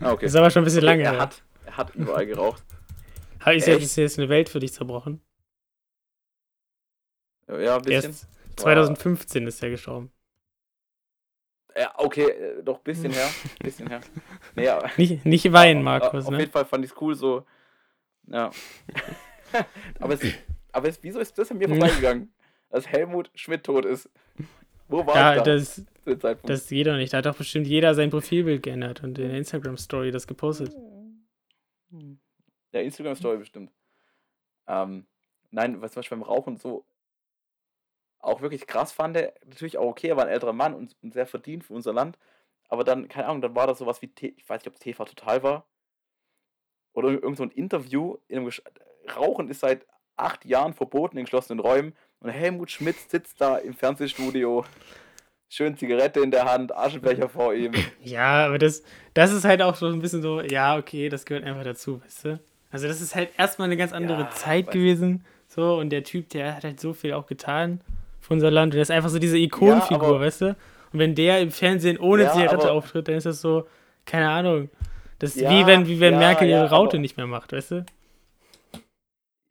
ah, 0.00 0.12
okay. 0.12 0.26
Ist 0.26 0.36
aber 0.36 0.50
schon 0.50 0.62
ein 0.62 0.64
bisschen 0.64 0.82
lange. 0.82 1.02
Er 1.04 1.18
hat, 1.18 1.42
er 1.64 1.76
hat 1.76 1.94
überall 1.94 2.26
geraucht. 2.26 2.62
Ist 3.46 3.66
jetzt, 3.68 3.82
ist 3.84 3.96
jetzt 3.96 4.18
eine 4.18 4.28
Welt 4.28 4.48
für 4.48 4.58
dich 4.58 4.72
zerbrochen? 4.72 5.20
Ja, 7.48 7.76
ein 7.76 7.82
bisschen. 7.82 7.92
Erst 8.10 8.22
Es 8.24 8.64
war- 8.64 8.74
2015 8.74 9.46
ist 9.46 9.62
er 9.62 9.70
gestorben. 9.70 10.10
Ja, 11.78 11.92
okay, 11.98 12.28
äh, 12.30 12.62
doch 12.64 12.78
ein 12.78 12.84
bisschen 12.84 13.12
her. 13.12 13.28
Bisschen 13.62 13.86
her. 13.88 14.00
Nee, 14.54 14.66
aber, 14.68 14.90
Nicht, 14.96 15.26
nicht 15.26 15.52
weinen, 15.52 15.82
Markus, 15.82 16.24
Auf 16.24 16.30
ne? 16.30 16.38
jeden 16.40 16.50
Fall 16.50 16.64
fand 16.64 16.84
ich 16.86 16.90
es 16.90 16.96
cool 17.00 17.14
so. 17.14 17.44
Ja. 18.28 18.50
aber, 20.00 20.14
es, 20.14 20.20
aber 20.72 20.88
es, 20.88 20.98
wieso 21.02 21.20
ist 21.20 21.36
das 21.38 21.50
an 21.50 21.58
mir 21.58 21.68
vorbeigegangen? 21.68 22.32
Dass 22.70 22.86
Helmut 22.88 23.30
Schmidt 23.34 23.64
tot 23.64 23.84
ist. 23.84 24.10
Wo 24.88 25.06
war 25.06 25.16
Ja, 25.16 25.36
ich 25.36 25.42
da 25.42 25.54
das, 25.54 25.84
das 26.42 26.68
geht 26.68 26.86
doch 26.86 26.96
nicht. 26.96 27.12
Da 27.12 27.18
hat 27.18 27.26
doch 27.26 27.36
bestimmt 27.36 27.66
jeder 27.66 27.94
sein 27.94 28.10
Profilbild 28.10 28.62
geändert 28.62 29.02
und 29.02 29.18
in 29.18 29.28
der 29.28 29.38
Instagram-Story 29.38 30.10
das 30.10 30.26
gepostet. 30.26 30.74
Ja, 32.72 32.80
Instagram-Story 32.80 33.38
bestimmt. 33.38 33.72
Ähm, 34.68 35.06
nein, 35.50 35.80
was 35.80 35.92
zum 35.92 36.00
Beispiel 36.00 36.18
beim 36.18 36.26
Rauchen 36.26 36.56
so 36.56 36.84
auch 38.18 38.40
wirklich 38.40 38.66
krass 38.66 38.92
fand, 38.92 39.16
natürlich 39.44 39.78
auch 39.78 39.86
okay, 39.86 40.08
er 40.08 40.16
war 40.16 40.24
ein 40.24 40.32
älterer 40.32 40.52
Mann 40.52 40.74
und, 40.74 40.96
und 41.02 41.12
sehr 41.12 41.26
verdient 41.26 41.64
für 41.64 41.74
unser 41.74 41.92
Land. 41.92 42.18
Aber 42.68 42.84
dann, 42.84 43.08
keine 43.08 43.28
Ahnung, 43.28 43.42
dann 43.42 43.54
war 43.54 43.66
das 43.66 43.78
sowas 43.78 44.02
wie, 44.02 44.08
T 44.08 44.34
ich 44.36 44.48
weiß 44.48 44.60
nicht, 44.60 44.68
ob 44.68 44.74
es 44.74 44.80
TV 44.80 45.04
Total 45.04 45.42
war. 45.42 45.68
Oder 46.92 47.10
irgend 47.10 47.36
so 47.36 47.44
ein 47.44 47.50
Interview. 47.50 48.16
In 48.26 48.50
Rauchen 49.16 49.48
ist 49.48 49.60
seit 49.60 49.86
acht 50.16 50.44
Jahren 50.44 50.74
verboten 50.74 51.18
in 51.18 51.24
geschlossenen 51.24 51.60
Räumen. 51.60 51.94
Und 52.20 52.30
Helmut 52.30 52.70
Schmidt 52.70 52.96
sitzt 53.10 53.40
da 53.40 53.58
im 53.58 53.74
Fernsehstudio, 53.74 54.64
schön 55.48 55.76
Zigarette 55.76 56.20
in 56.20 56.30
der 56.30 56.44
Hand, 56.50 56.74
Aschenbecher 56.74 57.28
vor 57.28 57.54
ihm. 57.54 57.72
Ja, 58.02 58.46
aber 58.46 58.58
das, 58.58 58.82
das 59.14 59.32
ist 59.32 59.44
halt 59.44 59.62
auch 59.62 59.74
so 59.76 59.86
ein 59.86 60.00
bisschen 60.00 60.22
so, 60.22 60.40
ja, 60.40 60.76
okay, 60.76 61.08
das 61.08 61.24
gehört 61.24 61.44
einfach 61.44 61.64
dazu, 61.64 62.00
weißt 62.02 62.24
du? 62.24 62.40
Also 62.70 62.88
das 62.88 63.00
ist 63.00 63.14
halt 63.14 63.30
erstmal 63.38 63.66
eine 63.66 63.76
ganz 63.76 63.92
andere 63.92 64.22
Ja, 64.22 64.30
Zeit 64.30 64.70
gewesen. 64.70 65.24
So, 65.48 65.76
und 65.78 65.90
der 65.90 66.02
Typ, 66.04 66.28
der 66.30 66.56
hat 66.56 66.64
halt 66.64 66.80
so 66.80 66.92
viel 66.92 67.12
auch 67.12 67.26
getan 67.26 67.80
für 68.20 68.34
unser 68.34 68.50
Land. 68.50 68.72
Und 68.72 68.74
der 68.76 68.82
ist 68.82 68.90
einfach 68.90 69.08
so 69.08 69.18
diese 69.18 69.38
Ikonenfigur, 69.38 70.08
aber- 70.08 70.20
weißt 70.20 70.40
du? 70.42 70.46
Und 70.92 70.98
wenn 70.98 71.14
der 71.14 71.40
im 71.40 71.50
Fernsehen 71.50 71.98
ohne 71.98 72.24
Ja, 72.24 72.32
Zigarette 72.32 72.70
auftritt, 72.72 73.08
dann 73.08 73.14
ist 73.16 73.26
das 73.26 73.40
so, 73.40 73.66
keine 74.04 74.28
Ahnung. 74.30 74.68
Das 75.18 75.36
ist 75.36 75.42
Ja, 75.42 75.50
wie 75.50 75.66
wenn, 75.66 75.86
wie 75.86 76.00
wenn 76.00 76.14
ja, 76.14 76.18
Merkel 76.18 76.48
ihre 76.48 76.60
ja, 76.60 76.66
Raute 76.66 76.98
nicht 76.98 77.16
mehr 77.16 77.26
macht, 77.26 77.52
weißt 77.52 77.70
du? 77.72 77.86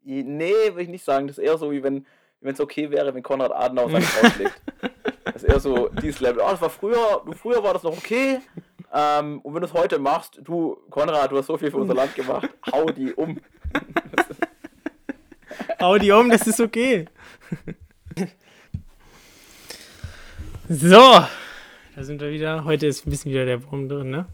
Nee, 0.03 0.51
würde 0.69 0.83
ich 0.83 0.89
nicht 0.89 1.03
sagen. 1.05 1.27
Das 1.27 1.37
ist 1.37 1.43
eher 1.43 1.57
so, 1.57 1.71
wie 1.71 1.83
wenn 1.83 2.05
es 2.41 2.59
okay 2.59 2.91
wäre, 2.91 3.13
wenn 3.13 3.23
Konrad 3.23 3.51
Adenauer 3.51 3.89
seine 3.89 4.01
Frau 4.05 4.29
schlägt. 4.29 4.61
Das 5.25 5.37
ist 5.37 5.43
eher 5.43 5.59
so 5.59 5.89
dieses 6.01 6.19
Level. 6.19 6.41
Oh, 6.45 6.51
das 6.51 6.61
war 6.61 6.69
früher, 6.69 7.23
früher 7.33 7.63
war 7.63 7.73
das 7.73 7.83
noch 7.83 7.97
okay. 7.97 8.39
Ähm, 8.93 9.39
und 9.41 9.53
wenn 9.53 9.61
du 9.61 9.67
es 9.67 9.73
heute 9.73 9.99
machst, 9.99 10.39
du, 10.43 10.77
Konrad, 10.89 11.31
du 11.31 11.37
hast 11.37 11.47
so 11.47 11.57
viel 11.57 11.71
für 11.71 11.77
unser 11.77 11.95
Land 11.95 12.15
gemacht, 12.15 12.49
hau 12.71 12.85
die 12.85 13.13
um. 13.13 13.39
Hau 15.81 15.97
die 15.97 16.11
um, 16.11 16.29
das 16.29 16.47
ist 16.47 16.59
okay. 16.59 17.05
so, 20.69 21.25
da 21.95 22.03
sind 22.03 22.21
wir 22.21 22.31
wieder. 22.31 22.63
Heute 22.63 22.87
ist 22.87 23.05
ein 23.05 23.09
bisschen 23.09 23.31
wieder 23.31 23.45
der 23.45 23.63
Wurm 23.63 23.89
drin, 23.89 24.09
ne? 24.09 24.27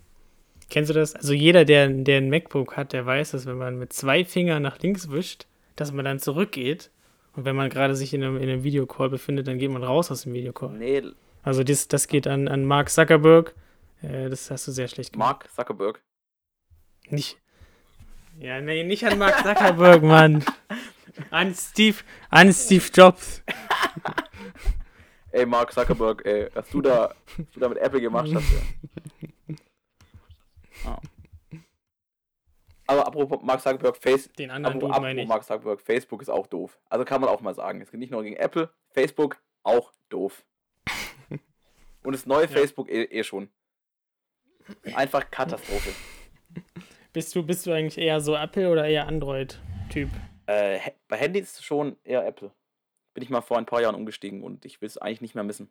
Kennst 0.70 0.90
du 0.90 0.94
das? 0.94 1.16
Also 1.16 1.34
jeder, 1.34 1.66
der, 1.66 1.90
der 1.90 2.18
ein 2.18 2.30
MacBook 2.30 2.78
hat, 2.78 2.94
der 2.94 3.06
weiß, 3.06 3.32
dass 3.32 3.46
wenn 3.46 3.58
man 3.58 3.78
mit 3.78 3.92
zwei 3.92 4.24
Fingern 4.24 4.64
nach 4.64 4.80
links 4.80 5.12
wischt, 5.12 5.48
dass 5.76 5.92
man 5.92 6.06
dann 6.06 6.20
zurückgeht. 6.20 6.92
Und 7.34 7.46
wenn 7.46 7.56
man 7.56 7.70
gerade 7.70 7.96
sich 7.96 8.14
in 8.14 8.24
einem, 8.24 8.38
in 8.38 8.44
einem 8.44 8.64
Videocall 8.64 9.10
befindet, 9.10 9.48
dann 9.48 9.58
geht 9.58 9.72
man 9.72 9.84
raus 9.84 10.12
aus 10.12 10.24
dem 10.24 10.34
Videocall. 10.34 10.72
Nee, 10.72 11.04
Also 11.44 11.64
das, 11.64 11.88
das 11.88 12.08
geht 12.08 12.28
an, 12.28 12.48
an 12.48 12.66
Mark 12.66 12.90
Zuckerberg. 12.90 13.56
Äh, 14.02 14.30
das 14.30 14.52
hast 14.52 14.68
du 14.68 14.72
sehr 14.72 14.88
schlecht 14.88 15.14
gemacht. 15.14 15.44
Mark 15.44 15.52
Zuckerberg. 15.54 16.02
Nicht. 17.10 17.38
Ja, 18.40 18.60
nee, 18.60 18.84
nicht 18.84 19.06
an 19.06 19.18
Mark 19.18 19.38
Zuckerberg, 19.38 20.04
Mann. 20.04 20.44
An 21.30 21.54
Steve, 21.54 21.98
an 22.30 22.54
Steve 22.54 22.86
Jobs. 22.94 23.44
Ey, 25.32 25.46
Mark 25.46 25.74
Zuckerberg, 25.74 26.26
ey, 26.26 26.48
was 26.54 26.70
du 26.70 26.82
da, 26.82 27.14
was 27.38 27.52
du 27.52 27.60
da 27.60 27.68
mit 27.70 27.78
Apple 27.80 28.00
gemacht 28.00 28.30
hast. 28.34 28.46
Ja. 29.48 29.56
Ah. 30.86 31.00
Aber 32.92 33.08
apropos 33.08 33.40
Mark 33.42 33.62
Zuckerberg, 33.62 33.96
Face, 33.96 34.30
Den 34.34 34.52
anderen 34.52 34.76
apropos, 34.76 34.90
Dude 34.96 35.02
meine 35.02 35.22
apropos 35.22 35.24
ich. 35.24 35.30
Mark 35.30 35.44
Zuckerberg, 35.46 35.82
Facebook 35.82 36.22
ist 36.22 36.30
auch 36.30 36.46
doof. 36.48 36.78
Also 36.90 37.06
kann 37.06 37.22
man 37.22 37.30
auch 37.30 37.40
mal 37.40 37.54
sagen. 37.56 37.80
Es 37.80 37.90
geht 37.90 38.02
nicht 38.02 38.12
nur 38.12 38.22
gegen 38.22 38.36
Apple, 38.36 38.70
Facebook 38.90 39.42
auch 39.64 39.94
doof. 40.10 40.44
Und 42.04 42.12
das 42.14 42.26
neue 42.26 42.44
Ja. 42.44 42.48
Facebook 42.50 42.90
eh, 42.90 43.04
eh 43.04 43.24
schon. 43.24 43.50
Einfach 44.94 45.32
Katastrophe. 45.32 45.92
Bist 47.14 47.34
du, 47.34 47.44
bist 47.44 47.66
du 47.66 47.72
eigentlich 47.72 47.98
eher 47.98 48.20
so 48.20 48.36
Apple 48.36 48.70
oder 48.70 48.86
eher 48.86 49.08
Android-Typ? 49.08 50.10
Äh, 50.48 50.80
bei 51.08 51.18
Handys 51.18 51.64
schon 51.64 51.96
eher 52.04 52.26
Apple. 52.26 52.52
Bin 53.14 53.24
ich 53.24 53.30
mal 53.30 53.42
vor 53.42 53.58
ein 53.58 53.66
paar 53.66 53.82
Jahren 53.82 53.96
umgestiegen 53.96 54.44
und 54.44 54.66
ich 54.66 54.82
will 54.82 54.88
es 54.88 54.98
eigentlich 54.98 55.22
nicht 55.22 55.36
mehr 55.36 55.44
missen. 55.46 55.70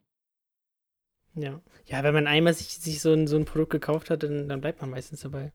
Ja. 1.35 1.61
Ja, 1.85 2.03
wenn 2.03 2.14
man 2.14 2.27
einmal 2.27 2.55
sich, 2.55 2.68
sich 2.79 3.01
so, 3.01 3.12
ein, 3.12 3.27
so 3.27 3.37
ein 3.37 3.45
Produkt 3.45 3.73
gekauft 3.73 4.09
hat, 4.11 4.23
dann, 4.23 4.49
dann 4.49 4.61
bleibt 4.61 4.81
man 4.81 4.91
meistens 4.91 5.21
dabei. 5.21 5.53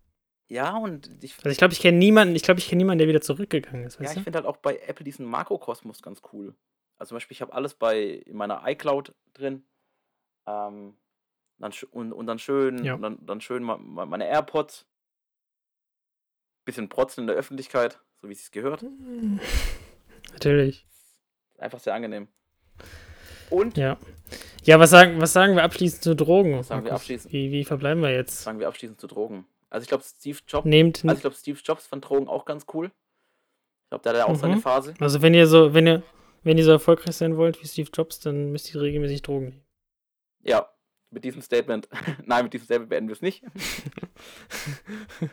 Ja, 0.47 0.77
und 0.77 1.09
ich, 1.23 1.35
Also 1.37 1.49
ich 1.49 1.57
glaube, 1.57 1.73
ich 1.73 1.79
kenne 1.79 1.97
niemanden, 1.97 2.35
ich 2.35 2.43
glaube, 2.43 2.59
ich 2.59 2.67
kenne 2.67 2.77
niemanden, 2.77 2.99
der 2.99 3.07
wieder 3.07 3.21
zurückgegangen 3.21 3.83
ist, 3.85 3.99
ja, 3.99 4.05
ich 4.11 4.21
finde 4.21 4.37
halt 4.37 4.45
auch 4.45 4.57
bei 4.57 4.77
Apple 4.85 5.03
diesen 5.03 5.25
Makrokosmos 5.25 6.01
ganz 6.03 6.21
cool. 6.33 6.53
Also 6.97 7.09
zum 7.09 7.15
Beispiel, 7.15 7.33
ich 7.35 7.41
habe 7.41 7.53
alles 7.53 7.73
bei 7.73 7.99
in 8.03 8.37
meiner 8.37 8.61
iCloud 8.65 9.13
drin. 9.33 9.63
Ähm, 10.47 10.95
dann, 11.57 11.71
und, 11.91 12.13
und 12.13 12.27
dann 12.27 12.37
schön, 12.39 12.83
Ja. 12.83 12.93
und 12.95 13.01
dann, 13.01 13.25
dann 13.25 13.41
schön 13.41 13.63
ma- 13.63 13.77
ma- 13.77 14.05
meine 14.05 14.27
AirPods. 14.27 14.85
Bisschen 16.65 16.89
protzen 16.89 17.21
in 17.21 17.27
der 17.27 17.35
Öffentlichkeit, 17.35 17.99
so 18.21 18.27
wie 18.29 18.33
es 18.33 18.41
sich 18.41 18.51
gehört. 18.51 18.83
Natürlich. 20.33 20.85
Einfach 21.57 21.79
sehr 21.79 21.93
angenehm. 21.93 22.27
Und 23.49 23.77
Ja. 23.77 23.97
Ja, 24.63 24.79
was 24.79 24.89
sagen, 24.89 25.21
was 25.21 25.31
sagen 25.33 25.55
wir 25.55 25.63
abschließend 25.63 26.01
zu 26.03 26.15
Drogen? 26.15 26.57
Was 26.57 26.67
sagen 26.69 26.83
wir 26.85 26.93
abschließend? 26.93 27.31
Wie, 27.31 27.51
wie 27.51 27.63
verbleiben 27.65 28.01
wir 28.01 28.11
jetzt? 28.11 28.41
sagen 28.43 28.59
wir 28.59 28.67
abschließend 28.67 28.99
zu 28.99 29.05
Drogen. 29.07 29.45
Also 29.69 29.83
ich 29.83 29.89
glaube, 29.89 30.03
Steve 30.03 30.39
Jobs, 30.47 30.65
Nehmt, 30.65 31.03
also 31.03 31.15
ich 31.15 31.21
glaube, 31.21 31.35
Steve 31.35 31.59
Jobs 31.63 31.87
fand 31.87 32.07
Drogen 32.07 32.27
auch 32.27 32.45
ganz 32.45 32.65
cool. 32.73 32.87
Ich 32.87 33.89
glaube, 33.89 34.03
der 34.03 34.13
hat 34.13 34.19
ja 34.19 34.25
auch 34.25 34.35
seine 34.35 34.55
Mhm. 34.55 34.61
Phase. 34.61 34.93
also 34.99 35.21
wenn 35.21 35.33
ihr 35.33 35.47
so, 35.47 35.73
wenn 35.73 35.87
ihr, 35.87 36.03
wenn 36.43 36.57
ihr 36.57 36.63
so 36.63 36.71
erfolgreich 36.71 37.15
sein 37.15 37.37
wollt 37.37 37.61
wie 37.61 37.67
Steve 37.67 37.89
Jobs, 37.93 38.19
dann 38.19 38.51
müsst 38.51 38.73
ihr 38.73 38.81
regelmäßig 38.81 39.21
Drogen 39.21 39.45
nehmen. 39.49 39.61
Ja, 40.41 40.69
mit 41.09 41.23
diesem 41.23 41.41
Statement. 41.41 41.87
Nein, 42.25 42.43
mit 42.45 42.53
diesem 42.53 42.65
Statement 42.65 42.89
beenden 42.89 43.09
wir 43.09 43.13
es 43.13 43.21
nicht. 43.21 43.43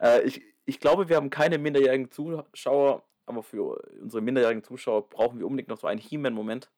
äh, 0.00 0.22
ich, 0.22 0.42
ich 0.64 0.80
glaube, 0.80 1.08
wir 1.08 1.16
haben 1.16 1.30
keine 1.30 1.58
minderjährigen 1.58 2.10
Zuschauer, 2.10 3.04
aber 3.26 3.42
für 3.42 3.80
unsere 4.00 4.22
minderjährigen 4.22 4.64
Zuschauer 4.64 5.08
brauchen 5.08 5.38
wir 5.38 5.46
unbedingt 5.46 5.68
noch 5.68 5.78
so 5.78 5.86
einen 5.86 6.00
He-Man-Moment. 6.00 6.70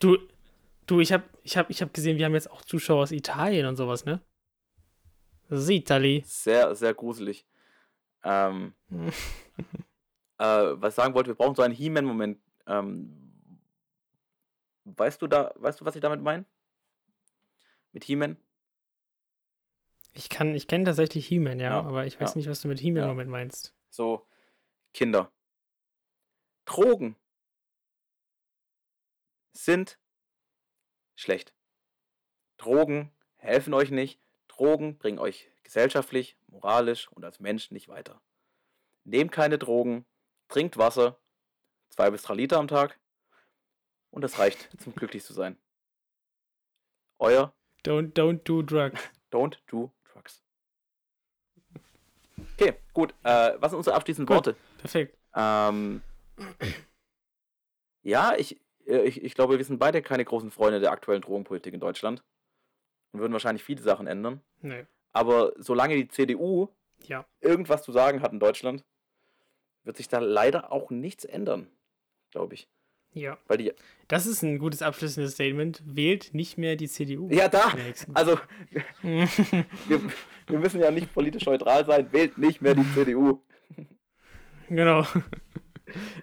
Du, 0.00 0.16
du, 0.86 1.00
ich 1.00 1.12
hab, 1.12 1.22
ich 1.42 1.56
hab, 1.56 1.70
ich 1.70 1.82
hab 1.82 1.92
gesehen, 1.92 2.18
wir 2.18 2.24
haben 2.24 2.34
jetzt 2.34 2.50
auch 2.50 2.62
Zuschauer 2.62 3.02
aus 3.02 3.12
Italien 3.12 3.66
und 3.66 3.76
sowas, 3.76 4.04
ne? 4.04 4.20
Das 5.52 5.64
ist 5.64 5.68
Itali. 5.68 6.22
Sehr, 6.24 6.74
sehr 6.74 6.94
gruselig. 6.94 7.44
Ähm, 8.24 8.72
äh, 8.90 9.12
was 10.38 10.94
ich 10.94 10.94
sagen 10.94 11.12
wollte, 11.12 11.28
wir 11.28 11.34
brauchen 11.34 11.54
so 11.54 11.60
einen 11.60 11.74
He-Man-Moment 11.74 12.40
Ähm, 12.66 13.60
weißt 14.84 15.20
du 15.20 15.26
da, 15.26 15.52
weißt 15.56 15.78
du, 15.78 15.84
was 15.84 15.94
ich 15.94 16.00
damit 16.00 16.22
meine? 16.22 16.46
Mit 17.92 18.04
He-Man? 18.04 18.38
Ich 20.14 20.30
kann, 20.30 20.54
ich 20.54 20.68
kenne 20.68 20.84
tatsächlich 20.84 21.26
He-Man, 21.26 21.60
ja, 21.60 21.72
Ja, 21.72 21.80
aber 21.82 22.06
ich 22.06 22.18
weiß 22.18 22.30
ja. 22.32 22.38
nicht, 22.38 22.48
was 22.48 22.62
du 22.62 22.68
mit 22.68 22.80
He-Man 22.80 23.18
Ja. 23.18 23.24
meinst. 23.26 23.74
So, 23.90 24.26
Kinder. 24.94 25.30
Drogen 26.64 27.14
sind 29.52 29.98
schlecht. 31.14 31.52
Drogen 32.56 33.12
helfen 33.36 33.74
euch 33.74 33.90
nicht. 33.90 34.18
Drogen 34.56 34.98
bringen 34.98 35.18
euch 35.18 35.50
gesellschaftlich, 35.64 36.36
moralisch 36.48 37.08
und 37.08 37.24
als 37.24 37.40
Mensch 37.40 37.70
nicht 37.70 37.88
weiter. 37.88 38.20
Nehmt 39.04 39.32
keine 39.32 39.58
Drogen, 39.58 40.04
trinkt 40.48 40.76
Wasser, 40.76 41.18
zwei 41.88 42.10
bis 42.10 42.22
drei 42.22 42.34
Liter 42.34 42.58
am 42.58 42.68
Tag 42.68 42.98
und 44.10 44.22
das 44.22 44.38
reicht 44.38 44.68
zum 44.82 44.94
glücklich 44.94 45.24
zu 45.24 45.32
sein. 45.32 45.56
Euer 47.18 47.54
Don't, 47.84 48.12
don't 48.12 48.44
do 48.44 48.62
drugs. 48.62 49.00
Don't 49.32 49.56
do 49.66 49.90
drugs. 50.12 50.42
Okay, 52.54 52.74
gut. 52.92 53.14
Äh, 53.24 53.54
was 53.58 53.70
sind 53.70 53.78
unsere 53.78 53.96
abschließenden 53.96 54.26
Gut. 54.26 54.46
Worte? 54.46 54.56
Perfekt. 54.78 55.16
Ähm, 55.34 56.02
ja, 58.02 58.34
ich, 58.36 58.60
äh, 58.86 59.02
ich, 59.04 59.24
ich 59.24 59.34
glaube, 59.34 59.56
wir 59.56 59.64
sind 59.64 59.78
beide 59.78 60.02
keine 60.02 60.24
großen 60.24 60.50
Freunde 60.50 60.78
der 60.78 60.92
aktuellen 60.92 61.22
Drogenpolitik 61.22 61.72
in 61.74 61.80
Deutschland 61.80 62.22
und 63.12 63.20
würden 63.20 63.32
wahrscheinlich 63.32 63.62
viele 63.64 63.82
Sachen 63.82 64.06
ändern. 64.06 64.40
Nee. 64.60 64.86
Aber 65.12 65.52
solange 65.58 65.94
die 65.96 66.08
CDU 66.08 66.68
Ja. 67.06 67.24
irgendwas 67.40 67.82
zu 67.82 67.92
sagen 67.92 68.22
hat 68.22 68.32
in 68.32 68.40
Deutschland, 68.40 68.84
wird 69.84 69.96
sich 69.96 70.08
da 70.08 70.18
leider 70.18 70.72
auch 70.72 70.90
nichts 70.90 71.24
ändern, 71.24 71.66
glaube 72.30 72.54
ich. 72.54 72.68
Ja. 73.14 73.36
Weil 73.46 73.58
die. 73.58 73.72
Das 74.08 74.26
ist 74.26 74.42
ein 74.42 74.58
gutes 74.58 74.80
abschließendes 74.80 75.32
Statement. 75.34 75.82
Wählt 75.84 76.32
nicht 76.32 76.56
mehr 76.56 76.76
die 76.76 76.88
CDU. 76.88 77.28
Ja, 77.30 77.48
da! 77.48 77.72
Also, 78.14 78.38
wir, 79.02 79.28
wir 80.46 80.58
müssen 80.58 80.80
ja 80.80 80.90
nicht 80.90 81.12
politisch 81.12 81.44
neutral 81.44 81.84
sein. 81.84 82.10
Wählt 82.12 82.38
nicht 82.38 82.62
mehr 82.62 82.74
die 82.74 82.86
CDU. 82.94 83.42
genau. 84.68 85.06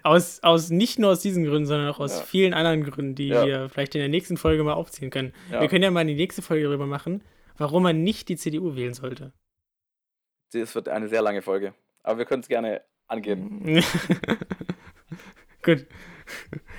Aus, 0.02 0.40
aus, 0.42 0.70
nicht 0.70 0.98
nur 0.98 1.10
aus 1.10 1.20
diesen 1.20 1.44
Gründen, 1.44 1.66
sondern 1.66 1.88
auch 1.88 2.00
aus 2.00 2.18
Ja. 2.18 2.24
vielen 2.24 2.54
anderen 2.54 2.82
Gründen, 2.84 3.14
die 3.14 3.28
Ja. 3.28 3.44
wir 3.46 3.68
vielleicht 3.68 3.94
in 3.94 4.00
der 4.00 4.08
nächsten 4.08 4.36
Folge 4.36 4.62
mal 4.64 4.72
aufziehen 4.74 5.10
können. 5.10 5.32
Ja. 5.50 5.60
Wir 5.60 5.68
können 5.68 5.84
ja 5.84 5.90
mal 5.90 6.00
in 6.02 6.08
die 6.08 6.14
nächste 6.14 6.42
Folge 6.42 6.64
darüber 6.64 6.86
machen, 6.86 7.22
warum 7.58 7.82
man 7.82 8.02
nicht 8.02 8.28
die 8.28 8.36
CDU 8.36 8.74
wählen 8.76 8.94
sollte. 8.94 9.32
Es 10.52 10.74
wird 10.74 10.88
eine 10.88 11.08
sehr 11.08 11.22
lange 11.22 11.42
Folge. 11.42 11.74
Aber 12.02 12.18
wir 12.18 12.24
können 12.24 12.42
es 12.42 12.48
gerne 12.48 12.80
angehen. 13.06 13.82
Gut. 15.62 15.86